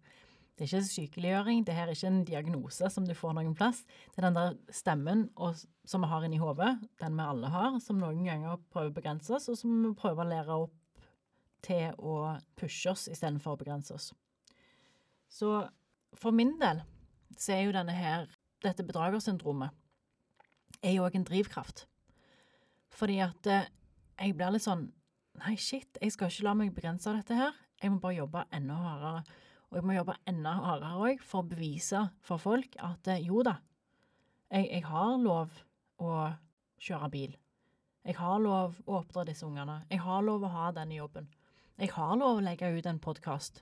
Det 0.59 0.65
er 0.65 0.73
ikke 0.73 0.91
sykeliggjøring, 0.91 1.61
det 1.63 1.71
her 1.71 1.87
er 1.87 1.95
ikke 1.95 2.09
en 2.11 2.23
diagnose 2.27 2.89
som 2.91 3.05
du 3.07 3.13
får 3.15 3.31
noen 3.37 3.53
plass. 3.55 3.77
Det 4.11 4.19
er 4.19 4.25
den 4.25 4.35
der 4.35 4.57
stemmen 4.75 5.21
og, 5.39 5.55
som 5.87 6.03
vi 6.03 6.09
har 6.11 6.25
inni 6.27 6.41
hodet, 6.41 6.73
den 6.99 7.15
vi 7.15 7.23
alle 7.23 7.51
har, 7.53 7.77
som 7.79 8.01
noen 8.01 8.25
ganger 8.27 8.59
prøver 8.67 8.91
å 8.91 8.95
begrense 8.97 9.31
oss, 9.37 9.47
og 9.47 9.55
som 9.55 9.77
vi 9.85 9.93
prøver 9.95 10.25
å 10.25 10.27
lære 10.33 10.59
opp 10.65 11.07
til 11.63 11.95
å 12.03 12.17
pushe 12.59 12.91
oss 12.91 13.07
istedenfor 13.07 13.55
å 13.55 13.61
begrense 13.63 13.95
oss. 13.95 14.11
Så 15.31 15.53
for 16.19 16.35
min 16.35 16.57
del 16.59 16.83
så 17.39 17.55
er 17.55 17.63
jo 17.63 17.75
denne 17.79 17.95
her, 17.95 18.27
dette 18.59 18.83
bedragersyndromet, 18.83 19.71
er 20.83 20.97
jo 20.97 21.07
òg 21.07 21.15
en 21.15 21.27
drivkraft. 21.31 21.85
Fordi 22.99 23.21
at 23.23 23.47
eh, 23.47 23.71
jeg 24.19 24.35
blir 24.35 24.51
litt 24.51 24.67
sånn 24.67 24.89
Nei, 25.39 25.53
shit, 25.55 25.95
jeg 26.01 26.11
skal 26.11 26.27
ikke 26.27 26.43
la 26.49 26.53
meg 26.57 26.73
begrense 26.75 27.07
av 27.07 27.15
dette 27.15 27.35
her. 27.37 27.53
Jeg 27.79 27.93
må 27.93 28.01
bare 28.03 28.17
jobbe 28.17 28.41
enda 28.51 28.75
hardere. 28.75 29.21
Og 29.69 29.77
jeg 29.77 29.85
må 29.85 29.93
jobbe 29.93 30.15
enda 30.27 30.53
hardere 30.57 30.97
òg 31.11 31.19
for 31.21 31.43
å 31.43 31.49
bevise 31.51 31.99
for 32.25 32.41
folk 32.41 32.75
at 32.81 33.07
eh, 33.13 33.19
jo 33.27 33.43
da, 33.45 33.57
jeg, 34.49 34.65
jeg 34.71 34.83
har 34.89 35.17
lov 35.21 35.59
å 36.01 36.13
kjøre 36.81 37.09
bil. 37.13 37.35
Jeg 38.07 38.15
har 38.17 38.39
lov 38.41 38.79
å 38.87 38.95
oppdra 39.03 39.25
disse 39.27 39.45
ungene. 39.45 39.81
Jeg 39.91 39.99
har 40.01 40.23
lov 40.25 40.45
å 40.47 40.49
ha 40.53 40.69
denne 40.73 40.95
jobben. 40.97 41.27
Jeg 41.77 41.91
har 41.93 42.15
lov 42.17 42.39
å 42.39 42.43
legge 42.43 42.71
ut 42.73 42.87
en 42.89 42.97
podkast. 43.03 43.61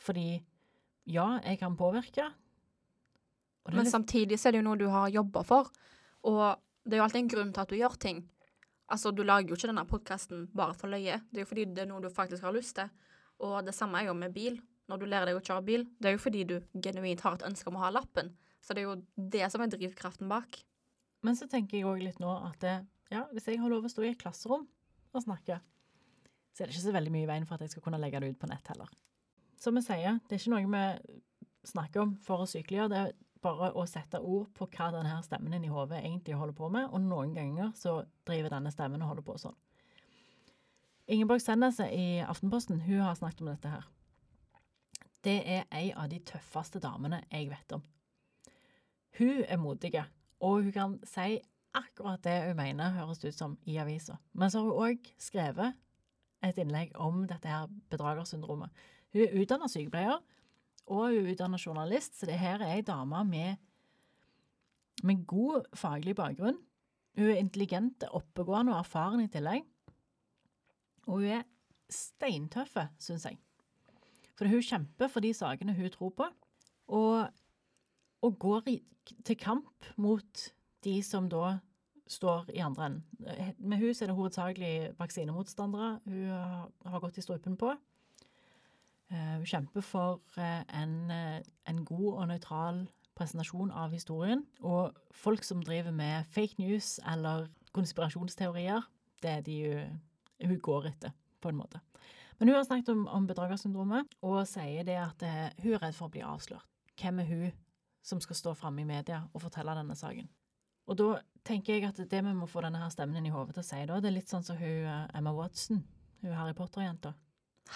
Fordi 0.00 0.40
ja, 1.12 1.26
jeg 1.44 1.58
kan 1.60 1.76
påvirke. 1.76 2.30
Men 3.68 3.82
litt- 3.84 3.92
samtidig 3.92 4.38
så 4.40 4.48
er 4.48 4.52
det 4.56 4.62
jo 4.62 4.68
noe 4.70 4.80
du 4.80 4.88
har 4.90 5.10
jobba 5.12 5.42
for, 5.46 5.68
og 6.24 6.56
det 6.86 6.96
er 6.96 7.02
jo 7.02 7.04
alltid 7.04 7.20
en 7.22 7.28
grunn 7.34 7.52
til 7.54 7.62
at 7.62 7.68
du 7.70 7.76
gjør 7.78 7.98
ting. 8.00 8.22
Altså, 8.92 9.12
du 9.14 9.22
lager 9.22 9.48
jo 9.52 9.54
ikke 9.58 9.68
denne 9.70 9.84
podkasten 9.88 10.48
bare 10.54 10.74
for 10.74 10.90
løye. 10.90 11.20
Det 11.30 11.42
er 11.42 11.44
jo 11.44 11.50
fordi 11.52 11.64
det 11.74 11.84
er 11.84 11.90
noe 11.92 12.02
du 12.02 12.08
faktisk 12.10 12.42
har 12.42 12.52
lyst 12.56 12.74
til. 12.76 12.88
Og 13.42 13.60
det 13.66 13.74
samme 13.74 14.00
er 14.00 14.08
jo 14.10 14.14
med 14.18 14.34
bil. 14.34 14.58
Når 14.92 15.00
du 15.00 15.06
lærer 15.08 15.30
deg 15.30 15.38
å 15.38 15.44
kjøre 15.44 15.64
bil, 15.64 15.86
det 15.96 16.10
er 16.10 16.18
jo 16.18 16.20
fordi 16.20 16.42
du 16.44 16.58
genuint 16.84 17.22
har 17.24 17.38
et 17.38 17.46
ønske 17.48 17.70
om 17.70 17.78
å 17.78 17.86
ha 17.86 17.88
lappen. 17.94 18.28
Så 18.60 18.76
det 18.76 18.82
er 18.82 18.90
jo 18.90 19.28
det 19.32 19.46
som 19.48 19.64
er 19.64 19.70
drivkraften 19.72 20.28
bak. 20.28 20.58
Men 21.24 21.38
så 21.38 21.48
tenker 21.48 21.78
jeg 21.78 21.88
òg 21.88 22.02
litt 22.04 22.20
nå 22.20 22.28
at 22.50 22.66
ja, 23.08 23.24
hvis 23.32 23.48
jeg 23.48 23.60
har 23.62 23.72
lov 23.72 23.86
å 23.88 23.92
stå 23.92 24.04
i 24.04 24.10
et 24.12 24.20
klasserom 24.20 24.66
og 25.12 25.24
snakke, 25.24 25.56
så 26.52 26.62
er 26.62 26.68
det 26.68 26.76
ikke 26.76 26.84
så 26.84 26.94
veldig 26.94 27.12
mye 27.14 27.24
i 27.24 27.30
veien 27.30 27.48
for 27.48 27.56
at 27.56 27.64
jeg 27.64 27.72
skal 27.72 27.86
kunne 27.86 28.00
legge 28.02 28.20
det 28.20 28.34
ut 28.34 28.40
på 28.42 28.50
nett 28.50 28.68
heller. 28.68 28.92
Som 29.60 29.78
vi 29.78 29.84
sier, 29.86 30.20
det 30.28 30.36
er 30.36 30.42
ikke 30.42 30.52
noe 30.52 30.72
vi 30.76 31.16
snakker 31.72 32.04
om 32.04 32.14
for 32.20 32.44
å 32.44 32.50
sykeliggjøre, 32.50 32.92
det 32.92 33.00
er 33.00 33.16
bare 33.42 33.72
å 33.78 33.86
sette 33.88 34.20
ord 34.20 34.50
på 34.56 34.68
hva 34.74 34.90
denne 34.94 35.16
stemmen 35.24 35.50
stemmen 35.50 35.64
i 35.64 35.72
hodet 35.72 36.02
egentlig 36.02 36.36
holder 36.38 36.58
på 36.58 36.68
med, 36.74 36.90
og 36.90 37.00
noen 37.06 37.32
ganger 37.36 37.72
så 37.78 38.02
driver 38.28 38.52
denne 38.52 38.72
stemmen 38.74 39.02
og 39.02 39.14
holder 39.14 39.26
på 39.26 39.38
sånn. 39.40 39.56
Ingeborg 41.12 41.42
Senneset 41.42 41.90
i 41.96 42.20
Aftenposten, 42.22 42.84
hun 42.84 43.02
har 43.02 43.16
snakket 43.18 43.42
om 43.42 43.50
dette 43.50 43.72
her. 43.72 43.88
Det 45.22 45.38
er 45.46 45.68
ei 45.70 45.92
av 45.94 46.08
de 46.10 46.18
tøffeste 46.26 46.80
damene 46.82 47.22
jeg 47.30 47.50
vet 47.52 47.76
om. 47.76 47.82
Hun 49.18 49.42
er 49.44 49.60
modige, 49.60 50.04
og 50.40 50.64
hun 50.64 50.72
kan 50.74 50.98
si 51.06 51.38
akkurat 51.76 52.22
det 52.24 52.38
hun 52.48 52.58
mener 52.58 52.94
høres 52.96 53.22
ut 53.24 53.36
som 53.36 53.56
i 53.68 53.76
avisa. 53.80 54.18
Men 54.32 54.50
så 54.50 54.62
har 54.62 54.70
hun 54.70 54.88
òg 54.88 55.12
skrevet 55.20 55.78
et 56.42 56.58
innlegg 56.58 56.96
om 56.98 57.22
dette 57.28 57.48
her 57.48 57.68
bedragersyndromet. 57.92 58.72
Hun 59.12 59.22
er 59.26 59.36
utdanna 59.42 59.68
sykepleier, 59.70 60.18
og 60.88 61.04
hun 61.04 61.20
er 61.20 61.30
utdanna 61.32 61.60
journalist, 61.60 62.18
så 62.18 62.26
det 62.26 62.40
her 62.40 62.64
er 62.64 62.78
ei 62.78 62.86
dame 62.86 63.22
med, 63.28 63.62
med 65.02 65.26
god 65.26 65.70
faglig 65.78 66.16
bakgrunn. 66.18 66.58
Hun 67.16 67.28
er 67.28 67.38
intelligent, 67.38 68.04
oppegående 68.10 68.72
og 68.72 68.80
erfaren 68.80 69.22
i 69.22 69.30
tillegg. 69.30 69.64
Og 71.06 71.20
hun 71.20 71.30
er 71.38 71.48
steintøffe, 71.92 72.88
syns 72.98 73.28
jeg. 73.28 73.38
For 74.38 74.48
hun 74.48 74.64
kjemper 74.64 75.10
for 75.12 75.24
de 75.24 75.32
sakene 75.36 75.74
hun 75.76 75.90
tror 75.92 76.14
på, 76.16 76.28
og, 76.92 77.28
og 78.22 78.38
går 78.38 78.68
i, 78.72 78.78
til 79.24 79.36
kamp 79.38 79.92
mot 79.96 80.46
de 80.84 80.96
som 81.04 81.28
da 81.30 81.58
står 82.12 82.50
i 82.54 82.58
andre 82.58 82.86
enden. 82.86 83.04
Med 83.58 83.78
hun 83.78 83.88
er 83.88 84.06
det 84.06 84.16
hovedsakelig 84.16 84.74
vaksinemotstandere 84.98 86.00
hun 86.04 86.28
har, 86.28 87.00
gått 87.00 87.18
i 87.18 87.24
strupen 87.24 87.56
på. 87.56 87.72
Eh, 89.12 89.36
hun 89.36 89.46
kjemper 89.46 89.84
for 89.84 90.20
eh, 90.36 90.62
en, 90.82 91.10
eh, 91.10 91.40
en 91.68 91.84
god 91.84 92.12
og 92.12 92.28
nøytral 92.28 92.82
presentasjon 93.18 93.70
av 93.70 93.92
historien. 93.92 94.44
Og 94.60 94.96
folk 95.10 95.44
som 95.44 95.62
driver 95.62 95.92
med 95.92 96.24
fake 96.32 96.58
news 96.58 96.98
eller 97.08 97.48
konspirasjonsteorier, 97.72 98.88
det 99.22 99.30
er 99.30 99.40
de 99.46 99.58
hun, 99.68 100.00
hun 100.48 100.60
går 100.60 100.92
etter, 100.92 101.12
på 101.40 101.52
en 101.52 101.60
måte. 101.60 101.80
Men 102.38 102.48
hun 102.48 102.56
har 102.56 102.66
snakket 102.66 102.92
om, 102.94 103.06
om 103.08 103.26
bedragersyndromet, 103.28 104.14
og 104.26 104.42
sier 104.50 104.86
det 104.88 104.98
at 105.00 105.24
eh, 105.26 105.48
hun 105.62 105.76
er 105.76 105.82
redd 105.86 105.96
for 105.96 106.08
å 106.08 106.14
bli 106.14 106.24
avslørt. 106.26 106.68
Hvem 107.00 107.22
er 107.22 107.28
hun 107.30 107.58
som 108.02 108.20
skal 108.20 108.38
stå 108.38 108.54
framme 108.58 108.82
i 108.82 108.88
media 108.88 109.22
og 109.32 109.44
fortelle 109.44 109.74
denne 109.78 109.96
saken? 109.98 110.28
Og 110.90 110.98
da 110.98 111.08
tenker 111.46 111.76
jeg 111.76 111.86
at 111.86 112.00
det 112.10 112.22
vi 112.26 112.34
må 112.34 112.48
få 112.50 112.64
denne 112.64 112.80
her 112.82 112.90
stemmen 112.92 113.20
inn 113.20 113.28
i 113.30 113.34
hodet 113.34 113.54
til 113.56 113.62
å 113.62 113.66
si 113.66 113.82
da, 113.86 114.00
det 114.02 114.10
er 114.10 114.16
litt 114.16 114.32
sånn 114.32 114.46
som 114.46 114.58
hun 114.58 114.88
eh, 114.88 115.04
Emma 115.18 115.34
Watson, 115.36 115.84
hun 116.22 116.34
Harry 116.38 116.56
Potter-jenta. 116.58 117.14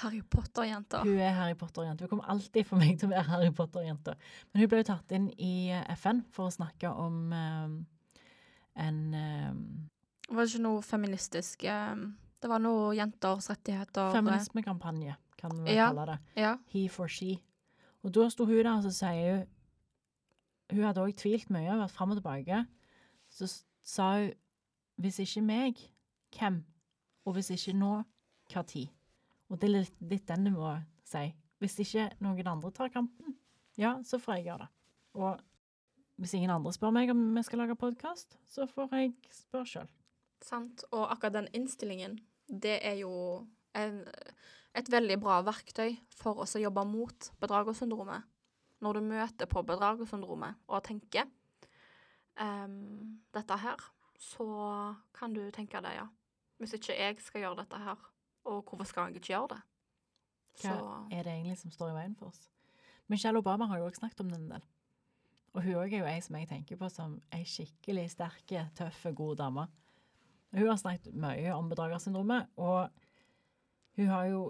Harry 0.02 0.20
Potter-jenta. 0.22 1.02
Hun 1.06 1.20
er 1.22 1.34
Harry 1.38 1.54
Potter-jenta. 1.54 2.04
Hun 2.04 2.10
kommer 2.10 2.30
alltid 2.32 2.66
for 2.68 2.82
meg 2.82 2.98
til 2.98 3.08
å 3.08 3.14
være 3.14 3.30
Harry 3.30 3.52
Potter-jenta. 3.54 4.16
Men 4.50 4.62
hun 4.62 4.70
ble 4.72 4.82
jo 4.82 4.88
tatt 4.90 5.14
inn 5.16 5.28
i 5.38 5.70
eh, 5.72 5.86
FN 5.96 6.24
for 6.34 6.50
å 6.50 6.54
snakke 6.54 6.90
om 6.90 7.20
um, 7.32 7.76
en 8.76 8.98
um, 9.14 9.60
Var 10.28 10.42
det 10.42 10.50
ikke 10.50 10.64
noe 10.66 10.82
feministisk 10.84 11.64
eh, 11.70 11.94
Det 12.42 12.48
var 12.50 12.60
noe 12.60 12.94
jenters 12.96 13.48
rettigheter 13.50 14.12
feminismekampanje, 14.12 15.16
kan 15.40 15.50
vi 15.64 15.74
Ja. 15.74 15.88
kalle 15.90 16.06
det. 16.06 16.18
Ja. 16.36 16.56
He 16.68 16.88
for 16.88 17.08
she. 17.08 17.38
Og 18.04 18.12
da 18.12 18.28
sto 18.28 18.44
hun 18.44 18.56
der, 18.62 18.76
og 18.76 18.82
så 18.84 18.92
sier 18.92 19.36
hun 19.38 19.46
Hun 20.72 20.82
hadde 20.82 20.98
òg 21.00 21.14
tvilt 21.14 21.48
mye, 21.50 21.70
vært 21.78 21.90
fram 21.94 22.10
og 22.10 22.16
tilbake. 22.18 22.66
Så 23.30 23.62
sa 23.84 24.16
hun 24.18 24.32
Hvis 24.98 25.18
ikke 25.20 25.42
meg, 25.44 25.76
hvem? 26.32 26.64
Og 27.26 27.34
hvis 27.34 27.50
ikke 27.50 27.76
nå, 27.78 28.04
hva 28.50 28.62
tid? 28.66 28.88
Og 29.50 29.60
det 29.60 29.68
er 29.68 29.72
litt, 29.80 29.92
litt 30.00 30.26
den 30.26 30.44
du 30.44 30.50
må 30.50 30.82
si. 31.04 31.34
Hvis 31.60 31.78
ikke 31.78 32.10
noen 32.20 32.46
andre 32.46 32.70
tar 32.72 32.88
kampen, 32.88 33.36
ja, 33.76 33.98
så 34.02 34.18
får 34.18 34.36
jeg 34.36 34.44
gjøre 34.46 34.58
det. 34.58 34.68
Og 35.14 35.40
hvis 36.18 36.34
ingen 36.34 36.50
andre 36.50 36.72
spør 36.72 36.92
meg 36.92 37.10
om 37.10 37.34
vi 37.36 37.42
skal 37.42 37.58
lage 37.58 37.76
podkast, 37.76 38.38
så 38.48 38.66
får 38.66 38.88
jeg 38.92 39.14
spørre 39.30 39.66
sjøl. 39.66 39.88
Sant. 40.44 40.84
Og 40.92 41.06
akkurat 41.12 41.38
den 41.38 41.50
innstillingen, 41.56 42.18
det 42.46 42.78
er 42.86 42.98
jo 43.00 43.12
en, 43.76 44.02
et 44.76 44.90
veldig 44.92 45.18
bra 45.22 45.40
verktøy 45.46 45.96
for 46.16 46.42
oss 46.44 46.56
å 46.56 46.62
jobbe 46.62 46.84
mot 46.88 47.30
bedragersyndromet. 47.42 48.26
Når 48.84 48.98
du 48.98 49.06
møter 49.08 49.48
på 49.48 49.62
bedragersyndromet 49.64 50.58
og 50.68 50.84
tenker 50.84 51.24
um, 52.40 53.16
dette 53.32 53.56
her, 53.62 53.80
så 54.20 54.46
kan 55.16 55.32
du 55.36 55.46
tenke 55.54 55.80
deg, 55.84 56.02
ja. 56.02 56.06
Hvis 56.60 56.76
ikke 56.76 56.96
jeg 56.96 57.18
skal 57.20 57.42
gjøre 57.42 57.62
dette 57.64 57.80
her, 57.80 58.04
og 58.48 58.62
hvorfor 58.64 58.88
skal 58.88 59.08
jeg 59.08 59.20
ikke 59.20 59.32
gjøre 59.34 59.56
det? 59.56 59.62
Hva 60.62 60.76
er 61.12 61.26
det 61.26 61.32
egentlig 61.34 61.58
som 61.60 61.72
står 61.72 61.92
i 61.92 61.96
veien 61.98 62.14
for 62.16 62.32
oss? 62.32 62.46
Michelle 63.12 63.38
Obama 63.38 63.68
har 63.70 63.78
jo 63.80 63.88
også 63.88 64.02
snakket 64.02 64.22
om 64.24 64.30
det 64.30 64.38
en 64.40 64.52
del. 64.54 64.64
Og 65.56 65.64
hun 65.64 65.78
òg 65.80 65.92
er 65.92 66.02
jo 66.02 66.08
ei 66.08 66.20
som 66.24 66.36
jeg 66.36 66.48
tenker 66.50 66.78
på 66.80 66.88
som 66.92 67.18
ei 67.32 67.44
skikkelig 67.48 68.10
sterke, 68.12 68.66
tøffe, 68.76 69.12
god 69.16 69.36
dame. 69.40 69.66
Hun 70.56 70.70
har 70.70 70.78
snakket 70.80 71.16
mye 71.20 71.52
om 71.52 71.68
bedragersyndromet, 71.68 72.48
og 72.56 72.88
hun 73.98 74.08
har 74.08 74.28
jo 74.30 74.42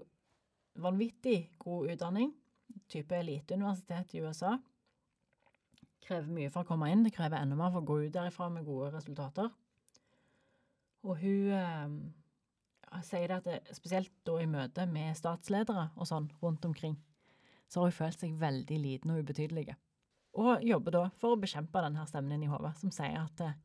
vanvittig 0.78 1.50
god 1.58 1.90
utdanning. 1.92 2.32
Type 2.90 3.16
eliteuniversitet 3.16 4.14
i 4.14 4.22
USA. 4.22 4.56
Krever 6.06 6.30
mye 6.30 6.52
for 6.54 6.62
å 6.62 6.68
komme 6.68 6.92
inn. 6.92 7.02
Det 7.02 7.14
krever 7.16 7.40
enda 7.40 7.58
mer 7.58 7.72
for 7.74 7.82
å 7.82 7.88
gå 7.88 7.98
ut 8.04 8.14
derifra 8.14 8.48
med 8.52 8.66
gode 8.68 8.92
resultater. 8.94 9.50
Og 11.06 11.18
hun 11.22 11.50
eh, 11.54 13.02
sier 13.06 13.30
det 13.30 13.40
at 13.40 13.48
det, 13.48 13.58
spesielt 13.74 14.14
da 14.26 14.38
i 14.42 14.48
møte 14.50 14.86
med 14.90 15.18
statsledere 15.18 15.88
og 15.96 16.06
sånn 16.06 16.30
rundt 16.42 16.66
omkring, 16.68 16.96
så 17.66 17.82
har 17.82 17.90
hun 17.90 17.98
følt 17.98 18.22
seg 18.22 18.38
veldig 18.38 18.78
liten 18.82 19.14
og 19.14 19.22
ubetydelig. 19.26 19.72
Og 20.38 20.62
jobber 20.66 20.94
da 20.94 21.04
for 21.18 21.34
å 21.34 21.40
bekjempe 21.40 21.82
denne 21.82 22.06
stemmen 22.06 22.36
inni 22.36 22.50
hodet, 22.50 22.76
som 22.78 22.94
sier 22.94 23.18
at 23.22 23.42
eh, 23.42 23.58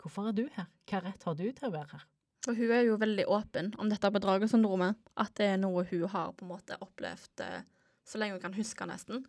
hvorfor 0.00 0.30
er 0.30 0.36
du 0.36 0.46
her? 0.54 0.68
Hva 0.88 1.02
rett 1.04 1.26
har 1.28 1.36
du 1.38 1.44
til 1.48 1.68
å 1.68 1.74
være 1.74 1.96
her? 1.96 2.08
Og 2.50 2.58
hun 2.58 2.72
er 2.74 2.82
jo 2.82 2.98
veldig 2.98 3.28
åpen 3.30 3.70
om 3.78 3.90
dette 3.90 4.10
bedragersyndromet. 4.10 4.98
At 5.20 5.36
det 5.38 5.52
er 5.52 5.60
noe 5.62 5.84
hun 5.86 6.08
har 6.10 6.32
på 6.34 6.46
en 6.46 6.50
måte 6.50 6.78
opplevd 6.82 7.44
eh, 7.44 7.62
så 8.02 8.18
lenge 8.18 8.38
hun 8.38 8.42
kan 8.42 8.56
huske, 8.56 8.86
nesten. 8.88 9.22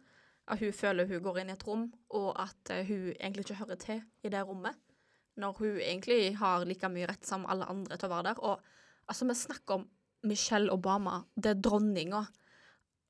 At 0.50 0.60
hun 0.64 0.74
føler 0.76 1.08
hun 1.08 1.22
går 1.24 1.44
inn 1.44 1.52
i 1.52 1.54
et 1.54 1.66
rom, 1.68 1.86
og 2.10 2.32
at 2.42 2.74
eh, 2.74 2.88
hun 2.88 3.12
egentlig 3.14 3.46
ikke 3.46 3.60
hører 3.62 3.80
til 3.84 4.02
i 4.26 4.32
det 4.34 4.42
rommet. 4.48 4.80
Når 5.38 5.60
hun 5.60 5.78
egentlig 5.78 6.34
har 6.42 6.66
like 6.66 6.90
mye 6.90 7.10
rett 7.10 7.26
som 7.26 7.46
alle 7.50 7.70
andre 7.70 7.98
til 7.98 8.10
å 8.10 8.16
være 8.16 8.32
der. 8.32 8.42
Og 8.42 9.06
altså, 9.10 9.30
vi 9.30 9.38
snakker 9.38 9.78
om 9.78 9.88
Michelle 10.26 10.74
Obama. 10.74 11.22
Det 11.36 11.54
er 11.54 11.62
dronninga. 11.62 12.26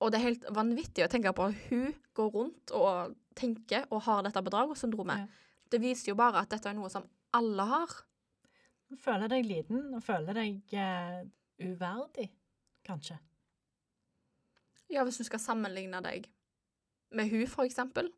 Og 0.04 0.12
det 0.12 0.20
er 0.20 0.28
helt 0.28 0.46
vanvittig 0.52 1.06
å 1.06 1.12
tenke 1.12 1.32
på 1.36 1.48
at 1.48 1.66
hun 1.70 1.92
går 2.18 2.32
rundt 2.36 2.76
og 2.76 3.16
tenker 3.40 3.88
og 3.90 4.04
har 4.08 4.24
dette 4.26 4.44
bedragersyndromet. 4.44 5.24
Ja. 5.24 5.60
Det 5.72 5.80
viser 5.82 6.12
jo 6.12 6.20
bare 6.20 6.44
at 6.44 6.52
dette 6.52 6.70
er 6.70 6.76
noe 6.78 6.92
som 6.92 7.08
alle 7.38 7.68
har. 7.70 7.94
Du 8.90 8.98
føler 9.00 9.32
deg 9.32 9.48
liten, 9.48 9.88
og 9.96 10.04
føler 10.06 10.38
deg 10.38 10.76
uh, 10.78 11.22
uverdig, 11.64 12.28
kanskje. 12.86 13.18
Ja, 14.94 15.06
hvis 15.08 15.18
du 15.18 15.26
skal 15.26 15.42
sammenligne 15.42 16.02
deg 16.06 16.28
med 17.14 17.32
hun, 17.32 17.48
for 17.50 17.66
eksempel, 17.66 18.12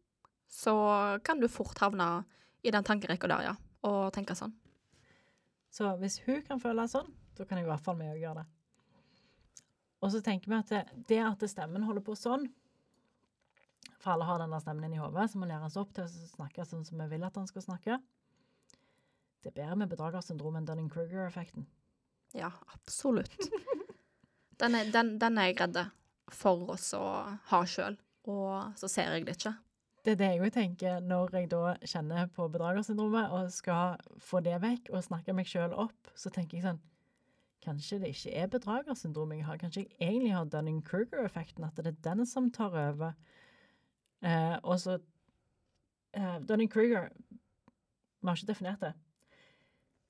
så 0.51 0.75
kan 1.23 1.39
du 1.39 1.47
fort 1.51 1.80
havne 1.84 2.25
i 2.65 2.73
den 2.73 2.84
tankerekka 2.84 3.30
der, 3.32 3.49
ja, 3.51 3.56
og 3.88 4.12
tenke 4.15 4.36
sånn. 4.38 4.56
Så 5.71 5.91
hvis 5.99 6.21
hun 6.25 6.43
kan 6.47 6.62
føle 6.63 6.88
sånn, 6.89 7.08
da 7.36 7.47
kan 7.47 7.60
jeg 7.60 7.67
i 7.67 7.69
hvert 7.69 7.84
fall 7.84 7.97
meg 7.99 8.13
òg 8.13 8.21
gjøre 8.21 8.43
det. 8.43 8.49
Og 10.04 10.12
så 10.13 10.21
tenker 10.23 10.51
vi 10.51 10.60
at 10.60 10.71
det, 10.71 10.84
det 11.10 11.21
at 11.23 11.43
stemmen 11.49 11.84
holder 11.88 12.04
på 12.06 12.13
sånn 12.19 12.43
For 13.97 14.12
alle 14.13 14.28
har 14.28 14.41
denne 14.43 14.60
stemmen 14.62 14.86
inni 14.86 14.99
hodet, 15.01 15.32
som 15.32 15.41
må 15.41 15.47
læres 15.49 15.78
opp 15.82 15.95
til 15.95 16.06
å 16.06 16.28
snakke 16.36 16.65
sånn 16.67 16.86
som 16.86 16.99
vi 17.01 17.08
vil 17.15 17.25
at 17.25 17.39
han 17.39 17.47
skal 17.49 17.63
snakke. 17.65 17.97
Det 19.45 19.51
er 19.51 19.60
bedre 19.62 19.75
med 19.77 19.91
bedragersyndrom 19.91 20.55
enn 20.58 20.65
Dunning-Kruger-effekten. 20.65 21.67
Ja, 22.34 22.49
absolutt. 22.73 23.36
Den 24.58 24.73
er, 24.73 24.88
den, 24.88 25.17
den 25.19 25.38
er 25.38 25.49
jeg 25.49 25.58
redd 25.60 25.77
for 26.31 26.69
oss 26.71 26.93
å 26.95 27.03
ha 27.49 27.58
sjøl, 27.67 27.97
og 28.31 28.77
så 28.79 28.88
ser 28.88 29.12
jeg 29.12 29.25
det 29.27 29.34
ikke. 29.36 29.51
Det 30.05 30.13
er 30.13 30.19
det 30.21 30.29
jeg 30.31 30.41
òg 30.45 30.53
tenker 30.55 31.03
når 31.03 31.36
jeg 31.36 31.49
da 31.51 31.73
kjenner 31.84 32.29
på 32.31 32.47
bedragersyndromet 32.53 33.36
og 33.36 33.51
skal 33.51 33.99
få 34.23 34.39
det 34.45 34.55
vekk 34.63 34.93
og 34.93 35.03
snakke 35.03 35.36
meg 35.36 35.51
sjøl 35.51 35.75
opp, 35.75 36.12
så 36.15 36.31
tenker 36.31 36.58
jeg 36.58 36.69
sånn 36.69 36.81
Kanskje 37.65 37.99
det 37.99 38.13
ikke 38.13 38.34
er 38.38 38.49
bedragersyndrom 38.53 39.36
jeg 39.36 39.45
har, 39.47 39.60
kanskje 39.60 39.84
jeg 39.84 39.95
egentlig 39.99 40.34
har 40.38 40.49
Dunning-Kruger-effekten, 40.53 41.67
at 41.67 41.79
det 41.81 41.91
er 41.91 42.01
den 42.05 42.25
som 42.29 42.51
tar 42.53 42.75
over. 42.77 43.15
Eh, 44.21 44.58
og 44.62 44.79
så 44.79 44.99
eh, 46.13 46.38
Dunning-Kruger 46.47 47.10
Vi 47.12 48.29
har 48.29 48.38
ikke 48.38 48.53
definert 48.53 48.86
det. 48.86 48.93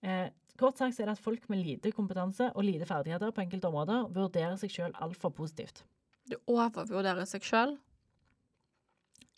Eh, 0.05 0.29
kort 0.59 0.77
sagt 0.77 0.99
er 0.99 1.09
det 1.09 1.17
at 1.17 1.23
folk 1.23 1.47
med 1.49 1.63
lite 1.65 1.91
kompetanse 1.95 2.51
og 2.53 2.67
lite 2.67 2.85
ferdigheter 2.85 3.33
på 3.33 3.43
enkelte 3.43 3.69
områder 3.71 4.09
vurderer 4.13 4.55
seg 4.61 4.73
sjøl 4.73 4.95
altfor 5.01 5.33
positivt. 5.33 5.83
Du 6.29 6.37
overvurderer 6.49 7.25
seg 7.29 7.45
sjøl. 7.45 7.75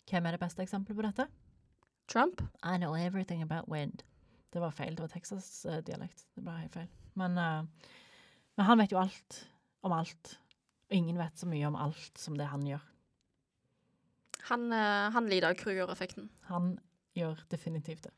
Hvem 0.08 0.26
er 0.26 0.36
det 0.36 0.40
beste 0.40 0.64
eksempelet 0.64 0.96
på 0.96 1.04
dette? 1.04 1.28
Trump. 2.08 2.42
I 2.64 2.76
know 2.80 2.94
everything 2.96 3.42
about 3.42 3.68
wind. 3.68 4.04
Det 4.52 4.60
var 4.60 4.72
feil. 4.72 4.94
Det 4.96 5.04
var 5.04 5.12
Texas-dialekt. 5.12 6.24
Det 6.34 6.44
ble 6.44 6.56
helt 6.56 6.76
feil. 6.76 6.88
Men, 7.20 7.36
uh, 7.36 7.90
men 8.56 8.68
han 8.68 8.80
vet 8.80 8.94
jo 8.94 9.00
alt 9.00 9.42
om 9.84 9.92
alt. 9.92 10.38
Og 10.88 10.96
ingen 10.96 11.20
vet 11.20 11.36
så 11.36 11.48
mye 11.48 11.68
om 11.68 11.76
alt 11.76 12.20
som 12.20 12.38
det 12.38 12.48
han 12.48 12.64
gjør. 12.64 12.86
Han, 14.48 14.70
uh, 14.72 15.10
han 15.12 15.28
lider 15.28 15.50
av 15.50 15.60
Kruger-effekten. 15.60 16.30
Han 16.48 16.78
gjør 17.18 17.44
definitivt 17.52 18.08
det. 18.08 18.14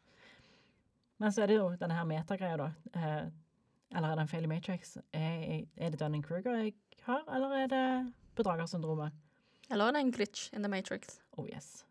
Men 1.21 1.35
så 1.35 1.45
er 1.45 1.51
det 1.51 1.59
jo 1.59 1.69
denne 1.81 1.97
her 1.97 2.09
metagreia, 2.09 2.57
da. 2.57 2.71
Eh, 2.97 3.29
eller 3.91 4.09
er 4.09 4.17
det 4.17 4.25
en 4.25 4.31
feil 4.31 4.47
i 4.47 4.51
Matrix? 4.51 4.97
Er, 5.13 5.67
er 5.77 5.93
det 5.93 6.01
Dunning-Kruger 6.01 6.57
jeg 6.63 6.75
har, 7.05 7.25
eller 7.35 7.55
er 7.59 7.71
det 7.71 7.85
bedragersyndromet? 8.39 9.13
Eller 9.71 9.87
er 9.87 9.97
det 9.97 10.03
en 10.05 10.13
glitch 10.15 10.49
in 10.55 10.65
the 10.65 10.71
matrix? 10.71 11.19
Oh 11.39 11.47
yes. 11.47 11.85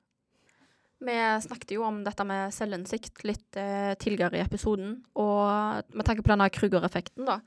Vi 0.99 1.15
snakket 1.41 1.71
jo 1.77 1.85
om 1.87 2.01
dette 2.03 2.25
med 2.27 2.51
selvinnsikt 2.51 3.23
litt 3.23 3.55
eh, 3.59 3.93
tidligere 3.99 4.39
i 4.39 4.43
episoden, 4.43 4.97
og 5.15 5.85
med 5.95 6.07
tanke 6.07 6.25
på 6.25 6.33
denne 6.33 6.49
Kruger-effekten, 6.51 7.23
da, 7.29 7.39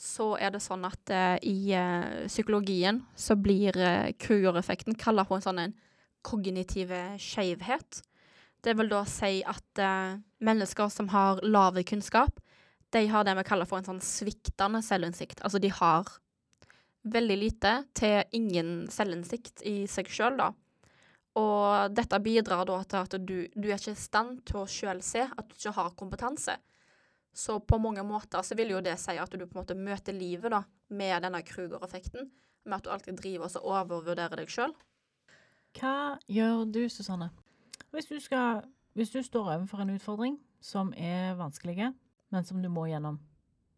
så 0.00 0.32
er 0.40 0.54
det 0.54 0.62
sånn 0.64 0.86
at 0.88 1.12
eh, 1.12 1.36
i 1.46 1.58
eh, 1.76 2.24
psykologien 2.30 3.02
så 3.16 3.36
blir 3.36 3.76
eh, 3.76 4.14
Kruger-effekten 4.18 4.96
kalla 4.98 5.26
på 5.28 5.36
en 5.36 5.44
sånn 5.44 5.60
en 5.66 5.76
kognitive 6.24 7.18
skeivhet. 7.20 8.00
Det 8.64 8.72
vil 8.78 8.88
da 8.88 9.02
si 9.08 9.42
at 9.44 9.80
eh, 9.82 10.16
mennesker 10.44 10.88
som 10.92 11.10
har 11.12 11.42
lav 11.44 11.76
kunnskap, 11.84 12.40
de 12.94 13.06
har 13.10 13.24
det 13.26 13.34
vi 13.36 13.44
kaller 13.44 13.68
for 13.68 13.80
en 13.80 13.88
sånn 13.88 14.04
sviktende 14.04 14.80
selvinnsikt. 14.84 15.42
Altså 15.44 15.60
de 15.60 15.68
har 15.74 16.08
veldig 17.04 17.36
lite 17.36 17.72
til 17.98 18.22
ingen 18.32 18.86
selvinnsikt 18.92 19.64
i 19.68 19.82
seg 19.90 20.08
sjøl, 20.08 20.38
da. 20.40 20.52
Og 21.36 21.90
dette 21.92 22.20
bidrar 22.22 22.62
da 22.68 22.78
til 22.86 23.00
at 23.02 23.16
du, 23.18 23.36
du 23.50 23.66
er 23.68 23.76
ikke 23.76 23.96
i 23.96 23.98
stand 23.98 24.44
til 24.46 24.62
å 24.62 24.70
sjøl 24.70 25.02
se 25.02 25.26
at 25.26 25.50
du 25.50 25.56
ikke 25.58 25.74
har 25.76 25.96
kompetanse. 25.98 26.56
Så 27.34 27.58
på 27.66 27.80
mange 27.82 28.04
måter 28.06 28.46
så 28.46 28.54
vil 28.54 28.76
jo 28.76 28.82
det 28.84 28.94
si 29.02 29.16
at 29.18 29.32
du 29.32 29.42
på 29.42 29.58
en 29.58 29.64
måte 29.64 29.76
møter 29.76 30.14
livet 30.14 30.54
da, 30.54 30.62
med 30.94 31.26
denne 31.26 31.42
Kruger-effekten. 31.44 32.30
Med 32.64 32.78
at 32.78 32.86
du 32.86 32.92
alltid 32.94 33.18
driver 33.18 33.50
og 33.58 33.72
overvurderer 33.74 34.38
deg 34.38 34.52
sjøl. 34.54 34.72
Hva 35.74 36.14
gjør 36.30 36.62
du, 36.70 36.84
Susanne? 36.86 37.32
Hvis 37.94 38.08
du, 38.10 38.16
skal, 38.18 38.64
hvis 38.98 39.12
du 39.14 39.20
står 39.22 39.52
overfor 39.52 39.84
en 39.84 39.92
utfordring 39.94 40.38
som 40.64 40.90
er 40.98 41.36
vanskelig, 41.38 41.92
men 42.34 42.46
som 42.46 42.62
du 42.62 42.66
må 42.72 42.88
gjennom, 42.90 43.20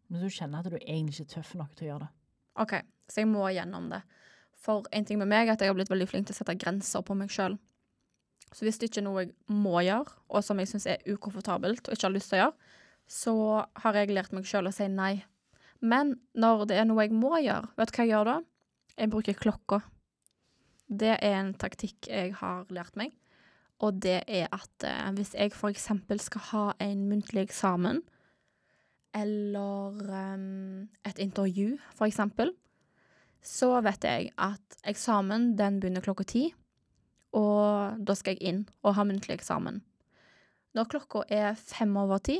men 0.09 0.23
du 0.23 0.31
kjenner 0.33 0.63
at 0.63 0.71
du 0.71 0.77
egentlig 0.79 1.19
ikke 1.19 1.27
er 1.27 1.33
tøff 1.35 1.51
nok 1.59 1.75
til 1.77 1.85
å 1.85 1.89
gjøre 1.91 2.07
det. 2.07 2.13
OK, 2.63 2.73
så 3.05 3.21
jeg 3.21 3.29
må 3.29 3.43
gjennom 3.53 3.91
det. 3.91 4.01
For 4.57 4.87
en 4.89 5.05
ting 5.05 5.19
med 5.21 5.29
meg 5.29 5.45
er 5.45 5.53
at 5.53 5.61
jeg 5.61 5.69
har 5.69 5.77
blitt 5.77 5.91
veldig 5.93 6.07
flink 6.09 6.25
til 6.25 6.33
å 6.33 6.39
sette 6.39 6.57
grenser 6.57 7.05
på 7.05 7.13
meg 7.19 7.29
sjøl. 7.29 7.59
Så 8.55 8.65
hvis 8.65 8.79
det 8.81 8.89
ikke 8.89 9.03
er 9.03 9.05
noe 9.05 9.25
jeg 9.25 9.33
må 9.53 9.75
gjøre, 9.85 10.15
og 10.33 10.45
som 10.45 10.57
jeg 10.63 10.71
syns 10.71 10.87
er 10.89 11.05
ukomfortabelt 11.05 11.85
og 11.85 11.93
ikke 11.93 12.07
har 12.07 12.15
lyst 12.15 12.31
til 12.31 12.39
å 12.39 12.41
gjøre, 12.45 12.73
så 13.07 13.35
har 13.83 13.99
jeg 13.99 14.15
lært 14.15 14.33
meg 14.33 14.49
sjøl 14.49 14.71
å 14.71 14.73
si 14.73 14.87
nei. 14.89 15.13
Men 15.79 16.15
når 16.33 16.65
det 16.71 16.81
er 16.81 16.89
noe 16.89 17.05
jeg 17.05 17.13
må 17.13 17.35
gjøre, 17.37 17.69
vet 17.77 17.93
du 17.93 17.99
hva 17.99 18.07
jeg 18.07 18.13
gjør 18.15 18.31
da? 18.31 18.37
Jeg 18.97 19.13
bruker 19.13 19.39
klokka. 19.45 19.81
Det 20.87 21.13
er 21.19 21.37
en 21.43 21.53
taktikk 21.59 22.09
jeg 22.09 22.33
har 22.39 22.65
lært 22.73 22.97
meg. 22.97 23.13
Og 23.85 23.99
det 24.01 24.21
er 24.25 24.47
at 24.53 24.85
eh, 24.85 25.09
hvis 25.17 25.35
jeg 25.37 25.53
for 25.53 25.69
eksempel 25.69 26.21
skal 26.21 26.45
ha 26.51 26.63
en 26.81 27.07
muntlig 27.09 27.45
eksamen, 27.45 28.01
eller 29.17 30.13
em, 30.13 30.87
et 31.05 31.19
intervju, 31.21 31.77
for 31.95 32.09
eksempel, 32.09 32.53
så 33.41 33.77
vet 33.85 34.03
jeg 34.03 34.31
at 34.41 34.79
eksamen 34.89 35.53
den 35.57 35.79
begynner 35.81 36.03
klokka 36.05 36.25
ti, 36.27 36.47
og 37.37 38.01
da 38.01 38.15
skal 38.17 38.35
jeg 38.35 38.49
inn 38.49 38.63
og 38.83 38.97
ha 38.97 39.05
muntlig 39.07 39.37
eksamen. 39.37 39.81
Når 40.77 40.89
klokka 40.91 41.23
er 41.33 41.57
fem 41.57 41.93
over 41.97 42.21
ti, 42.23 42.39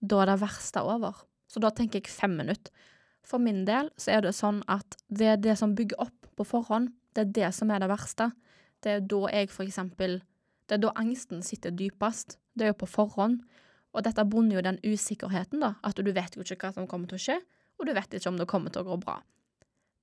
da 0.00 0.22
er 0.22 0.32
det 0.32 0.40
verste 0.42 0.82
over. 0.82 1.24
Så 1.46 1.62
da 1.62 1.70
tenker 1.74 2.00
jeg 2.00 2.12
fem 2.12 2.34
minutter. 2.38 2.72
For 3.26 3.42
min 3.42 3.64
del 3.66 3.90
så 3.98 4.16
er 4.16 4.22
det 4.22 4.36
sånn 4.38 4.60
at 4.70 4.98
det 5.10 5.32
er 5.32 5.42
det 5.42 5.56
som 5.58 5.74
bygger 5.78 6.06
opp 6.06 6.30
på 6.38 6.46
forhånd, 6.46 6.92
det 7.14 7.24
er 7.24 7.32
det 7.38 7.52
som 7.56 7.70
er 7.72 7.82
det 7.82 7.90
verste. 7.90 8.30
Det 8.82 8.92
er 8.92 9.06
da 9.08 9.22
jeg 9.32 9.50
for 9.50 9.66
eksempel 9.66 10.20
Det 10.66 10.76
er 10.76 10.82
da 10.82 10.94
angsten 10.98 11.44
sitter 11.46 11.74
dypest. 11.74 12.38
Det 12.54 12.66
er 12.66 12.72
jo 12.74 12.80
på 12.82 12.90
forhånd. 12.90 13.40
Og 13.96 14.04
dette 14.04 14.24
bunner 14.28 14.58
jo 14.58 14.64
den 14.66 14.80
usikkerheten, 14.84 15.62
da. 15.62 15.76
At 15.86 15.96
du 15.96 16.10
vet 16.12 16.36
jo 16.36 16.44
ikke 16.44 16.66
hva 16.66 16.74
som 16.74 16.88
kommer 16.90 17.08
til 17.10 17.18
å 17.18 17.22
skje, 17.22 17.38
og 17.78 17.88
du 17.88 17.94
vet 17.96 18.16
ikke 18.16 18.32
om 18.32 18.40
det 18.40 18.48
kommer 18.50 18.72
til 18.72 18.84
å 18.84 18.90
gå 18.90 18.98
bra. 19.04 19.20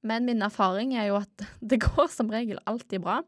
Men 0.03 0.25
min 0.27 0.43
erfaring 0.43 0.95
er 0.97 1.11
jo 1.11 1.19
at 1.21 1.45
det 1.61 1.81
går 1.83 2.09
som 2.11 2.31
regel 2.31 2.61
alltid 2.69 3.03
bra. 3.05 3.21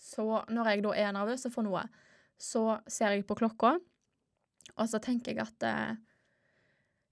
Så 0.00 0.24
når 0.48 0.72
jeg 0.72 0.84
da 0.86 0.94
er 0.96 1.16
nervøs 1.16 1.48
for 1.52 1.66
noe, 1.66 1.84
så 2.40 2.80
ser 2.88 3.12
jeg 3.12 3.26
på 3.28 3.36
klokka, 3.36 3.74
og 4.80 4.86
så 4.88 5.00
tenker 5.02 5.34
jeg 5.34 5.44
at 5.44 5.66
eh, 5.68 5.98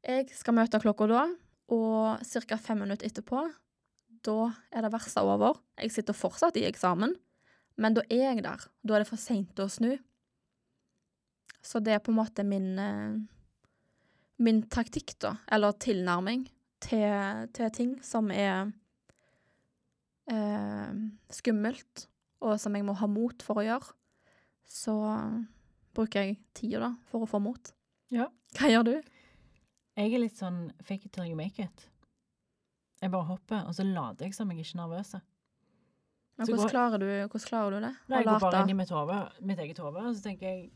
jeg 0.09 0.31
skal 0.33 0.57
møte 0.57 0.81
klokka 0.81 1.09
da, 1.11 1.27
og 1.75 2.23
ca. 2.25 2.57
fem 2.57 2.81
minutter 2.81 3.11
etterpå, 3.11 3.43
da 4.25 4.39
er 4.73 4.87
det 4.87 4.93
verste 4.95 5.21
over. 5.21 5.61
Jeg 5.77 5.93
sitter 5.93 6.17
fortsatt 6.17 6.57
i 6.57 6.65
eksamen, 6.65 7.13
men 7.79 7.97
da 7.97 8.05
er 8.11 8.33
jeg 8.33 8.45
der. 8.45 8.69
Da 8.83 8.97
er 8.97 9.05
det 9.05 9.11
for 9.11 9.21
seint 9.21 9.59
å 9.63 9.69
snu. 9.71 9.93
Så 11.65 11.81
det 11.83 11.95
er 11.95 12.03
på 12.03 12.13
en 12.13 12.19
måte 12.19 12.45
min 12.47 12.73
eh, 12.79 13.19
min 14.39 14.63
taktikk, 14.71 15.17
da, 15.19 15.35
eller 15.51 15.75
tilnærming 15.83 16.47
til, 16.83 17.49
til 17.55 17.73
ting 17.75 17.95
som 18.07 18.31
er 18.31 18.71
eh, 20.31 20.93
skummelt, 21.35 22.07
og 22.39 22.55
som 22.63 22.77
jeg 22.79 22.87
må 22.87 22.95
ha 23.01 23.09
mot 23.11 23.43
for 23.43 23.59
å 23.59 23.67
gjøre. 23.67 23.95
Så 24.69 24.95
bruker 25.97 26.23
jeg 26.29 26.39
tida, 26.55 26.85
da, 26.87 26.93
for 27.11 27.27
å 27.27 27.31
få 27.31 27.43
mot. 27.43 27.73
Ja. 28.15 28.29
Hva 28.57 28.71
gjør 28.71 28.87
du? 28.87 28.95
Jeg 29.99 30.15
er 30.15 30.23
litt 30.23 30.39
sånn 30.39 30.69
fake 30.87 31.09
it 31.09 31.13
till 31.17 31.27
you 31.27 31.37
make 31.37 31.59
it. 31.59 31.89
Jeg 33.03 33.11
bare 33.11 33.27
hopper, 33.27 33.67
og 33.67 33.75
så 33.75 33.87
later 33.87 34.29
jeg 34.29 34.37
som 34.37 34.51
jeg 34.53 34.63
ikke 34.63 34.77
er 34.77 34.83
nervøs. 34.85 35.17
Men 36.39 36.47
hvordan, 36.47 36.63
går- 36.65 36.71
klarer 36.71 36.99
du, 37.03 37.07
hvordan 37.29 37.47
klarer 37.51 37.71
du 37.75 37.81
det? 37.83 37.95
Nei, 38.09 38.19
Jeg 38.23 38.27
går 38.29 38.41
bare 38.45 38.61
inn 38.63 38.71
i 38.71 38.77
mitt, 38.79 38.91
hode, 38.95 39.17
mitt 39.43 39.59
eget 39.59 39.79
hode, 39.83 40.03
og 40.07 40.15
så 40.15 40.23
tenker 40.23 40.47
jeg 40.47 40.71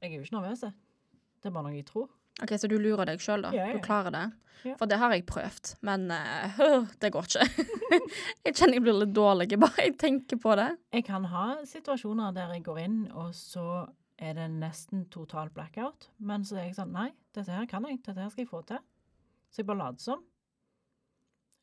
Jeg 0.00 0.12
er 0.12 0.16
jo 0.16 0.22
ikke 0.24 0.36
nervøs. 0.40 0.60
Det 0.62 1.46
er 1.50 1.54
bare 1.54 1.66
noe 1.68 1.74
jeg 1.76 1.84
tror. 1.86 2.08
Ok, 2.42 2.52
Så 2.56 2.68
du 2.70 2.76
lurer 2.78 3.04
deg 3.04 3.20
sjøl, 3.20 3.42
da? 3.42 3.50
Ja, 3.52 3.66
ja. 3.68 3.76
Du 3.76 3.82
klarer 3.84 4.14
det? 4.14 4.26
Ja. 4.64 4.74
For 4.78 4.86
det 4.90 4.96
har 4.98 5.12
jeg 5.14 5.24
prøvd, 5.26 5.74
men 5.86 6.08
uh, 6.10 6.86
det 7.02 7.12
går 7.14 7.28
ikke. 7.28 7.46
jeg 8.46 8.54
kjenner 8.58 8.74
jeg 8.78 8.82
blir 8.82 8.96
litt 9.02 9.12
dårlig 9.14 9.58
bare 9.58 9.84
jeg 9.84 9.96
tenker 10.00 10.40
på 10.42 10.54
det. 10.58 10.70
Jeg 10.94 11.04
kan 11.06 11.24
ha 11.30 11.44
situasjoner 11.68 12.32
der 12.34 12.54
jeg 12.56 12.64
går 12.66 12.78
inn, 12.86 12.96
og 13.12 13.34
så 13.38 13.86
er 14.18 14.34
det 14.34 14.48
nesten 14.56 15.04
total 15.14 15.50
blackout. 15.54 16.08
Men 16.18 16.42
så 16.46 16.56
er 16.58 16.64
jeg 16.70 16.74
sånn 16.78 16.90
Nei, 16.96 17.10
dette 17.34 17.52
her 17.54 17.66
kan 17.70 17.84
jeg. 17.86 18.00
Dette 18.02 18.18
her 18.18 18.30
skal 18.34 18.42
jeg 18.46 18.50
få 18.50 18.64
til. 18.66 18.80
Så 19.50 19.62
jeg 19.62 19.66
bare 19.68 19.78
later 19.84 20.02
som. 20.08 20.24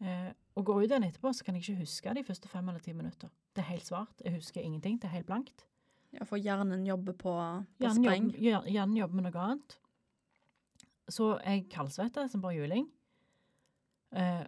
Eh, 0.03 0.31
og 0.55 0.65
går 0.65 0.83
ut 0.83 0.89
igjen 0.89 1.03
etterpå, 1.07 1.31
så 1.35 1.43
kan 1.43 1.55
jeg 1.57 1.65
ikke 1.65 1.81
huske 1.83 2.13
de 2.15 2.23
første 2.23 2.47
fem 2.51 2.67
eller 2.71 2.79
ti 2.83 2.93
minutter. 2.95 3.31
Det 3.55 3.63
er 3.63 3.69
helt 3.73 3.87
svart. 3.87 4.21
Jeg 4.23 4.37
husker 4.37 4.61
ingenting. 4.63 4.99
Det 5.01 5.09
er 5.09 5.17
helt 5.17 5.27
blankt. 5.27 5.65
Ja, 6.15 6.23
For 6.23 6.39
hjernen 6.39 6.85
jobber 6.87 7.13
på, 7.13 7.33
på 7.33 7.83
Hjernen 7.83 8.03
spreng. 8.05 8.29
jobber, 8.39 8.69
hjernen 8.71 8.97
jobber 9.01 9.19
med 9.19 9.27
noe 9.27 9.41
annet. 9.49 9.75
Så 11.11 11.33
jeg 11.43 11.65
kaldsvetter 11.69 12.29
som 12.31 12.41
bare 12.41 12.55
juling. 12.55 12.87
Eh, 14.15 14.45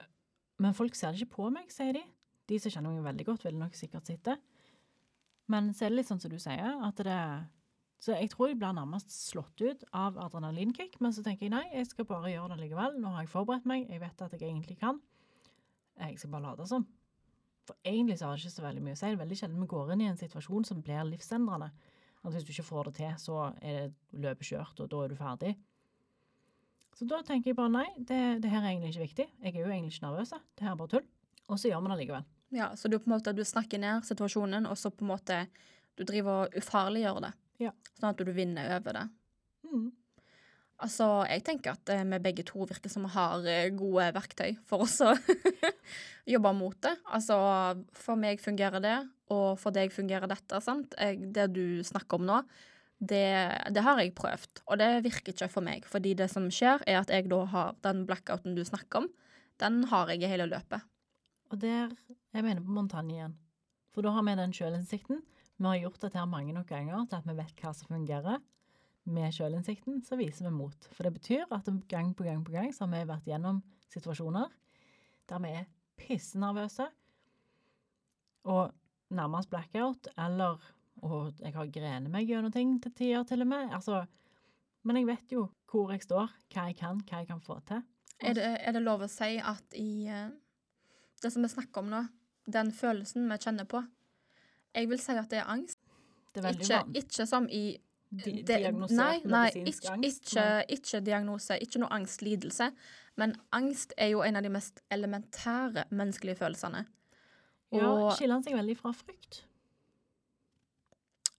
men 0.63 0.73
folk 0.77 0.95
ser 0.95 1.11
det 1.11 1.21
ikke 1.21 1.35
på 1.35 1.49
meg, 1.53 1.67
sier 1.73 1.93
de. 1.99 2.05
De 2.47 2.59
som 2.63 2.71
kjenner 2.71 2.95
meg 2.95 3.03
veldig 3.11 3.27
godt, 3.27 3.43
vil 3.45 3.59
nok 3.59 3.75
sikkert 3.75 4.07
sitte. 4.07 4.37
Men 5.51 5.73
så 5.75 5.85
er 5.85 5.91
det 5.91 5.99
litt 5.99 6.09
sånn 6.09 6.23
som 6.23 6.31
du 6.31 6.39
sier, 6.39 6.79
at 6.87 7.03
det 7.03 7.19
Så 7.99 8.13
jeg 8.13 8.29
tror 8.29 8.51
jeg 8.51 8.59
blir 8.61 8.75
nærmest 8.77 9.09
slått 9.09 9.57
ut 9.59 9.83
av 9.91 10.19
adrenalinkick, 10.21 10.99
men 11.01 11.11
så 11.11 11.23
tenker 11.25 11.47
jeg 11.47 11.53
nei, 11.55 11.63
jeg 11.73 11.87
skal 11.89 12.05
bare 12.05 12.29
gjøre 12.29 12.53
det 12.53 12.67
likevel. 12.67 12.99
Nå 13.01 13.09
har 13.15 13.23
jeg 13.23 13.31
forberedt 13.31 13.65
meg, 13.65 13.87
jeg 13.89 13.99
vet 14.03 14.21
at 14.21 14.35
jeg 14.37 14.43
egentlig 14.45 14.77
kan. 14.77 14.99
Jeg 15.97 16.19
skal 16.19 16.33
bare 16.33 16.45
late 16.49 16.67
som. 16.69 16.85
For 17.67 17.75
egentlig 17.83 18.17
så 18.19 18.27
har 18.27 18.37
det 18.37 18.45
ikke 18.45 18.55
så 18.55 18.65
veldig 18.65 18.83
mye 18.85 18.95
å 18.95 18.99
si. 18.99 19.07
Det 19.07 19.15
er 19.17 19.23
veldig 19.23 19.37
sjelden 19.39 19.63
vi 19.63 19.69
går 19.73 19.93
inn 19.93 20.03
i 20.05 20.09
en 20.11 20.19
situasjon 20.19 20.67
som 20.69 20.83
blir 20.83 21.07
livsendrende. 21.09 21.71
At 22.23 22.33
hvis 22.33 22.45
du 22.47 22.53
ikke 22.53 22.67
får 22.69 22.89
det 22.89 22.93
til, 22.99 23.17
så 23.21 23.41
er 23.61 23.89
det 23.89 24.21
løpet 24.23 24.49
kjørt, 24.51 24.79
og 24.83 24.89
da 24.91 25.03
er 25.03 25.11
du 25.11 25.17
ferdig. 25.19 25.51
Så 26.97 27.05
da 27.05 27.19
tenker 27.25 27.51
jeg 27.51 27.57
bare 27.59 27.73
nei, 27.75 27.85
det, 27.97 28.21
det 28.41 28.49
her 28.49 28.63
er 28.63 28.71
egentlig 28.71 28.95
ikke 28.95 29.05
viktig. 29.05 29.27
Jeg 29.43 29.53
er 29.53 29.59
jo 29.61 29.69
egentlig 29.69 29.93
ikke 29.93 30.07
nervøs. 30.07 30.33
Det 30.57 30.65
her 30.65 30.73
er 30.73 30.79
bare 30.79 30.93
tull. 30.95 31.05
Og 31.47 31.59
så 31.61 31.69
gjør 31.69 31.83
vi 31.83 31.91
det 31.91 31.99
likevel. 32.01 32.25
Ja, 32.57 32.69
Så 32.79 32.89
du 32.89 32.97
på 32.97 33.09
en 33.09 33.13
måte 33.17 33.35
du 33.35 33.43
snakker 33.45 33.81
ned 33.83 34.07
situasjonen, 34.07 34.65
og 34.65 34.79
så 34.79 34.89
på 34.89 35.05
en 35.05 35.11
måte 35.11 35.43
du 35.97 36.03
driver 36.07 36.45
og 36.45 36.57
ufarliggjør 36.57 37.21
det. 37.27 37.31
Ja. 37.67 37.73
Sånn 37.97 38.11
at 38.11 38.21
du 38.21 38.31
vinner 38.33 38.71
over 38.77 38.97
det. 38.97 39.05
Mm. 39.67 39.87
Altså, 40.85 41.07
jeg 41.25 41.41
tenker 41.45 41.73
at 41.73 41.89
eh, 41.89 42.05
vi 42.05 42.19
begge 42.21 42.43
to 42.45 42.61
virker 42.69 42.91
som 42.91 43.07
vi 43.07 43.13
har 43.15 43.45
eh, 43.49 43.71
gode 43.73 44.11
verktøy 44.13 44.59
for 44.67 44.85
oss 44.85 44.99
å 45.05 45.15
jobbe 46.29 46.51
mot 46.53 46.77
det. 46.85 46.93
Altså, 47.09 47.37
for 47.97 48.19
meg 48.19 48.43
fungerer 48.43 48.83
det, 48.83 48.97
og 49.33 49.57
for 49.57 49.73
deg 49.73 49.93
fungerer 49.93 50.29
dette, 50.29 50.59
sant? 50.61 50.93
Jeg, 51.01 51.31
det 51.33 51.47
du 51.55 51.81
snakker 51.87 52.19
om 52.21 52.27
nå, 52.29 52.41
det, 52.97 53.25
det 53.73 53.83
har 53.85 54.01
jeg 54.01 54.13
prøvd, 54.17 54.61
og 54.65 54.77
det 54.81 54.91
virker 55.05 55.33
ikke 55.33 55.49
for 55.53 55.65
meg. 55.65 55.85
Fordi 55.89 56.13
det 56.17 56.29
som 56.33 56.45
skjer, 56.53 56.85
er 56.89 57.01
at 57.01 57.13
jeg 57.13 57.25
da 57.31 57.41
har 57.49 57.73
den 57.85 58.05
blackouten 58.09 58.57
du 58.57 58.61
snakker 58.65 59.05
om, 59.05 59.09
den 59.61 59.81
har 59.89 60.13
jeg 60.13 60.21
i 60.21 60.29
hele 60.29 60.45
løpet. 60.49 60.85
Og 61.49 61.61
der 61.61 61.89
jeg 62.35 62.43
mener 62.43 62.61
på 62.61 62.73
Montagne 62.75 63.15
igjen. 63.15 63.35
For 63.95 64.05
da 64.05 64.13
har 64.13 64.25
vi 64.27 64.37
den 64.37 64.53
sjølinnsikten. 64.53 65.23
Vi 65.57 65.65
har 65.65 65.79
gjort 65.81 66.03
dette 66.03 66.19
her 66.19 66.29
mange 66.29 66.53
nok 66.53 66.69
ganger 66.69 67.07
til 67.09 67.17
at 67.17 67.25
vi 67.25 67.37
vet 67.39 67.63
hva 67.63 67.73
som 67.73 67.89
fungerer. 67.89 68.41
Med 69.07 69.31
sjølinnsikten 69.31 70.01
så 70.03 70.17
viser 70.19 70.49
vi 70.49 70.55
mot. 70.57 70.87
For 70.91 71.07
det 71.07 71.13
betyr 71.15 71.45
at 71.55 71.69
gang 71.87 72.11
på 72.15 72.25
gang 72.27 72.43
på 72.43 72.51
gang 72.55 72.73
så 72.75 72.85
har 72.85 72.91
vi 72.91 73.09
vært 73.11 73.29
gjennom 73.29 73.61
situasjoner 73.87 74.51
der 75.27 75.43
vi 75.43 75.51
er 75.59 75.67
pissnervøse 75.99 76.87
og 78.47 78.71
nærmest 79.09 79.49
blackout, 79.51 80.07
eller 80.17 80.61
og 81.05 81.33
jeg 81.39 81.53
har 81.53 81.69
grenet 81.69 82.11
meg 82.11 82.29
gjennom 82.29 82.51
ting 82.53 82.77
til 82.81 82.93
tider 82.95 83.25
til 83.27 83.43
og 83.43 83.49
med. 83.51 83.73
Altså, 83.75 84.05
men 84.87 84.97
jeg 85.01 85.09
vet 85.09 85.33
jo 85.35 85.43
hvor 85.69 85.91
jeg 85.93 86.05
står, 86.05 86.31
hva 86.53 86.67
jeg 86.69 86.77
kan, 86.79 87.01
hva 87.05 87.21
jeg 87.21 87.29
kan 87.29 87.43
få 87.43 87.59
til. 87.67 87.83
Er 88.17 88.33
det, 88.33 88.45
er 88.65 88.73
det 88.73 88.81
lov 88.81 89.03
å 89.05 89.09
si 89.11 89.35
at 89.37 89.75
i 89.77 90.07
eh, 90.09 90.31
det 91.21 91.31
som 91.33 91.43
vi 91.45 91.51
snakker 91.51 91.83
om 91.83 91.91
nå, 91.91 92.01
den 92.49 92.71
følelsen 92.73 93.27
vi 93.29 93.37
kjenner 93.43 93.67
på 93.69 93.83
Jeg 94.73 94.89
vil 94.89 95.01
si 95.01 95.13
at 95.19 95.29
det 95.29 95.41
er 95.41 95.51
angst. 95.51 95.79
Det 96.33 96.43
er 96.45 96.55
Ikke, 96.55 96.79
ikke 96.95 97.25
som 97.27 97.47
i 97.51 97.77
di 98.09 98.41
diagnosert 98.43 98.95
nei, 98.97 99.21
nei, 99.25 99.49
ikke. 99.65 99.97
Ikke, 100.07 100.35
men- 100.43 100.65
ikke 100.77 101.01
diagnose, 101.03 101.57
ikke 101.61 101.79
noe 101.79 101.89
angstlidelse. 101.91 102.71
Men 103.17 103.35
angst 103.51 103.93
er 103.97 104.07
jo 104.13 104.21
en 104.21 104.35
av 104.35 104.43
de 104.43 104.49
mest 104.49 104.81
elementære 104.91 105.83
menneskelige 105.91 106.37
følelsene. 106.37 106.85
Ja, 107.73 108.11
skiller 108.15 108.33
han 108.37 108.43
seg 108.43 108.53
veldig 108.55 108.77
fra 108.77 108.91
frykt? 108.95 109.41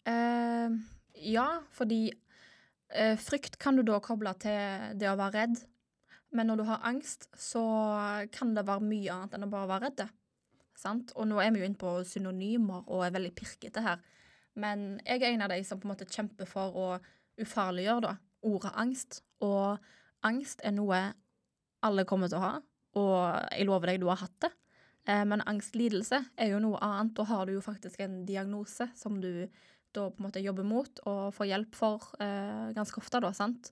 eh, 0.07 0.69
Ja, 1.21 1.49
fordi 1.75 2.13
eh, 2.91 3.17
frykt 3.19 3.59
kan 3.59 3.77
du 3.77 3.83
da 3.83 3.99
koble 4.01 4.33
til 4.39 4.95
det 4.99 5.09
å 5.11 5.17
være 5.19 5.33
redd. 5.35 5.65
Men 6.31 6.47
når 6.51 6.57
du 6.61 6.65
har 6.69 6.83
angst, 6.85 7.29
så 7.41 7.63
kan 8.33 8.53
det 8.55 8.67
være 8.69 8.85
mye 8.85 9.11
annet 9.15 9.35
enn 9.39 9.47
å 9.47 9.51
bare 9.51 9.69
være 9.71 9.89
redd. 9.89 10.09
Sant? 10.79 11.13
Og 11.17 11.27
nå 11.27 11.41
er 11.43 11.51
vi 11.51 11.61
jo 11.63 11.67
inne 11.67 11.81
på 11.81 11.95
synonymer 12.07 12.85
og 12.87 13.03
er 13.07 13.15
veldig 13.17 13.33
pirkete 13.35 13.83
her. 13.83 13.99
Men 14.59 14.99
jeg 15.07 15.23
er 15.23 15.33
en 15.33 15.47
av 15.47 15.53
de 15.53 15.61
som 15.67 15.81
på 15.81 15.89
en 15.89 15.95
måte 15.95 16.09
kjemper 16.11 16.49
for 16.49 16.77
å 16.77 16.89
ufarliggjøre 17.39 18.05
da, 18.09 18.15
ordet 18.49 18.75
angst. 18.83 19.23
Og 19.45 19.79
angst 20.27 20.65
er 20.67 20.75
noe 20.75 21.03
alle 21.87 22.05
kommer 22.09 22.31
til 22.31 22.41
å 22.41 22.47
ha, 22.47 22.55
og 22.99 23.19
jeg 23.55 23.69
lover 23.69 23.93
deg, 23.93 24.03
du 24.03 24.09
har 24.11 24.19
hatt 24.25 24.39
det. 24.43 24.51
Eh, 25.09 25.25
men 25.29 25.45
angstlidelse 25.47 26.21
er 26.37 26.53
jo 26.53 26.61
noe 26.63 26.81
annet. 26.85 27.15
Da 27.17 27.27
har 27.31 27.47
du 27.47 27.55
jo 27.55 27.65
faktisk 27.65 28.03
en 28.05 28.23
diagnose 28.29 28.91
som 28.99 29.21
du 29.23 29.47
da 29.97 30.09
på 30.11 30.21
en 30.21 30.27
måte 30.27 30.43
jobber 30.45 30.67
mot 30.69 31.01
og 31.09 31.31
får 31.37 31.49
hjelp 31.53 31.77
for 31.79 32.11
eh, 32.21 32.69
ganske 32.77 33.01
ofte, 33.01 33.23
da, 33.25 33.33
sant? 33.37 33.71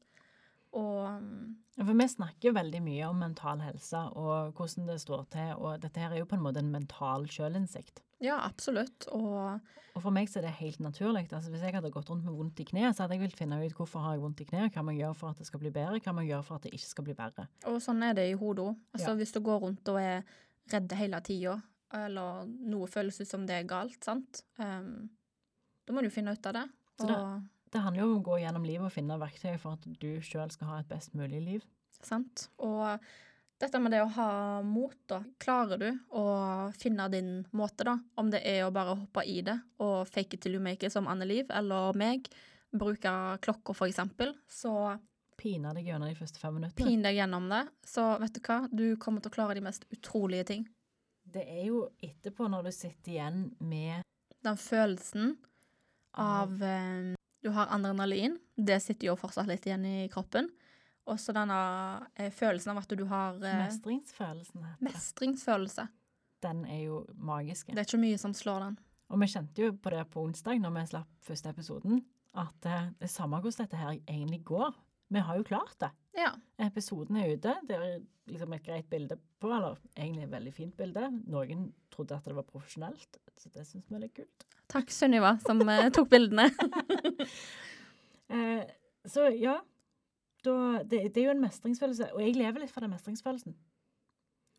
Og 0.77 1.21
mm, 1.21 1.53
For 1.77 1.93
vi 1.93 2.09
snakker 2.09 2.57
veldig 2.57 2.81
mye 2.85 3.11
om 3.11 3.21
mental 3.21 3.61
helse 3.65 4.01
og 4.17 4.57
hvordan 4.57 4.89
det 4.91 4.99
står 5.03 5.27
til, 5.33 5.53
og 5.61 5.83
dette 5.85 6.01
her 6.01 6.15
er 6.15 6.23
jo 6.23 6.29
på 6.31 6.39
en 6.39 6.45
måte 6.47 6.63
en 6.63 6.73
mental 6.73 7.29
sjølinnsikt. 7.33 8.03
Ja, 8.21 8.39
absolutt. 8.45 9.07
Og 9.13 9.61
Og 9.97 10.03
for 10.03 10.11
meg 10.13 10.29
så 10.29 10.39
er 10.39 10.43
det 10.43 10.55
helt 10.59 10.79
naturlig. 10.79 11.33
Altså, 11.33 11.51
hvis 11.51 11.63
jeg 11.63 11.73
hadde 11.75 11.91
gått 11.91 12.11
rundt 12.11 12.25
med 12.25 12.35
vondt 12.37 12.61
i 12.61 12.65
kneet, 12.69 12.95
så 12.97 13.03
hadde 13.05 13.15
jeg 13.17 13.21
villet 13.23 13.39
finne 13.39 13.61
ut 13.65 13.73
hvorfor 13.79 14.01
har 14.05 14.13
jeg 14.13 14.21
vondt 14.21 14.41
i 14.41 14.45
kneet, 14.45 14.73
hva 14.75 14.83
må 14.85 14.93
jeg 14.93 15.01
gjøre 15.07 15.17
for 15.17 15.31
at 15.31 15.39
det 15.39 15.47
skal 15.47 15.61
bli 15.61 15.71
bedre, 15.71 16.01
hva 16.05 16.13
må 16.13 16.21
jeg 16.25 16.31
gjøre 16.35 16.45
for 16.45 16.57
at 16.57 16.63
det 16.67 16.73
ikke 16.77 16.91
skal 16.91 17.05
bli 17.05 17.15
verre. 17.17 17.47
Og 17.65 17.79
sånn 17.81 18.03
er 18.05 18.13
det 18.15 18.27
i 18.31 18.35
hodet 18.37 18.65
òg. 18.67 18.77
Altså, 18.93 19.09
Ja. 19.09 19.15
Hvis 19.17 19.33
du 19.33 19.41
går 19.41 19.61
rundt 19.65 19.89
og 19.89 19.99
er 20.01 20.23
redd 20.73 20.93
hele 20.93 21.21
tida, 21.21 21.63
eller 21.93 22.45
noe 22.47 22.87
føles 22.87 23.21
ut 23.21 23.29
som 23.29 23.47
det 23.47 23.55
er 23.63 23.69
galt, 23.69 24.03
sant, 24.05 24.43
um, 24.59 25.09
da 25.87 25.93
må 25.95 26.03
du 26.03 26.11
finne 26.11 26.33
ut 26.33 26.47
av 26.47 26.53
det. 26.53 26.69
Så 27.01 27.07
det- 27.07 27.43
Det 27.73 27.81
handler 27.83 28.03
jo 28.03 28.15
om 28.17 28.23
å 28.23 28.25
gå 28.25 28.41
gjennom 28.41 28.65
livet 28.67 28.87
og 28.87 28.93
finne 28.93 29.19
verktøy 29.19 29.59
for 29.59 29.73
at 29.73 29.81
du 29.99 30.21
sjøl 30.21 30.51
skal 30.53 30.69
ha 30.69 30.79
et 30.79 30.89
best 30.89 31.15
mulig 31.15 31.43
liv. 31.45 31.63
sant? 32.03 32.49
og 32.59 33.01
dette 33.61 33.79
med 33.81 33.95
det 33.95 34.03
å 34.05 34.11
ha 34.17 34.31
mot, 34.63 34.97
da. 35.09 35.23
Klarer 35.41 35.81
du 35.81 35.89
å 36.13 36.25
finne 36.77 37.09
din 37.13 37.31
måte, 37.57 37.87
da? 37.89 37.97
Om 38.21 38.31
det 38.35 38.43
er 38.45 38.67
å 38.67 38.73
bare 38.75 38.97
hoppe 38.99 39.25
i 39.25 39.41
det 39.47 39.57
og 39.81 40.09
fake 40.11 40.37
it 40.37 40.43
till 40.45 40.59
you 40.59 40.63
make 40.63 40.85
it, 40.87 40.93
som 40.93 41.09
Anne 41.09 41.25
Liv 41.29 41.51
eller 41.51 41.97
meg. 41.97 42.29
Bruke 42.77 43.13
klokka, 43.41 43.75
for 43.75 43.89
eksempel. 43.89 44.35
Så 44.49 44.73
Pine 45.37 45.73
deg 45.77 45.85
gjennom 45.91 46.09
de 46.09 46.17
første 46.17 46.41
fem 46.41 46.55
minuttene. 46.57 46.87
pin 46.89 47.03
deg 47.05 47.19
gjennom 47.19 47.49
det. 47.53 47.63
Så 47.85 48.05
vet 48.23 48.37
du 48.37 48.41
hva? 48.41 48.63
Du 48.73 48.87
kommer 48.97 49.21
til 49.21 49.33
å 49.33 49.37
klare 49.37 49.57
de 49.59 49.65
mest 49.67 49.85
utrolige 49.93 50.47
ting. 50.49 50.63
Det 51.27 51.43
er 51.45 51.67
jo 51.69 51.83
etterpå, 52.01 52.47
når 52.49 52.69
du 52.69 52.73
sitter 52.73 53.13
igjen 53.13 53.41
med 53.61 54.05
Den 54.47 54.57
følelsen 54.57 55.35
av 56.15 56.63
eh, 56.63 57.13
Du 57.43 57.51
har 57.53 57.69
adrenalin. 57.75 58.39
Det 58.57 58.79
sitter 58.81 59.11
jo 59.11 59.17
fortsatt 59.21 59.49
litt 59.51 59.67
igjen 59.67 59.85
i 59.85 60.09
kroppen. 60.13 60.49
Og 61.07 61.21
så 61.23 61.35
denne 61.35 61.59
eh, 62.19 62.33
følelsen 62.35 62.73
av 62.73 62.83
at 62.83 62.97
du 62.99 63.05
har 63.11 63.39
eh, 63.39 63.61
mestringsfølelsen. 63.63 64.65
heter 64.65 64.81
det. 64.81 64.89
mestringsfølelse. 64.89 65.87
Den 66.43 66.65
er 66.67 66.83
jo 66.83 67.05
magisk. 67.15 67.71
Det 67.71 67.79
er 67.79 67.87
ikke 67.89 68.03
mye 68.03 68.19
som 68.21 68.35
slår 68.37 68.65
den. 68.67 68.81
Og 69.15 69.23
vi 69.23 69.29
kjente 69.31 69.63
jo 69.63 69.77
på 69.79 69.93
det 69.95 70.03
på 70.11 70.25
onsdag, 70.27 70.59
når 70.63 70.75
vi 70.75 70.83
slapp 70.91 71.29
første 71.29 71.53
episoden, 71.55 72.03
at 72.37 72.67
eh, 72.69 72.91
det 72.99 73.07
er 73.07 73.13
samme 73.13 73.39
hvordan 73.39 73.63
dette 73.63 73.81
her 73.81 73.95
egentlig 73.95 74.43
går. 74.49 74.75
Vi 75.15 75.23
har 75.23 75.39
jo 75.39 75.47
klart 75.47 75.77
det. 75.81 75.93
Ja. 76.19 76.33
Episoden 76.67 77.21
er 77.21 77.37
ute. 77.37 77.55
Det 77.69 77.77
er 77.79 78.01
liksom 78.27 78.57
et 78.57 78.65
greit 78.67 78.89
bilde 78.91 79.19
på, 79.39 79.53
eller 79.55 79.79
egentlig 79.95 80.25
et 80.27 80.33
veldig 80.33 80.55
fint 80.57 80.75
bilde. 80.77 81.07
Noen 81.31 81.69
trodde 81.95 82.19
at 82.19 82.27
det 82.27 82.35
var 82.35 82.49
profesjonelt, 82.49 83.21
så 83.39 83.53
det 83.55 83.63
syns 83.69 83.87
vi 83.87 83.99
er 83.99 84.03
litt 84.09 84.17
kult. 84.17 84.47
Takk, 84.73 84.91
Sunniva, 84.91 85.37
som 85.47 85.63
eh, 85.71 85.87
tok 85.95 86.11
bildene. 86.11 86.51
Eh, 88.27 88.65
så 89.07 89.29
ja, 89.39 89.53
da, 90.47 90.83
det, 90.83 91.09
det 91.15 91.23
er 91.23 91.29
jo 91.31 91.35
en 91.37 91.43
mestringsfølelse, 91.45 92.13
og 92.15 92.23
jeg 92.23 92.37
lever 92.39 92.63
litt 92.63 92.73
for 92.75 92.85
den 92.85 92.95
mestringsfølelsen. 92.95 93.57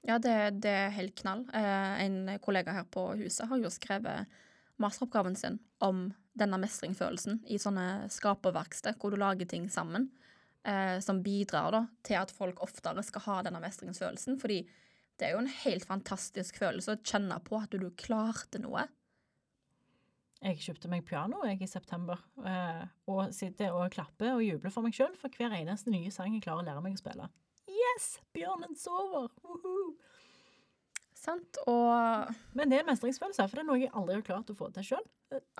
Ja, 0.07 0.19
det, 0.23 0.35
det 0.63 0.71
er 0.71 0.93
helt 0.95 1.17
knall. 1.19 1.43
Eh, 1.55 2.03
en 2.05 2.37
kollega 2.43 2.75
her 2.77 2.85
på 2.91 3.09
huset 3.19 3.49
har 3.49 3.59
jo 3.59 3.71
skrevet 3.73 4.37
masteroppgaven 4.79 5.35
sin 5.35 5.57
om 5.83 6.07
denne 6.37 6.59
mestringsfølelsen 6.61 7.41
i 7.49 7.57
sånne 7.59 8.07
skaperverksted, 8.13 8.99
hvor 9.01 9.11
du 9.11 9.19
lager 9.19 9.49
ting 9.49 9.65
sammen, 9.73 10.11
eh, 10.67 10.99
som 11.03 11.23
bidrar 11.25 11.73
da, 11.73 11.81
til 12.05 12.19
at 12.21 12.33
folk 12.33 12.61
oftere 12.63 13.03
skal 13.05 13.25
ha 13.25 13.39
denne 13.47 13.61
mestringsfølelsen. 13.63 14.37
Fordi 14.39 14.61
det 15.17 15.27
er 15.27 15.33
jo 15.33 15.41
en 15.41 15.55
helt 15.65 15.87
fantastisk 15.89 16.59
følelse 16.61 16.93
å 16.93 17.01
kjenne 17.01 17.39
på 17.43 17.57
at 17.59 17.73
du 17.73 17.89
klarte 17.97 18.61
noe. 18.61 18.85
Jeg 20.37 20.59
kjøpte 20.61 20.89
meg 20.91 21.05
piano 21.07 21.41
jeg 21.47 21.63
i 21.65 21.69
september, 21.69 22.19
eh, 22.45 22.83
og 23.09 23.33
sitter 23.33 23.73
og 23.73 23.89
klapper 23.93 24.35
og 24.35 24.43
jubler 24.45 24.73
for 24.73 24.85
meg 24.85 24.93
sjøl 24.93 25.15
for 25.17 25.33
hver 25.33 25.55
eneste 25.57 25.93
nye 25.93 26.11
sang 26.13 26.35
jeg 26.35 26.45
klarer 26.45 26.61
å 26.61 26.67
lære 26.67 26.83
meg 26.85 26.97
å 26.97 27.01
spille. 27.01 27.29
Yes! 27.67 28.17
Bjørnen 28.35 28.77
sover! 28.77 29.31
Woohoo! 29.41 29.95
Sant? 31.17 31.57
Og 31.67 32.33
Men 32.55 32.69
det 32.69 32.79
er 32.79 32.85
en 32.85 32.91
mestringsfølelse, 32.91 33.47
for 33.49 33.57
det 33.57 33.63
er 33.65 33.69
noe 33.71 33.79
jeg 33.81 33.93
aldri 33.97 34.19
har 34.19 34.25
klart 34.27 34.51
å 34.53 34.57
få 34.57 34.69
til 34.75 34.85
sjøl. 34.91 35.05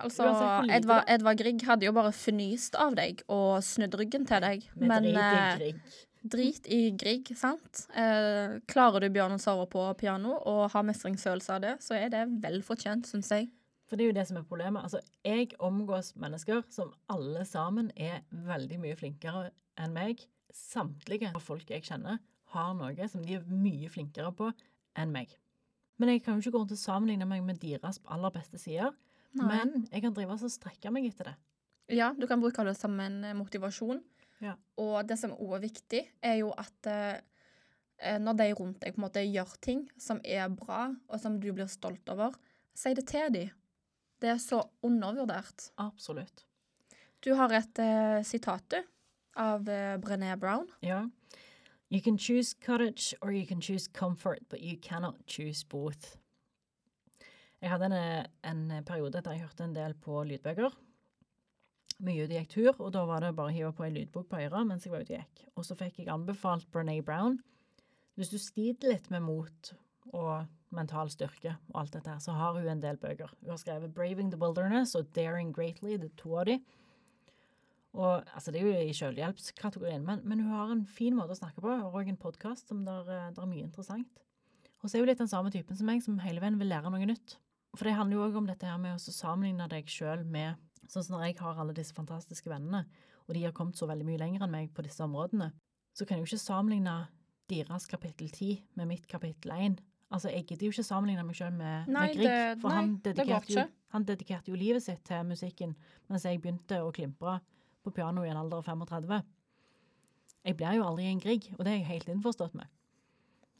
altså, 0.00 0.28
hvor 0.30 0.64
lite 0.64 0.78
Edvard, 0.78 1.08
Edvard 1.12 1.40
Grieg 1.42 1.64
hadde 1.66 1.88
jo 1.88 1.94
bare 1.96 2.12
fnyst 2.14 2.78
av 2.78 2.94
deg 2.96 3.24
og 3.26 3.58
snudd 3.66 3.98
ryggen 3.98 4.24
til 4.30 4.44
deg. 4.46 4.68
Men 4.78 5.10
eh, 5.10 5.74
drit 6.22 6.70
i 6.72 6.80
Grieg, 6.96 7.34
sant? 7.36 7.84
Eh, 7.92 8.58
klarer 8.70 9.04
du 9.04 9.10
Bjørnen 9.12 9.42
sover 9.42 9.68
på 9.70 9.84
piano 10.00 10.38
og 10.38 10.68
har 10.72 10.86
mestringsfølelse 10.86 11.58
av 11.58 11.66
det, 11.66 11.76
så 11.84 11.98
er 11.98 12.14
det 12.14 12.24
vel 12.42 12.62
fortjent, 12.64 13.10
syns 13.10 13.34
jeg. 13.34 13.50
For 13.88 13.96
det 13.96 14.04
er 14.04 14.10
jo 14.10 14.16
det 14.18 14.26
som 14.28 14.38
er 14.40 14.46
problemet. 14.48 14.84
Altså, 14.84 15.00
jeg 15.24 15.54
omgås 15.64 16.12
mennesker 16.20 16.62
som 16.72 16.92
alle 17.08 17.44
sammen 17.48 17.90
er 17.96 18.20
veldig 18.30 18.80
mye 18.82 18.98
flinkere 18.98 19.48
enn 19.80 19.94
meg. 19.96 20.20
Samtlige 20.52 21.32
av 21.32 21.40
folk 21.44 21.70
jeg 21.72 21.86
kjenner, 21.88 22.20
har 22.52 22.72
noe 22.76 23.08
som 23.08 23.24
de 23.24 23.38
er 23.38 23.48
mye 23.48 23.88
flinkere 23.92 24.32
på 24.36 24.50
enn 24.98 25.12
meg. 25.12 25.32
Men 25.98 26.12
jeg 26.12 26.22
kan 26.24 26.36
jo 26.36 26.44
ikke 26.44 26.54
gå 26.54 26.62
rundt 26.62 26.76
og 26.76 26.80
sammenligne 26.80 27.26
meg 27.28 27.42
med 27.44 27.60
deres 27.62 28.00
aller 28.06 28.32
beste 28.34 28.60
sider. 28.60 28.92
Men 29.38 29.86
jeg 29.90 30.02
kan 30.04 30.14
drive 30.16 30.36
og 30.36 30.52
strekke 30.52 30.92
meg 30.94 31.08
etter 31.10 31.32
det. 31.32 31.34
Ja, 31.98 32.12
du 32.12 32.26
kan 32.28 32.40
bruke 32.40 32.64
det 32.66 32.76
som 32.76 32.96
en 33.00 33.22
eh, 33.24 33.36
motivasjon. 33.36 34.00
Ja. 34.44 34.54
Og 34.78 35.00
det 35.08 35.18
som 35.18 35.34
også 35.34 35.56
er 35.56 35.64
viktig, 35.64 36.02
er 36.22 36.36
jo 36.42 36.50
at 36.52 36.88
eh, 36.90 37.20
eh, 37.98 38.18
når 38.20 38.38
de 38.38 38.48
rundt 38.58 38.82
deg 38.82 38.94
på 38.94 39.00
en 39.00 39.06
måte 39.06 39.24
gjør 39.24 39.54
ting 39.64 39.86
som 40.00 40.20
er 40.24 40.50
bra, 40.52 40.88
og 41.08 41.22
som 41.22 41.38
du 41.40 41.48
blir 41.52 41.70
stolt 41.72 42.12
over, 42.12 42.36
si 42.76 42.92
det 42.94 43.08
til 43.10 43.32
dem. 43.34 43.54
Det 44.18 44.30
er 44.34 44.38
så 44.42 44.62
undervurdert. 44.82 45.70
Absolutt. 45.78 46.44
Du 47.24 47.34
har 47.34 47.52
et 47.54 47.78
eh, 47.82 48.22
sitat, 48.26 48.64
du, 48.70 48.82
av 49.38 49.68
uh, 49.68 49.96
Brené 50.02 50.36
Brown. 50.38 50.66
Ja. 50.82 51.08
You 51.90 52.00
can 52.00 52.18
choose 52.18 52.54
courage 52.54 53.14
or 53.22 53.32
you 53.32 53.46
can 53.46 53.60
choose 53.60 53.88
comfort, 53.88 54.48
but 54.48 54.60
you 54.60 54.76
cannot 54.76 55.26
choose 55.26 55.64
both. 55.64 56.16
Jeg 57.60 57.70
hadde 57.70 57.86
en, 57.86 58.26
en 58.44 58.84
periode 58.84 59.22
der 59.22 59.34
jeg 59.34 59.40
hørte 59.40 59.64
en 59.64 59.74
del 59.74 59.94
på 59.94 60.22
lydbøker. 60.22 60.74
Mye 62.06 62.26
ute 62.26 62.36
gikk 62.36 62.52
tur, 62.52 62.76
og 62.78 62.92
da 62.94 63.02
var 63.08 63.24
det 63.24 63.32
bare 63.34 63.50
å 63.50 63.54
hive 63.56 63.72
på 63.74 63.86
en 63.86 63.96
lydbok 63.96 64.28
på 64.30 64.42
øret 64.44 64.68
mens 64.68 64.86
jeg 64.86 64.92
var 64.92 65.02
ute 65.02 65.16
og 65.16 65.24
gikk. 65.24 65.48
Og 65.56 65.66
så 65.66 65.74
fikk 65.78 65.98
jeg 65.98 66.12
anbefalt 66.12 66.68
Brené 66.74 67.00
Brown. 67.02 67.40
Hvis 68.14 68.30
du 68.30 68.38
sliter 68.38 68.92
litt 68.92 69.08
med 69.10 69.24
mot 69.26 69.72
og 70.12 70.46
mental 70.74 71.10
styrke 71.10 71.54
og 71.72 71.80
alt 71.82 71.94
dette 71.96 72.10
her, 72.10 72.18
så 72.22 72.34
har 72.36 72.56
hun 72.58 72.68
en 72.68 72.82
del 72.82 72.98
bøker. 73.00 73.32
Hun 73.40 73.50
har 73.50 73.60
skrevet 73.60 73.94
'Braving 73.94 74.30
the 74.30 74.40
Wilderness' 74.40 74.94
og 74.98 75.06
'Daring 75.14 75.52
Greatly', 75.52 75.96
det 75.96 76.04
er 76.04 76.16
to 76.16 76.36
av 76.38 76.46
de. 76.46 76.60
Og 77.92 78.22
altså, 78.34 78.52
Det 78.52 78.60
er 78.60 78.66
jo 78.66 78.88
i 78.88 78.92
selvhjelpskategorien, 78.92 80.04
men, 80.04 80.20
men 80.24 80.40
hun 80.40 80.52
har 80.52 80.72
en 80.72 80.86
fin 80.86 81.16
måte 81.16 81.32
å 81.32 81.40
snakke 81.40 81.60
på, 81.60 81.68
og 81.68 81.94
også 81.94 82.08
en 82.08 82.16
podkast 82.16 82.68
som 82.68 82.84
der, 82.84 83.00
eh, 83.00 83.30
der 83.34 83.42
er 83.42 83.46
mye 83.46 83.64
interessant. 83.64 84.08
Hun 84.82 84.90
er 84.94 84.98
jo 84.98 85.04
litt 85.04 85.18
den 85.18 85.28
samme 85.28 85.50
typen 85.50 85.76
som 85.76 85.86
meg, 85.86 86.02
som 86.02 86.18
hele 86.18 86.40
veien 86.40 86.58
vil 86.58 86.68
lære 86.68 86.90
noe 86.90 87.06
nytt. 87.06 87.36
For 87.76 87.84
det 87.84 87.96
handler 87.96 88.16
jo 88.16 88.26
òg 88.28 88.36
om 88.36 88.46
dette 88.46 88.66
her 88.66 88.78
med 88.78 88.94
å 88.94 89.12
sammenligne 89.12 89.68
deg 89.68 89.86
sjøl 89.86 90.24
med 90.24 90.56
Sånn 90.88 91.04
som 91.04 91.18
når 91.18 91.26
jeg 91.26 91.36
har 91.42 91.58
alle 91.60 91.74
disse 91.76 91.92
fantastiske 91.92 92.48
vennene, 92.48 92.86
og 93.26 93.34
de 93.36 93.42
har 93.44 93.52
kommet 93.52 93.76
så 93.76 93.84
veldig 93.90 94.06
mye 94.08 94.20
lenger 94.22 94.46
enn 94.46 94.54
meg 94.54 94.70
på 94.72 94.84
disse 94.86 95.04
områdene, 95.04 95.50
så 95.92 96.06
kan 96.06 96.16
jeg 96.16 96.24
jo 96.24 96.30
ikke 96.30 96.46
sammenligne 96.46 96.94
deres 97.50 97.84
kapittel 97.90 98.30
10 98.30 98.62
med 98.78 98.88
mitt 98.88 99.08
kapittel 99.10 99.52
1. 99.52 99.82
Altså, 100.10 100.30
jeg 100.32 100.46
gidder 100.46 100.66
jo 100.66 100.72
ikke 100.72 100.84
sammenligne 100.88 101.24
meg 101.26 101.36
sjøl 101.36 101.52
med, 101.52 101.88
Nei, 101.92 102.06
med 102.06 102.14
Grieg, 102.16 102.28
det- 102.28 102.60
for 102.62 102.68
nei, 102.72 102.76
han 102.78 102.94
dedikerte, 103.04 103.52
jo, 103.52 103.64
han 103.92 104.04
dedikerte 104.08 104.48
jo 104.48 104.56
livet 104.56 104.82
sitt 104.82 105.02
til 105.04 105.24
musikken, 105.28 105.74
mens 106.08 106.22
jeg 106.24 106.40
begynte 106.40 106.78
å 106.80 106.92
klimpre 106.96 107.40
på 107.84 107.92
piano 107.94 108.22
i 108.24 108.28
en 108.30 108.36
alder 108.40 108.56
av 108.58 108.64
35. 108.64 109.22
Jeg 110.46 110.56
blir 110.56 110.74
jo 110.78 110.84
aldri 110.86 111.04
en 111.10 111.20
Grieg, 111.20 111.50
og 111.58 111.64
det 111.64 111.72
er 111.74 111.78
jeg 111.82 111.86
helt 111.90 112.08
innforstått 112.14 112.54
med. 112.54 112.66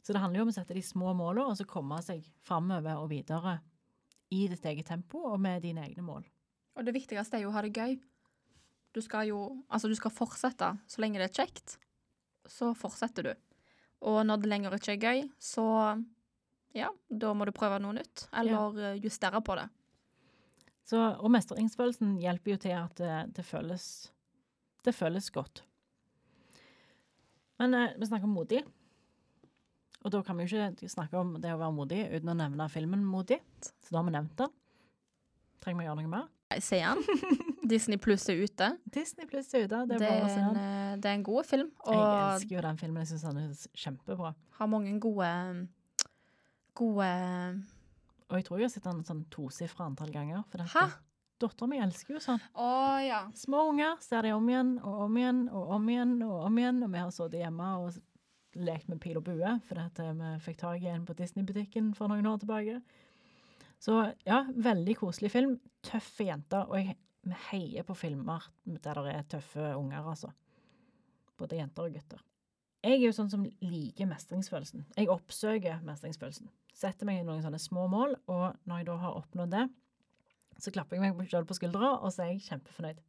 Så 0.01 0.13
det 0.15 0.21
handler 0.23 0.39
jo 0.39 0.45
om 0.47 0.49
å 0.49 0.55
sette 0.55 0.73
de 0.73 0.81
små 0.81 1.13
målene, 1.13 1.49
og 1.51 1.57
så 1.59 1.65
komme 1.67 1.99
seg 2.01 2.25
framover 2.41 2.97
og 2.97 3.09
videre 3.11 3.59
i 4.31 4.47
ditt 4.47 4.65
eget 4.65 4.87
tempo 4.87 5.21
og 5.33 5.39
med 5.39 5.61
dine 5.61 5.83
egne 5.85 6.01
mål. 6.05 6.23
Og 6.77 6.85
det 6.85 6.93
viktigste 6.95 7.37
er 7.37 7.41
jo 7.43 7.49
å 7.51 7.53
ha 7.57 7.61
det 7.61 7.73
gøy. 7.75 7.99
Du 8.93 9.01
skal 9.01 9.27
jo 9.27 9.63
Altså, 9.69 9.87
du 9.87 9.93
skal 9.95 10.09
fortsette 10.11 10.79
så 10.87 10.97
lenge 11.03 11.19
det 11.19 11.29
er 11.29 11.45
kjekt. 11.45 11.77
Så 12.47 12.73
fortsetter 12.75 13.23
du. 13.23 13.33
Og 14.01 14.25
når 14.25 14.41
det 14.41 14.49
lenger 14.49 14.71
ikke 14.71 14.93
er 14.95 15.03
gøy, 15.03 15.29
så 15.39 16.03
ja, 16.77 16.89
da 17.09 17.33
må 17.33 17.47
du 17.47 17.53
prøve 17.55 17.79
noe 17.81 17.97
nytt. 17.97 18.27
Eller 18.35 18.77
ja. 18.77 18.93
justere 19.01 19.41
på 19.45 19.57
det. 19.59 19.67
Så, 20.89 20.97
og 20.97 21.29
mestringsfølelsen 21.33 22.17
hjelper 22.21 22.55
jo 22.55 22.61
til 22.63 22.75
at 22.77 22.97
det, 22.97 23.17
det, 23.37 23.45
føles, 23.45 23.83
det 24.85 24.95
føles 24.97 25.29
godt. 25.33 25.63
Men 27.61 27.75
eh, 27.77 27.95
vi 27.99 28.09
snakker 28.09 28.29
om 28.29 28.37
modig. 28.39 28.63
Og 29.99 30.13
da 30.15 30.21
kan 30.23 30.39
vi 30.39 30.47
jo 30.47 30.63
ikke 30.69 30.89
snakke 30.89 31.19
om 31.19 31.35
det 31.43 31.51
å 31.53 31.59
være 31.59 31.75
modig 31.75 31.99
uten 32.07 32.31
å 32.31 32.37
nevne 32.39 32.69
filmen 32.71 33.03
Modig. 33.05 33.41
Så 33.83 33.91
da 33.91 33.99
har 33.99 34.07
vi 34.07 34.15
nevnt 34.15 34.37
den. 34.39 34.53
Trenger 35.59 35.81
vi 35.81 35.85
å 35.85 35.89
gjøre 35.89 36.01
noe 36.05 36.13
mer? 36.13 36.27
Jeg 36.55 36.65
ser 36.65 36.85
den. 36.87 37.43
Disney 37.69 37.99
Pluss 38.01 38.25
er 38.31 38.39
ute. 38.41 38.71
Disney 38.89 39.27
pluss 39.29 39.51
er 39.53 39.67
ute. 39.67 39.83
Det 39.91 39.99
Det 39.99 40.07
er 40.07 40.15
er, 40.15 40.23
å 40.23 40.29
se 40.31 40.39
en, 40.41 40.55
eh, 40.57 40.93
det 40.97 41.11
er 41.11 41.17
en 41.19 41.25
god 41.27 41.45
film, 41.45 41.67
Jeg 41.85 41.99
elsker 41.99 42.55
jo 42.55 42.63
den 42.65 42.79
filmen. 42.79 43.03
Jeg 43.03 43.11
syns 43.11 43.27
den 43.27 43.43
er 43.43 43.83
kjempebra. 43.83 44.31
har 44.57 44.71
mange 44.71 44.95
gode 45.03 45.27
Gode 46.79 47.11
Og 48.29 48.37
jeg 48.37 48.47
tror 48.47 48.59
jeg 48.59 48.69
har 48.69 48.73
sett 48.73 48.87
den 48.87 49.05
sånn 49.07 49.25
tosifra 49.33 49.87
antall 49.89 50.11
ganger. 50.13 50.43
For 50.51 50.63
Hæ? 50.73 50.85
Dattera 51.39 51.69
mi 51.71 51.79
elsker 51.79 52.17
jo 52.17 52.21
sånn. 52.23 52.41
Å 52.59 52.69
ja. 53.03 53.23
Små 53.37 53.63
unger 53.71 53.99
ser 54.03 54.27
de 54.27 54.33
om 54.35 54.47
igjen 54.51 54.73
og 54.83 55.05
om 55.07 55.19
igjen 55.19 55.43
og 55.47 55.75
om 55.77 55.91
igjen 55.91 56.15
og 56.27 56.45
om 56.45 56.57
igjen. 56.59 56.81
Og 56.83 56.93
vi 56.93 57.01
har 57.01 57.11
sittet 57.15 57.43
hjemme 57.45 57.69
og 57.79 57.99
lekt 58.59 58.89
med 58.91 58.99
pil 58.99 59.19
og 59.21 59.27
bue, 59.27 59.53
for 59.67 59.79
eh, 59.79 60.09
vi 60.19 60.31
fikk 60.43 60.59
tak 60.59 60.83
i 60.83 60.89
en 60.91 61.05
på 61.07 61.15
Disney-butikken 61.15 61.93
for 61.95 62.11
noen 62.11 62.27
år 62.27 62.41
tilbake. 62.41 62.79
Så 63.79 64.01
ja, 64.27 64.41
veldig 64.51 64.97
koselig 64.99 65.31
film. 65.31 65.55
Tøffe 65.85 66.27
jenter. 66.27 66.67
Og 66.67 66.81
jeg 66.81 66.97
vi 67.27 67.35
heier 67.49 67.83
på 67.83 67.95
filmer 67.97 68.45
der 68.63 69.01
det 69.03 69.13
er 69.13 69.27
tøffe 69.35 69.73
unger, 69.75 70.07
altså. 70.07 70.31
Både 71.37 71.59
jenter 71.59 71.87
og 71.87 71.93
gutter. 71.93 72.23
jeg 72.83 72.93
er 72.95 73.05
jo 73.05 73.11
sånn 73.15 73.29
som 73.31 73.43
liker 73.43 74.07
mestringsfølelsen. 74.07 74.85
Jeg 74.95 75.09
oppsøker 75.11 75.81
mestringsfølelsen. 75.83 76.47
Setter 76.79 77.07
meg 77.07 77.19
i 77.19 77.27
noen 77.27 77.43
sånne 77.43 77.59
små 77.59 77.89
mål, 77.91 78.15
og 78.31 78.55
når 78.69 78.81
jeg 78.81 78.87
da 78.87 78.97
har 79.01 79.19
oppnådd 79.19 79.51
det, 79.51 79.65
så 80.59 80.71
klapper 80.75 80.95
jeg 80.97 81.13
meg 81.15 81.31
selv 81.31 81.47
på 81.49 81.57
skuldra, 81.57 81.97
og 81.99 82.11
så 82.13 82.23
er 82.25 82.33
jeg 82.33 82.45
kjempefornøyd. 82.47 83.01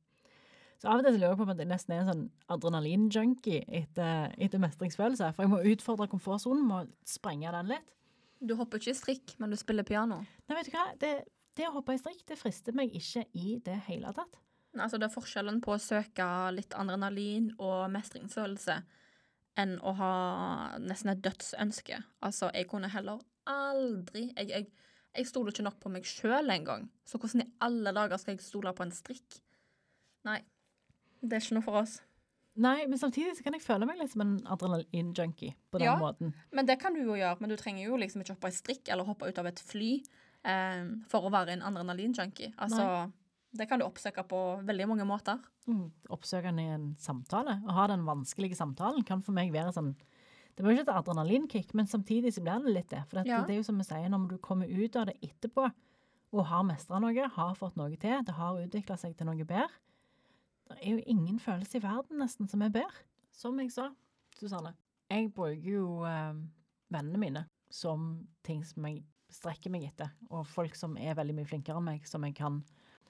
Så 0.81 0.89
av 0.89 1.03
og 1.03 1.05
til 1.05 1.19
lurer 1.19 1.35
jeg 1.35 1.39
på 1.39 1.45
om 1.45 1.51
jeg 1.53 1.69
nesten 1.69 1.93
er 1.93 2.03
en 2.03 2.09
sånn 2.09 2.27
adrenalin-junkie 2.55 3.67
etter, 3.83 4.31
etter 4.41 4.63
mestringsfølelse. 4.63 5.29
For 5.37 5.45
jeg 5.45 5.53
må 5.53 5.59
utfordre 5.75 6.09
komfortsonen, 6.09 6.63
må 6.65 6.79
sprenge 7.07 7.53
den 7.53 7.75
litt. 7.75 7.91
Du 8.41 8.55
hopper 8.57 8.81
ikke 8.81 8.95
i 8.95 8.97
strikk, 8.97 9.35
men 9.43 9.53
du 9.53 9.59
spiller 9.61 9.85
piano. 9.85 10.23
Nei, 10.49 10.57
vet 10.57 10.71
du 10.71 10.73
hva? 10.73 10.87
Det, 11.03 11.11
det 11.61 11.67
å 11.69 11.75
hoppe 11.75 11.93
i 11.93 12.01
strikk, 12.01 12.23
det 12.31 12.39
frister 12.41 12.77
meg 12.77 12.95
ikke 12.97 13.27
i 13.37 13.59
det 13.67 13.77
hele 13.91 14.15
tatt. 14.17 14.41
Nei, 14.73 14.87
Altså, 14.87 14.97
det 14.97 15.11
er 15.11 15.15
forskjellen 15.19 15.61
på 15.61 15.75
å 15.75 15.83
søke 15.83 16.27
litt 16.57 16.73
adrenalin 16.79 17.51
og 17.59 17.91
mestringsfølelse 17.93 18.81
enn 19.61 19.75
å 19.85 19.93
ha 19.99 20.13
nesten 20.81 21.13
et 21.13 21.21
dødsønske. 21.27 22.01
Altså, 22.25 22.49
jeg 22.57 22.71
kunne 22.71 22.89
heller 22.89 23.21
aldri 23.49 24.27
Jeg, 24.37 24.49
jeg, 24.51 24.67
jeg 25.17 25.27
stoler 25.27 25.53
ikke 25.55 25.65
nok 25.67 25.79
på 25.83 25.91
meg 25.93 26.05
sjøl 26.09 26.51
engang. 26.53 26.89
Så 27.09 27.19
hvordan 27.19 27.43
i 27.45 27.51
alle 27.67 27.93
dager 27.97 28.21
skal 28.21 28.37
jeg 28.37 28.45
stole 28.45 28.73
på 28.77 28.83
en 28.87 28.93
strikk? 28.95 29.41
Nei. 30.29 30.41
Det 31.21 31.37
er 31.37 31.45
ikke 31.45 31.59
noe 31.59 31.67
for 31.67 31.81
oss. 31.83 31.99
Nei, 32.61 32.85
men 32.91 32.99
samtidig 32.99 33.37
så 33.39 33.45
kan 33.47 33.55
jeg 33.57 33.63
føle 33.65 33.87
meg 33.89 33.99
litt 34.01 34.11
som 34.13 34.23
en 34.25 34.35
adrenalin-junkie 34.53 35.55
på 35.71 35.79
den 35.79 35.87
Ja. 35.87 35.97
måten. 36.01 36.35
Men 36.53 36.67
det 36.67 36.79
kan 36.81 36.93
du 36.95 37.01
jo 37.03 37.15
gjøre. 37.15 37.39
Men 37.41 37.51
du 37.51 37.57
trenger 37.57 37.87
jo 37.87 37.97
liksom 37.97 38.21
ikke 38.23 38.35
hoppe 38.35 38.49
i 38.51 38.57
strikk 38.57 38.89
eller 38.89 39.05
hoppe 39.05 39.29
ut 39.29 39.39
av 39.39 39.47
et 39.47 39.61
fly 39.61 40.03
eh, 40.45 40.85
for 41.09 41.25
å 41.29 41.33
være 41.33 41.53
en 41.57 41.63
adrenalin-junkie. 41.63 42.53
Altså, 42.59 43.11
det 43.57 43.69
kan 43.69 43.79
du 43.81 43.85
oppsøke 43.87 44.25
på 44.29 44.41
veldig 44.67 44.89
mange 44.89 45.07
måter. 45.09 45.39
Mm, 45.67 45.91
Oppsøkende 46.11 46.63
i 46.63 46.73
en 46.75 46.97
samtale. 46.99 47.61
Å 47.67 47.73
ha 47.77 47.87
den 47.87 48.05
vanskelige 48.05 48.57
samtalen 48.59 49.05
kan 49.07 49.23
for 49.23 49.33
meg 49.33 49.53
være 49.53 49.73
sånn 49.73 49.95
Det 50.57 50.65
var 50.65 50.73
jo 50.73 50.79
ikke 50.81 50.89
et 50.91 50.97
adrenalinkick, 50.99 51.75
men 51.75 51.87
samtidig 51.89 52.33
så 52.35 52.43
blir 52.45 52.65
det 52.65 52.75
litt 52.75 52.91
det. 52.91 53.05
For 53.09 53.21
dette, 53.21 53.29
Ja. 53.31 53.45
det 53.47 53.55
er 53.55 53.61
jo 53.61 53.63
som 53.69 53.79
vi 53.79 53.85
sier, 53.85 54.09
når 54.11 54.29
du 54.29 54.39
kommer 54.39 54.67
ut 54.69 54.97
av 54.97 55.07
det 55.07 55.17
etterpå 55.23 55.71
og 56.33 56.45
har 56.47 56.63
mestra 56.63 57.01
noe, 57.01 57.29
har 57.29 57.55
fått 57.59 57.77
noe 57.77 57.97
til, 57.97 58.23
det 58.25 58.35
har 58.35 58.59
utvikla 58.61 58.97
seg 58.99 59.17
til 59.17 59.27
noe 59.27 59.45
bedre 59.45 59.69
Det 60.71 60.79
er 60.87 60.91
jo 60.93 61.03
ingen 61.07 61.39
følelse 61.43 61.79
i 61.79 61.83
verden 61.83 62.19
nesten 62.21 62.49
som 62.49 62.63
er 62.63 62.69
bedre. 62.71 62.93
Som 63.33 63.59
jeg 63.59 63.73
sa, 63.73 63.89
Susanne. 64.39 64.75
Jeg 65.11 65.33
bruker 65.35 65.57
jo 65.67 66.05
eh, 66.07 66.35
vennene 66.93 67.19
mine 67.19 67.45
som 67.71 68.27
ting 68.45 68.63
som 68.65 68.85
jeg 68.87 69.03
strekker 69.31 69.71
meg 69.71 69.85
etter, 69.89 70.11
og 70.31 70.47
folk 70.47 70.75
som 70.77 70.97
er 70.97 71.15
veldig 71.19 71.35
mye 71.35 71.47
flinkere 71.47 71.77
enn 71.79 71.85
meg, 71.89 72.07
som 72.07 72.23
jeg 72.23 72.35
kan 72.39 72.61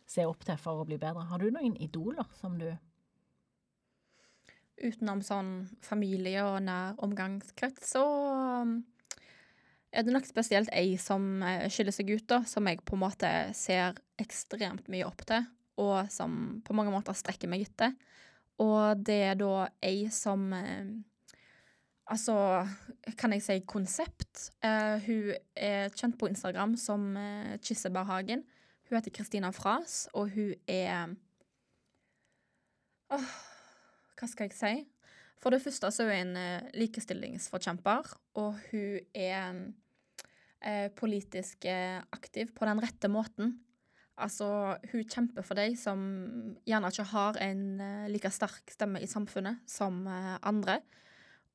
se 0.07 0.24
opp 0.24 0.43
til 0.45 0.57
for 0.57 0.80
å 0.80 0.86
bli 0.88 0.97
bedre. 0.97 1.26
Har 1.28 1.38
du 1.38 1.51
noen 1.51 1.76
idoler 1.76 2.24
som 2.41 2.57
du 2.59 2.70
Utenom 4.80 5.20
sånn 5.24 5.50
familie 5.84 6.44
og 6.46 6.62
nær 6.64 6.96
omgangskrets, 7.04 7.92
så 7.92 8.04
um, 8.64 8.78
er 9.92 10.06
det 10.06 10.14
nok 10.14 10.28
spesielt 10.28 10.70
ei 10.72 10.94
som 11.00 11.42
eh, 11.42 11.66
skiller 11.72 11.94
seg 11.94 12.12
ut, 12.14 12.26
da, 12.30 12.40
som 12.48 12.68
jeg 12.70 12.80
på 12.86 12.96
en 12.96 13.02
måte 13.02 13.30
ser 13.58 13.98
ekstremt 14.22 14.88
mye 14.92 15.06
opp 15.08 15.24
til, 15.28 15.44
og 15.80 16.08
som 16.12 16.62
på 16.64 16.76
mange 16.76 16.94
måter 16.94 17.16
strekker 17.16 17.50
meg 17.50 17.66
etter. 17.66 17.96
Og 18.60 19.00
det 19.04 19.18
er 19.30 19.38
da 19.40 19.68
ei 19.84 20.08
som 20.14 20.50
eh, 20.56 20.98
Altså, 22.10 22.34
kan 23.14 23.30
jeg 23.30 23.42
si 23.44 23.54
konsept? 23.70 24.48
Uh, 24.66 24.98
hun 25.04 25.28
er 25.54 25.92
kjent 25.94 26.16
på 26.18 26.26
Instagram 26.26 26.72
som 26.74 27.04
uh, 27.14 27.52
Kirsebærhagen. 27.62 28.42
Hun 28.88 28.96
heter 28.96 29.14
Kristina 29.14 29.52
Fras, 29.54 30.08
og 30.18 30.32
hun 30.34 30.56
er 30.66 31.14
Åh, 33.14 33.30
hva 34.20 34.28
skal 34.28 34.50
jeg 34.50 34.58
si? 34.58 34.74
For 35.40 35.54
det 35.54 35.62
første 35.64 35.88
så 35.88 36.04
er 36.04 36.10
hun 36.10 36.34
en 36.34 36.36
eh, 36.36 36.70
likestillingsforkjemper, 36.76 38.12
og 38.42 38.58
hun 38.70 39.00
er 39.16 39.62
eh, 40.60 40.88
politisk 40.96 41.64
eh, 41.64 41.96
aktiv 42.12 42.52
på 42.56 42.68
den 42.68 42.82
rette 42.84 43.08
måten. 43.08 43.56
Altså, 44.20 44.76
hun 44.92 45.06
kjemper 45.08 45.46
for 45.46 45.56
deg 45.56 45.78
som 45.80 46.00
gjerne 46.68 46.90
ikke 46.92 47.08
har 47.14 47.38
en 47.40 47.62
like 48.12 48.28
sterk 48.34 48.68
stemme 48.68 49.00
i 49.00 49.08
samfunnet 49.08 49.62
som 49.64 50.02
andre. 50.04 50.82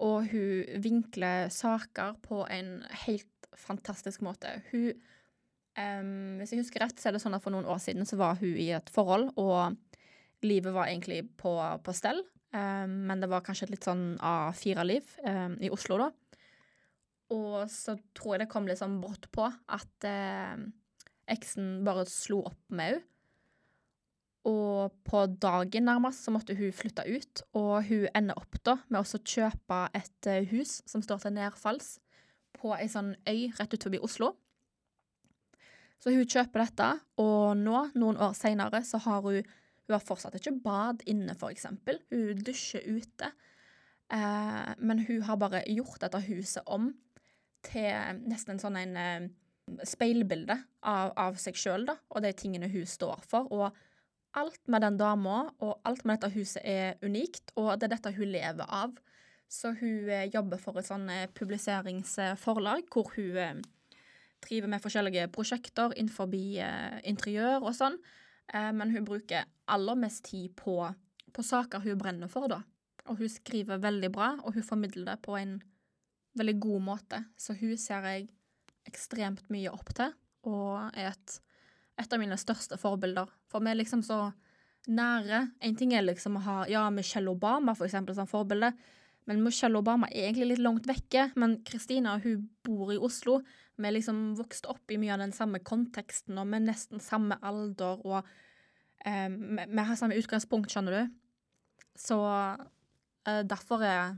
Og 0.02 0.32
hun 0.32 0.82
vinkler 0.82 1.52
saker 1.54 2.18
på 2.26 2.42
en 2.50 2.80
helt 3.06 3.50
fantastisk 3.54 4.26
måte. 4.26 4.50
Hun 4.72 4.98
um, 5.78 6.42
Hvis 6.42 6.56
jeg 6.56 6.64
husker 6.64 6.82
rett, 6.88 6.98
så 6.98 7.12
er 7.12 7.16
det 7.16 7.22
sånn 7.22 7.38
at 7.38 7.46
for 7.46 7.54
noen 7.54 7.70
år 7.70 7.78
siden 7.84 8.10
så 8.10 8.18
var 8.18 8.42
hun 8.42 8.58
i 8.58 8.72
et 8.74 8.90
forhold, 8.90 9.30
og 9.38 9.78
livet 10.42 10.74
var 10.74 10.90
egentlig 10.90 11.22
på, 11.38 11.54
på 11.86 11.96
stell. 11.96 12.26
Em, 12.56 12.96
men 13.10 13.22
det 13.22 13.30
var 13.32 13.44
kanskje 13.46 13.68
et 13.68 13.76
litt 13.76 13.88
sånn 13.88 14.16
A4-liv 14.24 15.18
i 15.62 15.72
Oslo, 15.74 16.00
da. 16.02 16.10
Og 17.36 17.66
så 17.74 17.96
tror 18.18 18.36
jeg 18.36 18.44
det 18.44 18.52
kom 18.52 18.68
litt 18.70 18.80
sånn 18.80 19.00
brått 19.02 19.28
på 19.34 19.48
at 19.50 20.08
em, 20.10 20.70
eksen 21.32 21.84
bare 21.86 22.06
slo 22.10 22.44
opp 22.46 22.64
med 22.70 22.96
henne. 22.96 23.04
Og 24.46 24.94
på 25.10 25.24
dagen 25.42 25.88
nærmest 25.90 26.22
så 26.22 26.32
måtte 26.34 26.54
hun 26.58 26.74
flytte 26.76 27.02
ut, 27.10 27.42
og 27.58 27.88
hun 27.88 28.06
ender 28.14 28.38
opp 28.38 28.60
da 28.62 28.76
med 28.94 29.02
å 29.02 29.22
kjøpe 29.26 29.80
et 29.98 30.30
eh, 30.30 30.46
hus 30.52 30.84
som 30.86 31.02
står 31.02 31.24
til 31.24 31.34
nedfalls 31.34 31.96
på 32.54 32.76
ei 32.78 32.86
sånn 32.92 33.16
øy 33.26 33.50
rett 33.58 33.74
ut 33.74 33.88
forbi 33.88 34.02
Oslo. 34.06 34.36
Så 35.98 36.14
hun 36.14 36.30
kjøper 36.30 36.62
dette, 36.62 36.92
og 37.18 37.58
nå, 37.58 37.88
noen 37.98 38.22
år 38.22 38.36
seinere, 38.38 38.84
så 38.86 39.02
har 39.02 39.26
hun 39.26 39.50
Hun 39.86 39.96
har 39.98 40.04
fortsatt 40.04 40.38
ikke 40.40 40.56
bad 40.64 41.04
inne, 41.10 41.36
eksempel. 41.50 42.00
Hun 42.12 42.44
dusjer 42.46 42.86
ute. 42.86 43.32
Eh, 44.14 44.72
men 44.78 45.06
hun 45.08 45.26
har 45.26 45.42
bare 45.42 45.64
gjort 45.70 46.02
dette 46.02 46.22
huset 46.28 46.66
om 46.66 46.92
til 47.66 48.22
nesten 48.30 48.56
en 48.56 48.62
sånn 48.62 48.78
en 48.78 48.98
eh, 49.02 49.28
speilbilde 49.86 50.58
av, 50.86 51.14
av 51.18 51.38
seg 51.42 51.58
sjøl, 51.58 51.88
og 51.90 52.22
de 52.22 52.34
tingene 52.38 52.70
hun 52.70 52.86
står 52.86 53.24
for. 53.26 53.50
Og 53.54 53.74
alt 54.36 54.62
med 54.68 54.84
den 54.84 54.98
dama 55.00 55.46
og 55.64 55.80
alt 55.88 56.06
med 56.06 56.20
dette 56.20 56.36
huset 56.36 56.62
er 56.68 57.00
unikt, 57.06 57.54
og 57.56 57.76
det 57.80 57.88
er 57.88 57.96
dette 57.96 58.14
hun 58.18 58.30
lever 58.34 58.68
av. 58.70 58.96
Så 59.52 59.72
hun 59.80 60.10
eh, 60.10 60.28
jobber 60.34 60.60
for 60.62 60.78
et 60.80 60.88
sånn 60.88 61.08
eh, 61.12 61.30
publiseringsforlag 61.38 62.90
hvor 62.92 63.12
hun 63.16 63.40
eh, 63.40 63.64
driver 64.46 64.72
med 64.74 64.84
forskjellige 64.84 65.30
prosjekter 65.34 65.94
innenfor 65.96 66.30
interiør 67.08 67.64
og 67.64 67.74
sånn. 67.78 67.96
Eh, 68.54 68.72
men 68.72 68.92
hun 68.94 69.06
bruker 69.08 69.48
aller 69.66 70.00
mest 70.00 70.26
tid 70.30 70.56
på, 70.60 70.78
på 71.34 71.44
saker 71.44 71.84
hun 71.86 72.02
brenner 72.02 72.32
for, 72.32 72.50
da. 72.52 72.62
Og 73.10 73.20
hun 73.22 73.30
skriver 73.30 73.82
veldig 73.82 74.12
bra, 74.14 74.34
og 74.44 74.58
hun 74.58 74.66
formidler 74.66 75.14
det 75.14 75.22
på 75.26 75.38
en 75.38 75.60
veldig 76.40 76.58
god 76.64 76.86
måte. 76.90 77.22
Så 77.38 77.56
hun 77.58 77.76
ser 77.80 78.06
jeg 78.10 78.30
ekstremt 78.90 79.48
mye 79.54 79.72
opp 79.74 79.92
til, 79.98 80.14
og 80.46 80.98
er 80.98 81.14
et, 81.14 81.38
et 82.02 82.14
av 82.14 82.22
mine 82.22 82.38
største 82.38 82.78
forbilder. 82.82 83.30
For 83.50 83.64
vi 83.64 83.72
er 83.72 83.80
liksom 83.80 84.04
så 84.06 84.28
nære. 84.92 85.42
En 85.66 85.78
ting 85.78 85.94
er 85.96 86.06
liksom 86.06 86.38
å 86.38 86.46
ha 86.46 86.58
ja, 86.70 86.86
Michelle 86.94 87.32
Obama, 87.32 87.76
for 87.78 87.88
eksempel, 87.88 88.18
som 88.18 88.30
forbilde. 88.30 88.74
Men 89.26 89.42
Michelle 89.42 89.80
Obama 89.80 90.10
er 90.12 90.30
egentlig 90.30 90.54
litt 90.54 90.66
langt 90.66 90.90
vekke. 90.90 91.32
Men 91.40 91.60
Christina 91.66 92.20
hun 92.22 92.50
bor 92.66 92.94
i 92.94 93.00
Oslo. 93.02 93.40
Vi 93.76 93.88
er 93.90 93.96
liksom 93.98 94.20
vokst 94.40 94.68
opp 94.72 94.92
i 94.92 94.98
mye 95.02 95.14
av 95.16 95.20
den 95.24 95.34
samme 95.36 95.60
konteksten, 95.60 96.38
og 96.40 96.48
med 96.48 96.68
nesten 96.70 97.02
samme 97.04 97.36
alder. 97.44 98.00
Og 98.08 98.22
eh, 99.06 99.28
vi 99.30 99.84
har 99.90 100.00
samme 100.00 100.18
utgangspunkt, 100.20 100.72
skjønner 100.72 100.96
du. 100.96 101.18
Så 102.00 102.20
eh, 103.28 103.42
derfor 103.48 103.84
er, 103.84 104.16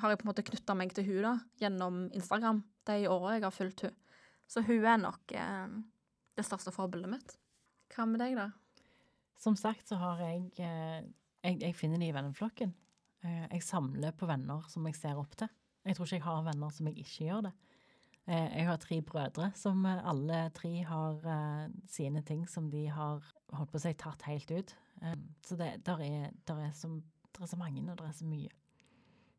har 0.00 0.12
jeg 0.12 0.20
på 0.20 0.26
en 0.26 0.32
måte 0.32 0.44
knytta 0.44 0.76
meg 0.76 0.92
til 0.96 1.08
hun 1.08 1.22
da, 1.24 1.34
gjennom 1.60 2.04
Instagram 2.16 2.62
de 2.88 3.06
åra 3.08 3.36
jeg 3.36 3.46
har 3.46 3.54
fulgt 3.54 3.84
hun. 3.86 3.96
Så 4.50 4.60
hun 4.66 4.84
er 4.84 5.00
nok 5.00 5.32
eh, 5.38 5.78
det 6.36 6.44
største 6.44 6.72
forbildet 6.74 7.12
mitt. 7.12 7.34
Hva 7.94 8.06
med 8.08 8.20
deg, 8.20 8.36
da? 8.36 8.50
Som 9.40 9.56
sagt 9.58 9.88
så 9.88 9.98
har 10.00 10.20
jeg 10.22 10.52
eh, 10.62 11.02
Jeg, 11.42 11.56
jeg 11.58 11.74
finner 11.74 11.98
de 11.98 12.06
i 12.06 12.14
venneflokken. 12.14 12.70
Eh, 13.24 13.46
Jeg 13.50 13.64
samler 13.66 14.12
på 14.14 14.28
venner 14.30 14.62
som 14.70 14.84
jeg 14.86 14.94
ser 14.94 15.18
opp 15.18 15.32
til. 15.40 15.48
Jeg 15.82 15.96
tror 15.96 16.06
ikke 16.06 16.18
jeg 16.20 16.26
har 16.28 16.44
venner 16.46 16.70
som 16.70 16.86
jeg 16.86 17.00
ikke 17.02 17.24
gjør 17.26 17.40
det. 17.48 17.52
Eh, 18.26 18.56
Jeg 18.58 18.66
har 18.68 18.76
tre 18.78 19.00
brødre 19.02 19.50
som 19.58 19.84
eh, 19.86 20.04
alle 20.08 20.50
tre 20.54 20.70
har 20.86 21.24
eh, 21.26 21.70
sine 21.90 22.22
ting 22.22 22.46
som 22.48 22.70
de 22.70 22.86
har 22.86 23.22
holdt 23.50 23.72
på 23.72 23.80
å 23.80 23.82
si 23.82 23.94
tatt 23.98 24.22
helt 24.28 24.50
ut. 24.50 24.74
Så 25.42 25.56
det 25.58 25.80
der 25.82 26.00
er, 26.06 26.30
der 26.46 26.60
er, 26.68 26.70
så, 26.78 26.88
der 27.34 27.42
er 27.42 27.50
så 27.50 27.56
mange, 27.58 27.82
og 27.90 27.98
det 27.98 28.06
er 28.06 28.14
så 28.14 28.26
mye. 28.28 28.50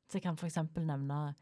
Så 0.10 0.18
jeg 0.18 0.26
kan 0.26 0.36
eksempel 0.36 0.84
nevne 0.86 1.34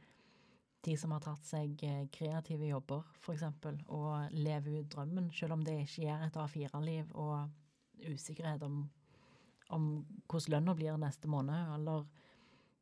de 0.86 0.94
som 0.98 1.14
har 1.16 1.24
tatt 1.26 1.42
seg 1.46 1.82
kreative 2.14 2.68
jobber, 2.70 3.08
eksempel, 3.34 3.80
og 3.90 4.30
lever 4.34 4.82
ut 4.82 4.92
drømmen, 4.94 5.32
selv 5.34 5.56
om 5.58 5.66
det 5.66 5.80
ikke 5.82 6.06
gjør 6.06 6.26
et 6.28 6.38
A4-liv 6.38 7.16
og 7.18 7.50
usikkerhet 8.12 8.62
om, 8.66 8.84
om 9.74 9.90
hvordan 10.30 10.54
lønna 10.54 10.78
blir 10.78 11.02
neste 11.02 11.30
måned, 11.30 11.74
eller 11.80 12.06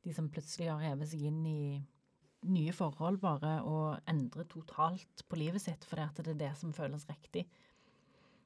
de 0.04 0.16
som 0.16 0.28
plutselig 0.32 0.68
har 0.72 0.84
hevet 0.84 1.12
seg 1.12 1.24
inn 1.32 1.40
i 1.48 1.60
nye 2.48 2.74
forhold 2.76 3.20
bare 3.20 3.58
og 3.68 3.98
endre 4.10 4.46
totalt 4.48 5.26
på 5.28 5.40
livet 5.40 5.64
sitt 5.64 5.84
fordi 5.88 6.06
at 6.06 6.22
det 6.24 6.36
er 6.36 6.44
det 6.46 6.54
som 6.60 6.76
føles 6.76 7.08
riktig. 7.10 7.46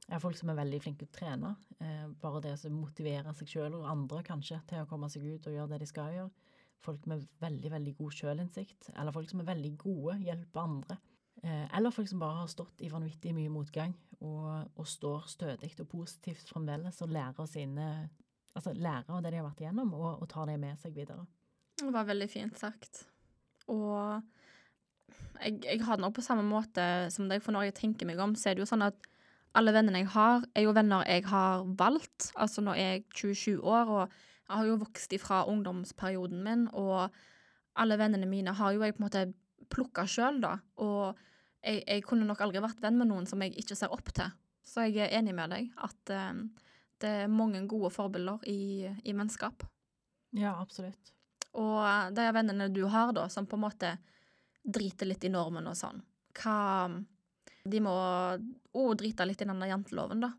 Jeg 0.04 0.18
har 0.18 0.24
folk 0.24 0.36
som 0.36 0.50
er 0.52 0.58
veldig 0.60 0.80
flinke 0.84 1.06
til 1.06 1.12
å 1.12 1.16
trene. 1.16 1.54
Eh, 1.80 2.08
bare 2.20 2.42
det 2.44 2.58
som 2.60 2.76
motiverer 2.76 3.36
seg 3.38 3.54
sjøl 3.54 3.78
og 3.78 3.88
andre 3.88 4.24
kanskje 4.28 4.60
til 4.68 4.82
å 4.82 4.90
komme 4.90 5.08
seg 5.12 5.24
ut 5.30 5.48
og 5.48 5.56
gjøre 5.56 5.76
det 5.76 5.84
de 5.86 5.92
skal 5.92 6.18
gjøre. 6.18 6.34
folk 6.84 7.06
med 7.08 7.22
veldig, 7.40 7.70
veldig 7.72 7.92
god 7.96 8.12
sjølinnsikt, 8.12 8.90
eller 9.00 9.16
folk 9.16 9.30
som 9.30 9.40
er 9.40 9.46
veldig 9.48 9.70
gode, 9.80 10.18
hjelper 10.20 10.60
andre. 10.60 10.98
Eh, 11.42 11.78
eller 11.78 11.96
folk 11.96 12.10
som 12.10 12.20
bare 12.20 12.42
har 12.42 12.50
stått 12.52 12.84
i 12.84 12.90
vanvittig 12.92 13.32
mye 13.36 13.52
motgang 13.52 13.94
og, 14.20 14.68
og 14.76 14.88
står 14.88 15.30
stødig 15.32 15.72
og 15.80 15.88
positivt 15.88 16.52
fremdeles 16.52 17.00
og 17.02 17.16
lærer 17.16 17.48
sine 17.48 17.88
Altså 18.54 18.70
det 18.70 18.84
de 18.86 19.40
har 19.40 19.48
vært 19.48 19.64
igjennom, 19.64 19.96
og, 19.98 20.22
og 20.22 20.28
tar 20.30 20.46
det 20.46 20.60
med 20.62 20.78
seg 20.78 20.94
videre. 20.94 21.24
Det 21.74 21.90
var 21.90 22.06
veldig 22.06 22.28
fint 22.30 22.60
sagt. 22.62 23.00
Og 23.72 24.22
jeg, 25.44 25.60
jeg 25.64 25.82
har 25.86 25.98
det 25.98 26.06
nok 26.06 26.18
på 26.18 26.26
samme 26.26 26.46
måte 26.48 26.86
som 27.14 27.30
deg, 27.32 27.44
for 27.44 27.56
når 27.56 27.70
jeg 27.70 27.80
tenker 27.82 28.10
meg 28.10 28.22
om, 28.24 28.36
så 28.36 28.52
er 28.52 28.58
det 28.58 28.66
jo 28.66 28.70
sånn 28.70 28.86
at 28.86 29.10
alle 29.58 29.74
vennene 29.76 30.02
jeg 30.02 30.12
har, 30.16 30.46
er 30.58 30.66
jo 30.66 30.74
venner 30.74 31.06
jeg 31.08 31.28
har 31.30 31.66
valgt. 31.80 32.32
Altså 32.42 32.64
nå 32.66 32.74
er 32.74 32.98
jeg 32.98 33.06
27 33.14 33.62
år, 33.62 33.92
og 33.92 34.02
jeg 34.08 34.56
har 34.58 34.68
jo 34.70 34.80
vokst 34.82 35.14
ifra 35.16 35.44
ungdomsperioden 35.50 36.42
min, 36.46 36.68
og 36.74 37.14
alle 37.80 37.98
vennene 38.02 38.30
mine 38.30 38.54
har 38.58 38.74
jo 38.74 38.84
jeg 38.84 38.96
på 38.98 39.04
en 39.04 39.08
måte 39.08 39.26
plukka 39.74 40.06
sjøl, 40.10 40.42
da. 40.44 40.58
Og 40.82 41.14
jeg, 41.64 41.84
jeg 41.86 42.06
kunne 42.08 42.28
nok 42.28 42.42
aldri 42.44 42.62
vært 42.64 42.82
venn 42.84 42.98
med 43.00 43.10
noen 43.10 43.30
som 43.30 43.42
jeg 43.46 43.56
ikke 43.62 43.78
ser 43.78 43.94
opp 43.94 44.12
til. 44.16 44.34
Så 44.64 44.88
jeg 44.88 45.06
er 45.06 45.18
enig 45.20 45.36
med 45.36 45.52
deg 45.54 45.72
at 45.86 46.14
eh, 46.14 46.44
det 47.04 47.16
er 47.24 47.32
mange 47.32 47.62
gode 47.70 47.92
forbilder 47.94 48.46
i, 48.50 48.88
i 49.04 49.16
vennskap. 49.16 49.66
Ja, 50.34 50.56
absolutt. 50.60 51.14
Og 51.54 52.14
de 52.16 52.28
vennene 52.34 52.70
du 52.74 52.84
har, 52.90 53.12
da, 53.14 53.28
som 53.30 53.46
på 53.46 53.58
en 53.60 53.66
måte 53.68 53.92
driter 54.64 55.06
litt 55.10 55.24
i 55.28 55.30
normen 55.34 55.68
og 55.68 55.76
sånn, 55.78 56.02
hva 56.40 57.04
De 57.66 57.80
må 57.80 57.92
òg 58.76 58.98
drite 59.00 59.24
litt 59.24 59.42
i 59.42 59.46
denne 59.48 59.68
janteloven, 59.70 60.20
da. 60.26 60.34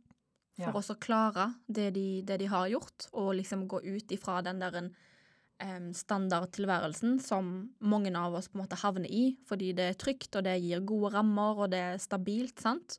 For 0.58 0.70
Ja. 0.70 0.72
å 0.78 0.82
så 0.84 0.94
klare 1.00 1.54
det 1.66 1.90
de, 1.94 2.22
det 2.22 2.36
de 2.38 2.46
har 2.46 2.68
gjort, 2.68 3.06
og 3.12 3.34
liksom 3.38 3.66
gå 3.66 3.80
ut 3.82 4.12
ifra 4.12 4.42
den 4.44 4.58
der 4.60 4.76
um, 4.84 5.88
standardtilværelsen 5.92 7.16
som 7.20 7.70
mange 7.80 8.12
av 8.14 8.34
oss 8.34 8.48
på 8.48 8.58
en 8.58 8.62
måte 8.66 8.76
havner 8.82 9.08
i, 9.10 9.38
fordi 9.48 9.72
det 9.72 9.88
er 9.88 9.94
trygt, 9.98 10.36
og 10.36 10.44
det 10.44 10.58
gir 10.60 10.84
gode 10.84 11.14
rammer, 11.16 11.64
og 11.64 11.70
det 11.72 11.80
er 11.80 11.98
stabilt, 11.98 12.60
sant? 12.60 12.98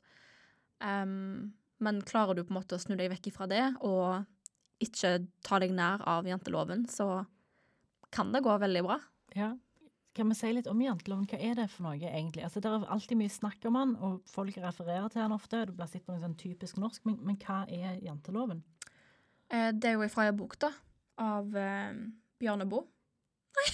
Um, 0.81 1.53
men 1.79 2.01
klarer 2.01 2.33
du 2.35 2.43
på 2.43 2.51
en 2.55 2.59
måte 2.59 2.75
å 2.75 2.81
snu 2.81 2.95
deg 2.97 3.11
vekk 3.13 3.27
ifra 3.31 3.47
det, 3.47 3.63
og 3.85 4.25
ikke 4.83 5.27
ta 5.45 5.59
deg 5.59 5.71
nær 5.71 6.01
av 6.07 6.25
janteloven, 6.27 6.87
så 6.91 7.25
kan 8.15 8.31
det 8.33 8.41
gå 8.45 8.55
veldig 8.61 8.81
bra. 8.87 8.97
Ja. 9.35 9.51
Kan 10.15 10.29
vi 10.31 10.35
si 10.39 10.47
litt 10.55 10.67
om 10.71 10.79
janteloven? 10.79 11.25
Hva 11.27 11.37
er 11.43 11.57
det 11.59 11.65
for 11.73 11.83
noe, 11.89 11.97
egentlig? 11.99 12.45
Altså, 12.47 12.61
Det 12.63 12.69
er 12.71 12.85
alltid 12.95 13.17
mye 13.19 13.33
snakk 13.33 13.65
om 13.67 13.75
han, 13.75 13.95
og 13.99 14.21
folk 14.31 14.55
refererer 14.63 15.09
til 15.11 15.21
han 15.25 15.35
ofte. 15.35 15.65
Det 15.67 15.75
blir 15.75 15.89
sett 15.91 16.05
på 16.07 16.13
noe 16.15 16.23
sånn 16.23 16.37
typisk 16.39 16.77
norsk, 16.79 17.01
men, 17.09 17.17
men 17.27 17.35
hva 17.43 17.65
er 17.67 17.97
janteloven? 18.05 18.61
Eh, 19.51 19.71
det 19.75 19.89
er 19.91 19.97
jo 19.97 20.05
ifra 20.07 20.29
ei 20.29 20.35
bok, 20.39 20.55
da, 20.63 20.71
av 21.19 21.51
eh, 21.59 21.91
Bjarne 22.39 22.65
Boe. 22.71 22.87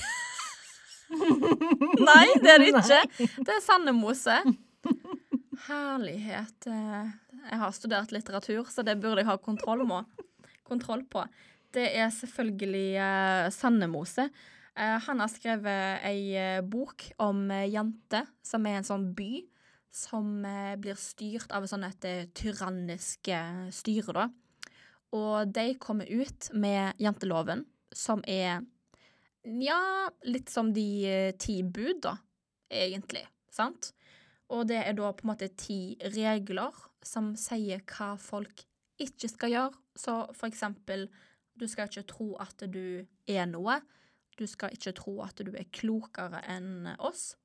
Nei, 1.12 2.26
det 2.42 2.52
er 2.56 2.62
det 2.64 2.70
ikke. 2.72 3.28
Det 3.46 3.54
er 3.58 3.64
Sandemose. 3.66 4.38
Herlighet. 5.68 6.68
eh, 6.72 7.12
Jeg 7.52 7.60
har 7.60 7.72
studert 7.76 8.12
litteratur, 8.14 8.64
så 8.72 8.84
det 8.86 8.98
burde 9.02 9.22
jeg 9.22 9.30
ha 9.30 9.38
kontroll, 9.38 9.84
kontroll 10.68 11.04
på. 11.10 11.24
Det 11.72 11.86
er 11.98 12.10
selvfølgelig 12.12 12.88
uh, 13.00 13.52
Sandemose. 13.54 14.28
Eh, 14.72 14.98
han 15.04 15.20
har 15.20 15.28
skrevet 15.28 16.04
ei 16.08 16.32
eh, 16.40 16.62
bok 16.64 17.10
om 17.20 17.44
ei 17.52 17.74
jente 17.74 18.22
som 18.46 18.64
er 18.70 18.80
en 18.80 18.88
sånn 18.88 19.10
by 19.18 19.42
som 19.92 20.46
eh, 20.48 20.78
blir 20.80 20.96
styrt 20.96 21.52
av 21.52 21.68
et 21.68 21.74
et 21.84 22.06
eh, 22.08 22.30
tyrannisk 22.34 23.28
eh, 23.28 23.68
styre, 23.70 24.14
da. 24.16 24.30
Og 25.12 25.52
de 25.52 25.76
kommer 25.76 26.08
ut 26.08 26.50
med 26.54 26.96
janteloven, 26.98 27.66
som 27.92 28.24
er 28.24 28.64
ja, 29.44 30.08
litt 30.24 30.50
som 30.50 30.72
de 30.72 30.88
eh, 31.06 31.32
ti 31.36 31.64
bud, 31.64 32.00
da, 32.08 32.16
egentlig. 32.70 33.26
Sant? 33.52 33.92
Og 34.48 34.68
det 34.68 34.80
er 34.86 34.96
da 34.96 35.12
på 35.12 35.26
en 35.26 35.34
måte 35.34 35.52
ti 35.60 35.98
regler 36.16 36.72
som 37.04 37.34
sier 37.36 37.84
hva 37.92 38.16
folk 38.16 38.64
ikke 39.02 39.28
skal 39.28 39.52
gjøre. 39.52 39.76
Så 40.00 40.16
for 40.32 40.48
eksempel, 40.48 41.10
du 41.60 41.68
skal 41.70 41.90
ikke 41.90 42.08
tro 42.10 42.30
at 42.42 42.64
du 42.72 43.04
er 43.30 43.46
noe. 43.50 43.80
Du 44.40 44.48
skal 44.50 44.74
ikke 44.74 44.94
tro 44.98 45.18
at 45.26 45.42
du 45.44 45.52
er 45.54 45.68
klokere 45.74 46.42
enn 46.50 46.90
oss. 46.98 47.36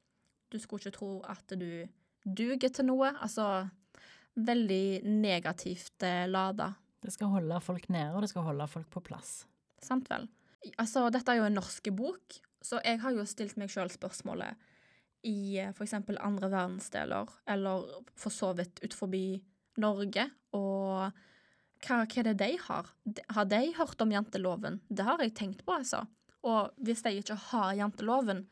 Du 0.53 0.59
skal 0.63 0.81
ikke 0.81 0.95
tro 0.95 1.11
at 1.29 1.57
du 1.59 1.87
duger 2.25 2.71
til 2.71 2.89
noe. 2.89 3.13
Altså 3.19 3.67
veldig 4.37 5.03
negativt 5.09 6.05
eh, 6.07 6.27
lada. 6.29 6.73
Det 7.03 7.13
skal 7.15 7.33
holde 7.33 7.61
folk 7.65 7.89
nede, 7.93 8.15
og 8.15 8.25
det 8.25 8.31
skal 8.33 8.47
holde 8.49 8.67
folk 8.69 8.89
på 8.93 9.03
plass. 9.09 9.45
Sant 9.83 10.09
vel? 10.11 10.27
Altså, 10.81 11.07
dette 11.15 11.33
er 11.33 11.41
jo 11.41 11.49
en 11.49 11.57
norsk 11.57 11.91
bok, 11.97 12.39
så 12.65 12.81
jeg 12.85 13.01
har 13.03 13.15
jo 13.15 13.27
stilt 13.29 13.59
meg 13.61 13.71
sjøl 13.71 13.93
spørsmålet 13.93 14.57
i 15.27 15.59
f.eks. 15.59 15.77
for 15.77 15.87
eksempel 15.87 16.19
andre 16.23 16.51
verdensdeler, 16.53 17.31
eller 17.51 17.87
for 18.19 18.35
så 18.35 18.53
vidt 18.59 18.83
ut 18.85 18.95
forbi 18.95 19.39
Norge, 19.83 20.29
og 20.57 21.13
hva, 21.87 22.03
hva 22.03 22.21
er 22.21 22.29
det 22.31 22.37
de 22.43 22.51
har? 22.67 22.91
Har 23.37 23.49
de 23.51 23.63
hørt 23.79 24.03
om 24.03 24.13
janteloven? 24.13 24.81
Det 24.89 25.07
har 25.07 25.23
jeg 25.23 25.35
tenkt 25.39 25.65
på, 25.67 25.77
altså. 25.79 26.05
Og 26.47 26.75
hvis 26.85 27.03
de 27.07 27.15
ikke 27.21 27.39
har 27.51 27.75
janteloven, 27.79 28.45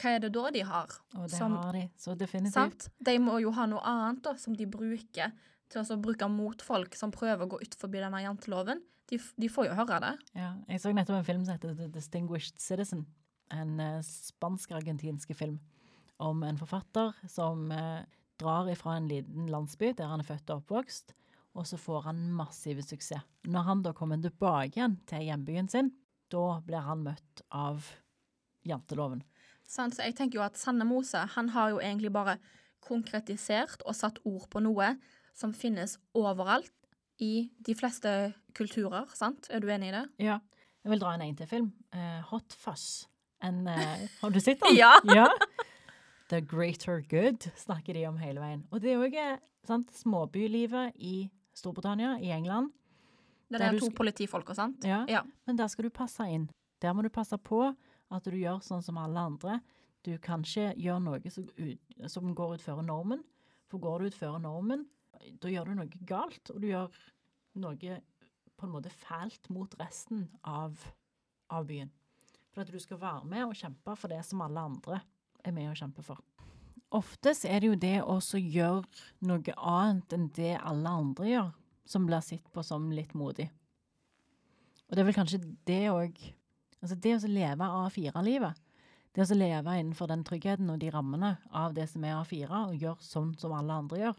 hva 0.00 0.14
er 0.16 0.22
det 0.24 0.32
da 0.34 0.50
de 0.54 0.62
har? 0.66 0.94
Og 1.14 1.28
det 1.28 1.38
Som- 1.38 1.56
har 1.56 1.72
de, 1.72 1.90
så 1.96 2.16
definitivt. 2.18 2.54
Sant? 2.54 2.88
De 2.98 3.18
må 3.18 3.40
jo 3.40 3.52
ha 3.54 3.66
noe 3.66 3.80
annet 3.80 4.22
da, 4.22 4.34
som 4.36 4.56
de 4.56 4.66
bruker 4.66 5.32
til 5.70 5.80
å 5.82 6.00
bruke 6.00 6.28
mot 6.28 6.60
folk 6.62 6.94
som 6.94 7.12
prøver 7.14 7.44
å 7.44 7.48
gå 7.54 7.60
ut 7.62 7.74
forbi 7.74 8.02
denne 8.02 8.22
janteloven. 8.22 8.82
De, 9.10 9.18
de 9.18 9.48
får 9.48 9.68
jo 9.68 9.76
høre 9.76 10.00
det. 10.00 10.18
Ja, 10.34 10.54
jeg 10.68 10.80
så 10.80 10.92
nettopp 10.92 11.20
en 11.20 11.24
film 11.24 11.44
som 11.44 11.54
heter 11.54 11.74
The 11.76 11.88
Distinguished 11.92 12.58
Citizen. 12.58 13.06
En 13.52 13.78
uh, 13.80 14.00
spansk-argentinsk 14.00 15.34
film 15.36 15.60
om 16.18 16.42
en 16.42 16.56
forfatter 16.56 17.12
som 17.28 17.70
uh, 17.70 18.04
drar 18.40 18.70
ifra 18.72 18.96
en 18.96 19.08
liten 19.10 19.50
landsby 19.52 19.92
der 19.98 20.08
han 20.08 20.20
er 20.20 20.28
født 20.28 20.50
og 20.50 20.62
oppvokst, 20.62 21.12
og 21.54 21.66
så 21.68 21.78
får 21.78 22.08
han 22.08 22.24
massiv 22.34 22.80
suksess. 22.82 23.22
Når 23.46 23.66
han 23.68 23.82
da 23.84 23.92
kommer 23.96 24.18
tilbake 24.22 24.74
igjen 24.74 24.98
til 25.08 25.26
hjembyen 25.28 25.70
sin, 25.70 25.92
da 26.32 26.58
blir 26.66 26.82
han 26.82 27.04
møtt 27.06 27.44
av 27.54 27.86
janteloven. 28.66 29.22
Sånn, 29.68 29.92
Så 29.94 30.04
jeg 30.04 30.16
tenker 30.18 30.40
jo 30.40 30.44
at 30.44 30.58
Sanne 30.60 30.84
Mose 30.88 31.20
han 31.36 31.50
har 31.54 31.72
jo 31.72 31.80
egentlig 31.80 32.12
bare 32.12 32.38
konkretisert 32.84 33.84
og 33.86 33.96
satt 33.96 34.18
ord 34.28 34.48
på 34.52 34.60
noe 34.60 34.94
som 35.34 35.54
finnes 35.56 35.96
overalt 36.14 36.72
i 37.22 37.48
de 37.64 37.74
fleste 37.78 38.34
kulturer, 38.54 39.06
sant? 39.16 39.48
Er 39.50 39.62
du 39.62 39.70
enig 39.70 39.92
i 39.92 39.96
det? 39.96 40.04
Ja. 40.26 40.40
Jeg 40.84 40.92
vil 40.92 41.00
dra 41.00 41.14
en 41.14 41.22
en 41.24 41.36
til 41.38 41.48
film. 41.48 41.70
Uh, 41.94 42.20
Hot 42.28 42.52
Fuzz. 42.52 43.06
En, 43.44 43.62
uh, 43.68 44.02
har 44.20 44.34
du 44.34 44.40
sett 44.40 44.60
den? 44.60 44.76
Ja. 44.82 44.98
ja. 45.14 45.28
The 46.28 46.40
Greater 46.40 47.00
Good 47.08 47.48
snakker 47.56 47.94
de 47.94 48.06
om 48.08 48.18
hele 48.20 48.42
veien. 48.42 48.66
Og 48.72 48.82
det 48.82 48.92
er 48.92 49.00
òg 49.00 49.16
sant, 49.64 49.90
småbylivet 49.96 50.98
i 51.00 51.30
Storbritannia, 51.54 52.16
i 52.20 52.32
England. 52.34 52.72
Det 53.48 53.60
er 53.60 53.72
der 53.72 53.78
to 53.78 53.90
politifolk 53.94 54.50
og 54.50 54.58
sant? 54.58 54.84
Ja. 54.86 55.04
Ja. 55.10 55.22
Men 55.46 55.58
der 55.58 55.70
skal 55.70 55.86
du 55.86 55.94
passe 55.94 56.26
inn. 56.30 56.48
Der 56.82 56.94
må 56.96 57.04
du 57.04 57.10
passe 57.12 57.38
på 57.38 57.62
at 58.14 58.26
du 58.26 58.36
gjør 58.36 58.62
sånn 58.64 58.82
som 58.84 58.98
alle 59.00 59.20
andre. 59.30 59.60
Du 60.04 60.12
kan 60.22 60.42
ikke 60.44 60.72
gjøre 60.80 61.02
noe 61.04 61.32
som, 61.32 61.46
ut, 61.56 62.00
som 62.10 62.34
går 62.36 62.58
utfor 62.58 62.82
normen. 62.84 63.22
For 63.70 63.80
går 63.80 64.02
du 64.02 64.10
utfor 64.10 64.36
normen, 64.42 64.84
da 65.40 65.50
gjør 65.50 65.70
du 65.70 65.78
noe 65.78 66.04
galt, 66.06 66.50
og 66.52 66.60
du 66.60 66.68
gjør 66.68 66.92
noe 67.62 67.98
på 68.54 68.66
en 68.66 68.74
måte 68.74 68.92
fælt 68.92 69.48
mot 69.52 69.72
resten 69.80 70.26
av, 70.46 70.78
av 71.50 71.66
byen. 71.68 71.90
For 72.54 72.62
at 72.62 72.70
du 72.70 72.78
skal 72.82 73.00
være 73.02 73.26
med 73.30 73.48
og 73.48 73.56
kjempe 73.58 73.96
for 73.98 74.12
det 74.12 74.20
som 74.26 74.44
alle 74.44 74.62
andre 74.68 75.00
er 75.44 75.54
med 75.56 75.72
og 75.72 75.78
kjemper 75.80 76.06
for. 76.06 76.20
Ofte 76.94 77.34
så 77.34 77.50
er 77.50 77.60
det 77.60 77.70
jo 77.70 77.80
det 77.80 77.96
å 78.06 78.18
gjøre 78.38 78.84
noe 79.26 79.54
annet 79.58 80.14
enn 80.14 80.28
det 80.36 80.54
alle 80.60 80.94
andre 81.02 81.28
gjør, 81.30 81.52
som 81.90 82.06
blir 82.06 82.22
sett 82.24 82.46
på 82.54 82.62
som 82.66 82.86
litt 82.94 83.14
modig. 83.18 83.48
Og 84.86 84.94
det 84.94 85.02
er 85.02 85.08
vel 85.08 85.16
kanskje 85.16 85.42
det 85.66 85.84
òg 85.92 86.18
Altså 86.84 86.98
det 87.00 87.14
å 87.16 87.28
leve 87.32 87.64
A4-livet, 87.64 88.58
det 89.16 89.24
å 89.24 89.36
leve 89.38 89.76
innenfor 89.80 90.10
den 90.10 90.20
tryggheten 90.28 90.68
og 90.68 90.82
de 90.82 90.90
rammene 90.92 91.30
av 91.48 91.72
det 91.72 91.86
som 91.88 92.04
er 92.04 92.18
A4, 92.18 92.50
og 92.50 92.82
gjøre 92.82 93.06
sånn 93.06 93.30
som 93.40 93.54
alle 93.56 93.78
andre 93.80 94.02
gjør, 94.02 94.18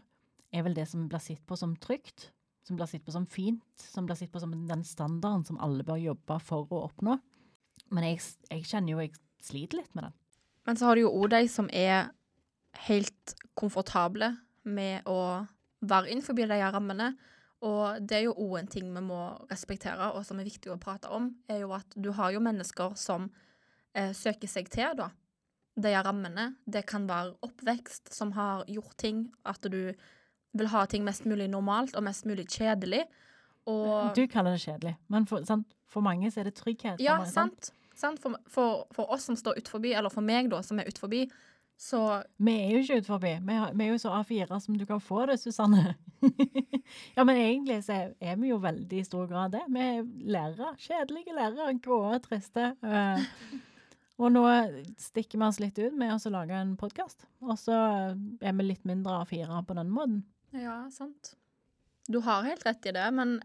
er 0.50 0.64
vel 0.66 0.74
det 0.74 0.88
som 0.90 1.04
blir 1.06 1.22
sett 1.22 1.44
på 1.46 1.54
som 1.60 1.76
trygt, 1.78 2.32
som 2.66 2.74
blir 2.74 2.90
sett 2.90 3.04
på 3.06 3.14
som 3.14 3.28
fint, 3.30 3.62
som 3.78 4.08
blir 4.08 4.18
sett 4.18 4.32
på 4.34 4.42
som 4.42 4.50
den 4.66 4.82
standarden 4.82 5.46
som 5.46 5.60
alle 5.62 5.86
bør 5.86 6.00
jobbe 6.08 6.40
for 6.42 6.66
å 6.74 6.82
oppnå. 6.88 7.20
Men 7.94 8.08
jeg, 8.08 8.24
jeg 8.50 8.66
kjenner 8.66 8.96
jo 8.96 9.04
jeg 9.04 9.14
sliter 9.46 9.84
litt 9.84 9.94
med 9.94 10.08
den. 10.08 10.16
Men 10.66 10.80
så 10.80 10.88
har 10.88 10.98
du 10.98 11.04
jo 11.04 11.14
òg 11.14 11.30
de 11.36 11.44
som 11.52 11.70
er 11.70 12.08
helt 12.86 13.34
komfortable 13.58 14.32
med 14.66 15.06
å 15.08 15.46
være 15.86 16.10
innenfor 16.12 16.36
de 16.36 16.46
rammene. 16.46 17.14
Og 17.66 18.02
det 18.04 18.18
er 18.18 18.24
jo 18.26 18.34
òg 18.36 18.58
en 18.60 18.70
ting 18.70 18.88
vi 18.92 19.02
må 19.02 19.20
respektere, 19.50 20.12
og 20.12 20.26
som 20.28 20.38
er 20.38 20.48
viktig 20.48 20.70
å 20.72 20.80
prate 20.80 21.08
om, 21.12 21.30
er 21.48 21.62
jo 21.64 21.72
at 21.76 21.96
du 21.96 22.10
har 22.12 22.34
jo 22.34 22.42
mennesker 22.44 22.96
som 23.00 23.30
eh, 23.96 24.12
søker 24.12 24.50
seg 24.50 24.68
til, 24.72 24.92
da. 24.98 25.10
De 25.76 25.92
rammene. 25.92 26.54
Det 26.64 26.86
kan 26.88 27.04
være 27.08 27.34
oppvekst 27.44 28.12
som 28.14 28.32
har 28.36 28.64
gjort 28.68 28.96
ting, 29.00 29.26
at 29.44 29.60
du 29.60 29.92
vil 30.56 30.70
ha 30.72 30.84
ting 30.88 31.04
mest 31.04 31.26
mulig 31.28 31.50
normalt 31.52 31.96
og 31.96 32.04
mest 32.06 32.24
mulig 32.28 32.46
kjedelig. 32.48 33.02
Og 33.68 34.14
Du 34.16 34.24
kaller 34.30 34.56
det 34.56 34.62
kjedelig, 34.62 34.94
men 35.12 35.26
for, 35.28 35.44
sant, 35.44 35.66
for 35.90 36.04
mange 36.04 36.30
så 36.32 36.40
er 36.40 36.50
det 36.50 36.56
trygghet. 36.60 37.02
Ja, 37.02 37.18
sant. 37.24 37.72
sant. 37.72 37.72
Sant? 37.96 38.20
For, 38.20 38.36
for, 38.52 38.84
for 38.92 39.12
oss 39.12 39.24
som 39.28 39.36
står 39.36 39.58
ut 39.60 39.68
forbi, 39.72 39.94
eller 39.96 40.12
for 40.12 40.24
meg, 40.24 40.50
da, 40.52 40.60
som 40.64 40.80
er 40.80 40.88
ut 40.88 40.98
forbi, 41.00 41.24
så 41.76 42.22
Vi 42.40 42.52
er 42.56 42.70
jo 42.72 42.78
ikke 42.82 42.96
ut 43.02 43.06
forbi. 43.10 43.32
Vi, 43.44 43.54
har- 43.60 43.72
vi 43.76 43.84
er 43.84 43.90
jo 43.92 43.98
så 44.00 44.12
A4 44.22 44.58
som 44.64 44.76
du 44.80 44.86
kan 44.88 45.00
få 45.00 45.26
det, 45.28 45.36
Susanne. 45.42 45.94
ja, 47.16 47.24
men 47.24 47.36
egentlig 47.36 47.82
så 47.84 47.98
er, 48.20 48.36
vi 48.40 48.48
jo 48.48 48.56
veldig 48.62 49.00
i 49.00 49.04
stor 49.04 49.26
grad 49.28 49.52
det. 49.52 49.62
Vi 49.68 49.80
er 49.84 50.02
lærere. 50.32 50.72
Kjedelige 50.80 51.34
lærere. 51.36 51.74
Grå 51.84 51.98
og 52.14 52.22
triste. 52.24 52.70
eh. 52.82 53.26
og 54.16 54.32
nå 54.32 54.44
stikker 54.98 55.36
vi 55.38 55.44
oss 55.50 55.60
litt 55.60 55.76
ut 55.78 55.92
med 56.00 56.14
å 56.16 56.32
lage 56.32 56.56
en 56.56 56.76
podkast. 56.80 57.26
Og 57.44 57.58
så 57.60 57.76
er 58.40 58.56
vi 58.56 58.68
litt 58.70 58.84
mindre 58.88 59.20
A4 59.26 59.60
på 59.68 59.76
den 59.76 59.90
måten. 59.92 60.22
Ja, 60.56 60.86
sant. 60.90 61.34
Du 62.08 62.20
har 62.24 62.46
helt 62.46 62.64
rett 62.64 62.86
i 62.88 62.94
det, 62.96 63.04
men 63.12 63.40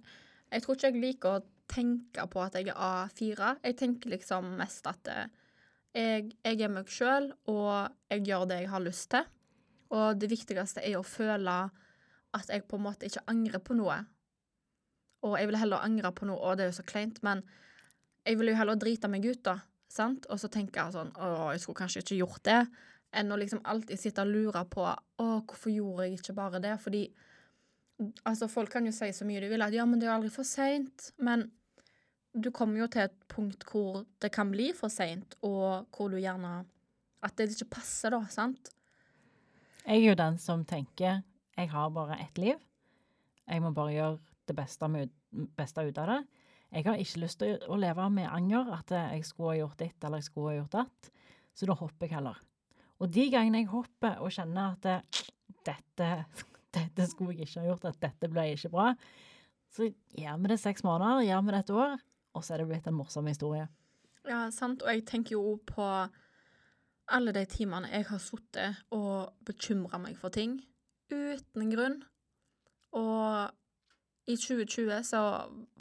jeg 0.54 0.64
tror 0.64 0.78
ikke 0.78 0.92
jeg 0.94 1.02
liker 1.04 1.40
å 1.40 1.44
tenke 1.72 2.24
på 2.32 2.42
at 2.44 2.56
jeg 2.56 2.70
er 2.72 2.80
A4. 2.80 3.58
Jeg 3.66 3.78
tenker 3.80 4.12
liksom 4.16 4.54
mest 4.60 4.88
at 4.88 5.08
eh, 5.12 5.26
jeg, 5.96 6.32
jeg 6.46 6.62
er 6.62 6.72
meg 6.72 6.90
sjøl, 6.92 7.32
og 7.52 7.92
jeg 8.12 8.26
gjør 8.28 8.48
det 8.50 8.62
jeg 8.62 8.72
har 8.72 8.84
lyst 8.84 9.10
til. 9.14 9.28
Og 9.92 10.20
det 10.20 10.30
viktigste 10.32 10.84
er 10.88 10.98
å 11.00 11.06
føle 11.06 11.58
at 12.32 12.52
jeg 12.52 12.64
på 12.68 12.80
en 12.80 12.86
måte 12.86 13.10
ikke 13.10 13.26
angrer 13.32 13.64
på 13.64 13.76
noe. 13.76 13.98
Og 15.28 15.36
jeg 15.38 15.50
vil 15.50 15.60
heller 15.60 15.84
angre 15.84 16.14
på 16.16 16.28
noe, 16.30 16.40
og 16.40 16.58
det 16.58 16.66
er 16.66 16.72
jo 16.72 16.80
så 16.80 16.88
kleint, 16.88 17.20
men 17.26 17.44
jeg 18.26 18.40
vil 18.40 18.52
jo 18.52 18.58
heller 18.58 18.80
drite 18.80 19.10
meg 19.12 19.26
ut, 19.28 19.42
da. 19.46 19.58
Sant? 19.92 20.28
Og 20.32 20.40
så 20.40 20.48
tenker 20.48 20.86
jeg 20.86 20.96
sånn 20.96 21.10
Å, 21.20 21.52
jeg 21.52 21.64
skulle 21.64 21.82
kanskje 21.82 22.04
ikke 22.06 22.22
gjort 22.22 22.46
det. 22.48 22.62
Enn 23.20 23.34
å 23.34 23.38
liksom 23.40 23.60
alltid 23.68 24.00
sitte 24.00 24.24
og 24.24 24.32
lure 24.32 24.62
på 24.72 24.86
Å, 24.88 25.26
hvorfor 25.44 25.74
gjorde 25.74 26.06
jeg 26.08 26.22
ikke 26.22 26.38
bare 26.38 26.62
det? 26.64 26.78
Fordi 26.80 27.10
Altså, 28.26 28.48
folk 28.50 28.72
kan 28.74 28.88
jo 28.88 28.94
si 28.96 29.12
så 29.14 29.28
mye 29.28 29.44
de 29.44 29.50
vil, 29.52 29.62
at 29.62 29.76
ja, 29.76 29.84
men 29.86 30.00
det 30.00 30.08
er 30.08 30.10
jo 30.10 30.16
aldri 30.16 30.32
for 30.34 30.48
seint. 30.48 31.12
Men 31.22 31.44
du 32.34 32.52
kommer 32.56 32.84
jo 32.84 32.88
til 32.92 33.06
et 33.08 33.18
punkt 33.32 33.66
hvor 33.68 34.04
det 34.24 34.32
kan 34.34 34.52
bli 34.52 34.72
for 34.76 34.92
seint, 34.94 35.36
og 35.44 35.88
hvor 35.96 36.12
du 36.12 36.20
gjerne 36.20 36.62
At 37.22 37.36
det 37.38 37.52
ikke 37.54 37.76
passer, 37.78 38.10
da, 38.10 38.24
sant? 38.34 38.72
Jeg 39.86 40.00
er 40.00 40.08
jo 40.10 40.18
den 40.18 40.40
som 40.42 40.64
tenker 40.66 41.22
jeg 41.58 41.70
har 41.70 41.90
bare 41.94 42.18
ett 42.24 42.38
liv. 42.42 42.58
Jeg 43.46 43.62
må 43.62 43.70
bare 43.76 43.94
gjøre 43.94 44.18
det 44.48 44.56
beste, 44.58 44.88
beste 45.58 45.84
ut 45.86 46.00
av 46.02 46.08
det. 46.10 46.20
Jeg 46.72 46.88
har 46.88 47.02
ikke 47.04 47.22
lyst 47.22 47.40
til 47.42 47.60
å 47.68 47.78
leve 47.78 48.08
med 48.10 48.30
anger, 48.32 48.72
at 48.74 48.94
jeg 48.96 49.26
skulle 49.28 49.52
ha 49.52 49.60
gjort 49.60 49.78
ditt 49.84 50.08
eller 50.08 50.22
jeg 50.22 50.30
skulle 50.30 50.54
ha 50.54 50.58
gjort 50.62 50.78
datt. 50.80 51.12
Så 51.54 51.68
da 51.70 51.76
hopper 51.78 52.08
jeg 52.08 52.16
heller. 52.16 52.40
Og 53.02 53.12
de 53.12 53.28
gangene 53.34 53.62
jeg 53.62 53.70
hopper 53.74 54.22
og 54.24 54.34
kjenner 54.34 54.72
at 54.72 54.88
det, 54.88 55.26
dette, 55.68 56.10
dette 56.80 57.10
skulle 57.12 57.36
jeg 57.36 57.50
ikke 57.50 57.62
ha 57.62 57.68
gjort, 57.74 57.90
at 57.92 58.02
dette 58.08 58.32
ble 58.32 58.48
ikke 58.56 58.74
bra, 58.74 58.88
så 59.72 59.92
gjør 60.18 60.42
vi 60.42 60.52
det 60.52 60.60
seks 60.64 60.88
måneder, 60.88 61.28
gjør 61.28 61.46
vi 61.46 61.54
det 61.54 61.62
et 61.62 61.76
år, 61.76 62.00
og 62.34 62.44
så 62.46 62.56
er 62.56 62.62
det 62.62 62.68
blitt 62.72 62.88
en 62.90 62.98
morsom 62.98 63.28
historie. 63.30 63.68
Ja, 64.28 64.46
sant. 64.54 64.84
Og 64.86 64.92
jeg 64.94 65.06
tenker 65.10 65.36
jo 65.38 65.56
på 65.68 65.88
alle 67.12 67.34
de 67.36 67.44
timene 67.50 67.90
jeg 67.92 68.08
har 68.08 68.22
sittet 68.24 68.84
og 68.96 69.34
bekymra 69.48 70.00
meg 70.02 70.18
for 70.20 70.34
ting 70.34 70.60
uten 71.12 71.74
grunn. 71.74 71.98
Og 72.96 73.52
i 74.30 74.36
2020 74.38 75.04
så 75.08 75.22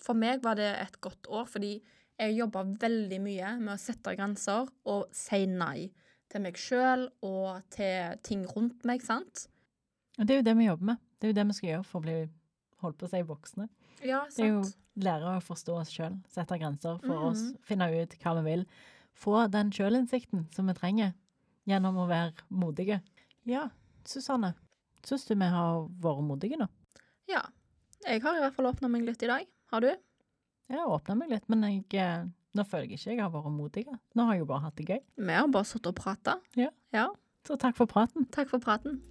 For 0.00 0.16
meg 0.16 0.42
var 0.42 0.56
det 0.58 0.70
et 0.80 1.00
godt 1.02 1.28
år, 1.28 1.44
fordi 1.50 1.74
jeg 2.20 2.36
jobba 2.36 2.64
veldig 2.80 3.18
mye 3.22 3.54
med 3.60 3.74
å 3.74 3.80
sette 3.80 4.14
grenser 4.16 4.68
og 4.90 5.08
si 5.16 5.44
nei 5.48 5.90
til 6.30 6.44
meg 6.44 6.58
sjøl 6.60 7.08
og 7.26 7.62
til 7.74 8.18
ting 8.26 8.44
rundt 8.46 8.84
meg, 8.86 9.02
sant? 9.02 9.48
Og 10.18 10.26
det 10.26 10.34
er 10.34 10.40
jo 10.40 10.46
det 10.50 10.56
vi 10.58 10.68
jobber 10.68 10.90
med. 10.92 11.00
Det 11.18 11.26
er 11.26 11.32
jo 11.32 11.38
det 11.38 11.46
vi 11.48 11.56
skal 11.56 11.70
gjøre 11.70 11.86
for 11.88 12.00
å 12.00 12.04
bli 12.04 12.16
holdt 12.84 12.98
på 13.00 13.08
å 13.08 13.12
si 13.12 13.22
voksne. 13.26 13.68
Ja, 14.04 14.22
Det 14.28 14.44
er 14.44 14.52
jo 14.52 14.62
sant. 14.64 14.76
Lære 15.04 15.34
å 15.36 15.42
forstå 15.42 15.76
oss 15.80 15.90
sjøl, 15.94 16.16
sette 16.28 16.58
grenser 16.58 16.98
for 17.00 17.14
Mhm. 17.14 17.26
oss, 17.30 17.42
finne 17.62 17.88
ut 18.02 18.16
hva 18.22 18.34
vi 18.42 18.50
vil. 18.50 18.66
Få 19.14 19.50
den 19.50 19.70
sjølinnsikten 19.70 20.46
som 20.54 20.66
vi 20.66 20.72
trenger 20.74 21.14
gjennom 21.66 21.96
å 21.96 22.08
være 22.08 22.32
modige. 22.50 23.00
Ja, 23.44 23.68
Susanne, 24.04 24.54
syns 25.02 25.26
du 25.26 25.34
vi 25.34 25.44
har 25.44 25.86
vært 26.00 26.22
modige 26.26 26.56
nå? 26.58 26.68
Ja. 27.28 27.42
Jeg 28.06 28.22
har 28.22 28.34
i 28.36 28.40
hvert 28.40 28.54
fall 28.54 28.66
åpna 28.72 28.88
meg 28.88 29.02
litt 29.04 29.22
i 29.22 29.26
dag. 29.26 29.46
Har 29.70 29.80
du? 29.80 29.88
Jeg 29.88 30.78
har 30.78 30.86
åpna 30.86 31.16
meg 31.18 31.28
litt, 31.28 31.48
men 31.48 31.60
jeg, 31.62 31.84
eh, 31.94 32.24
nå 32.54 32.64
føler 32.64 32.88
jeg 32.88 32.98
ikke 32.98 33.10
jeg 33.16 33.20
har 33.20 33.30
vært 33.30 33.52
modig. 33.52 33.86
Nå 34.16 34.24
har 34.24 34.32
jeg 34.34 34.40
jo 34.40 34.46
bare 34.46 34.60
hatt 34.62 34.76
det 34.76 34.86
gøy. 34.86 35.00
Vi 35.18 35.32
har 35.32 35.46
bare 35.48 35.64
sittet 35.64 35.86
og 35.88 35.94
prata. 35.96 36.40
Ja. 36.56 36.70
ja. 36.92 37.08
Så 37.44 37.58
takk 37.58 37.76
for 37.76 37.86
praten. 37.86 38.24
Takk 38.30 38.48
for 38.48 38.58
praten. 38.58 39.02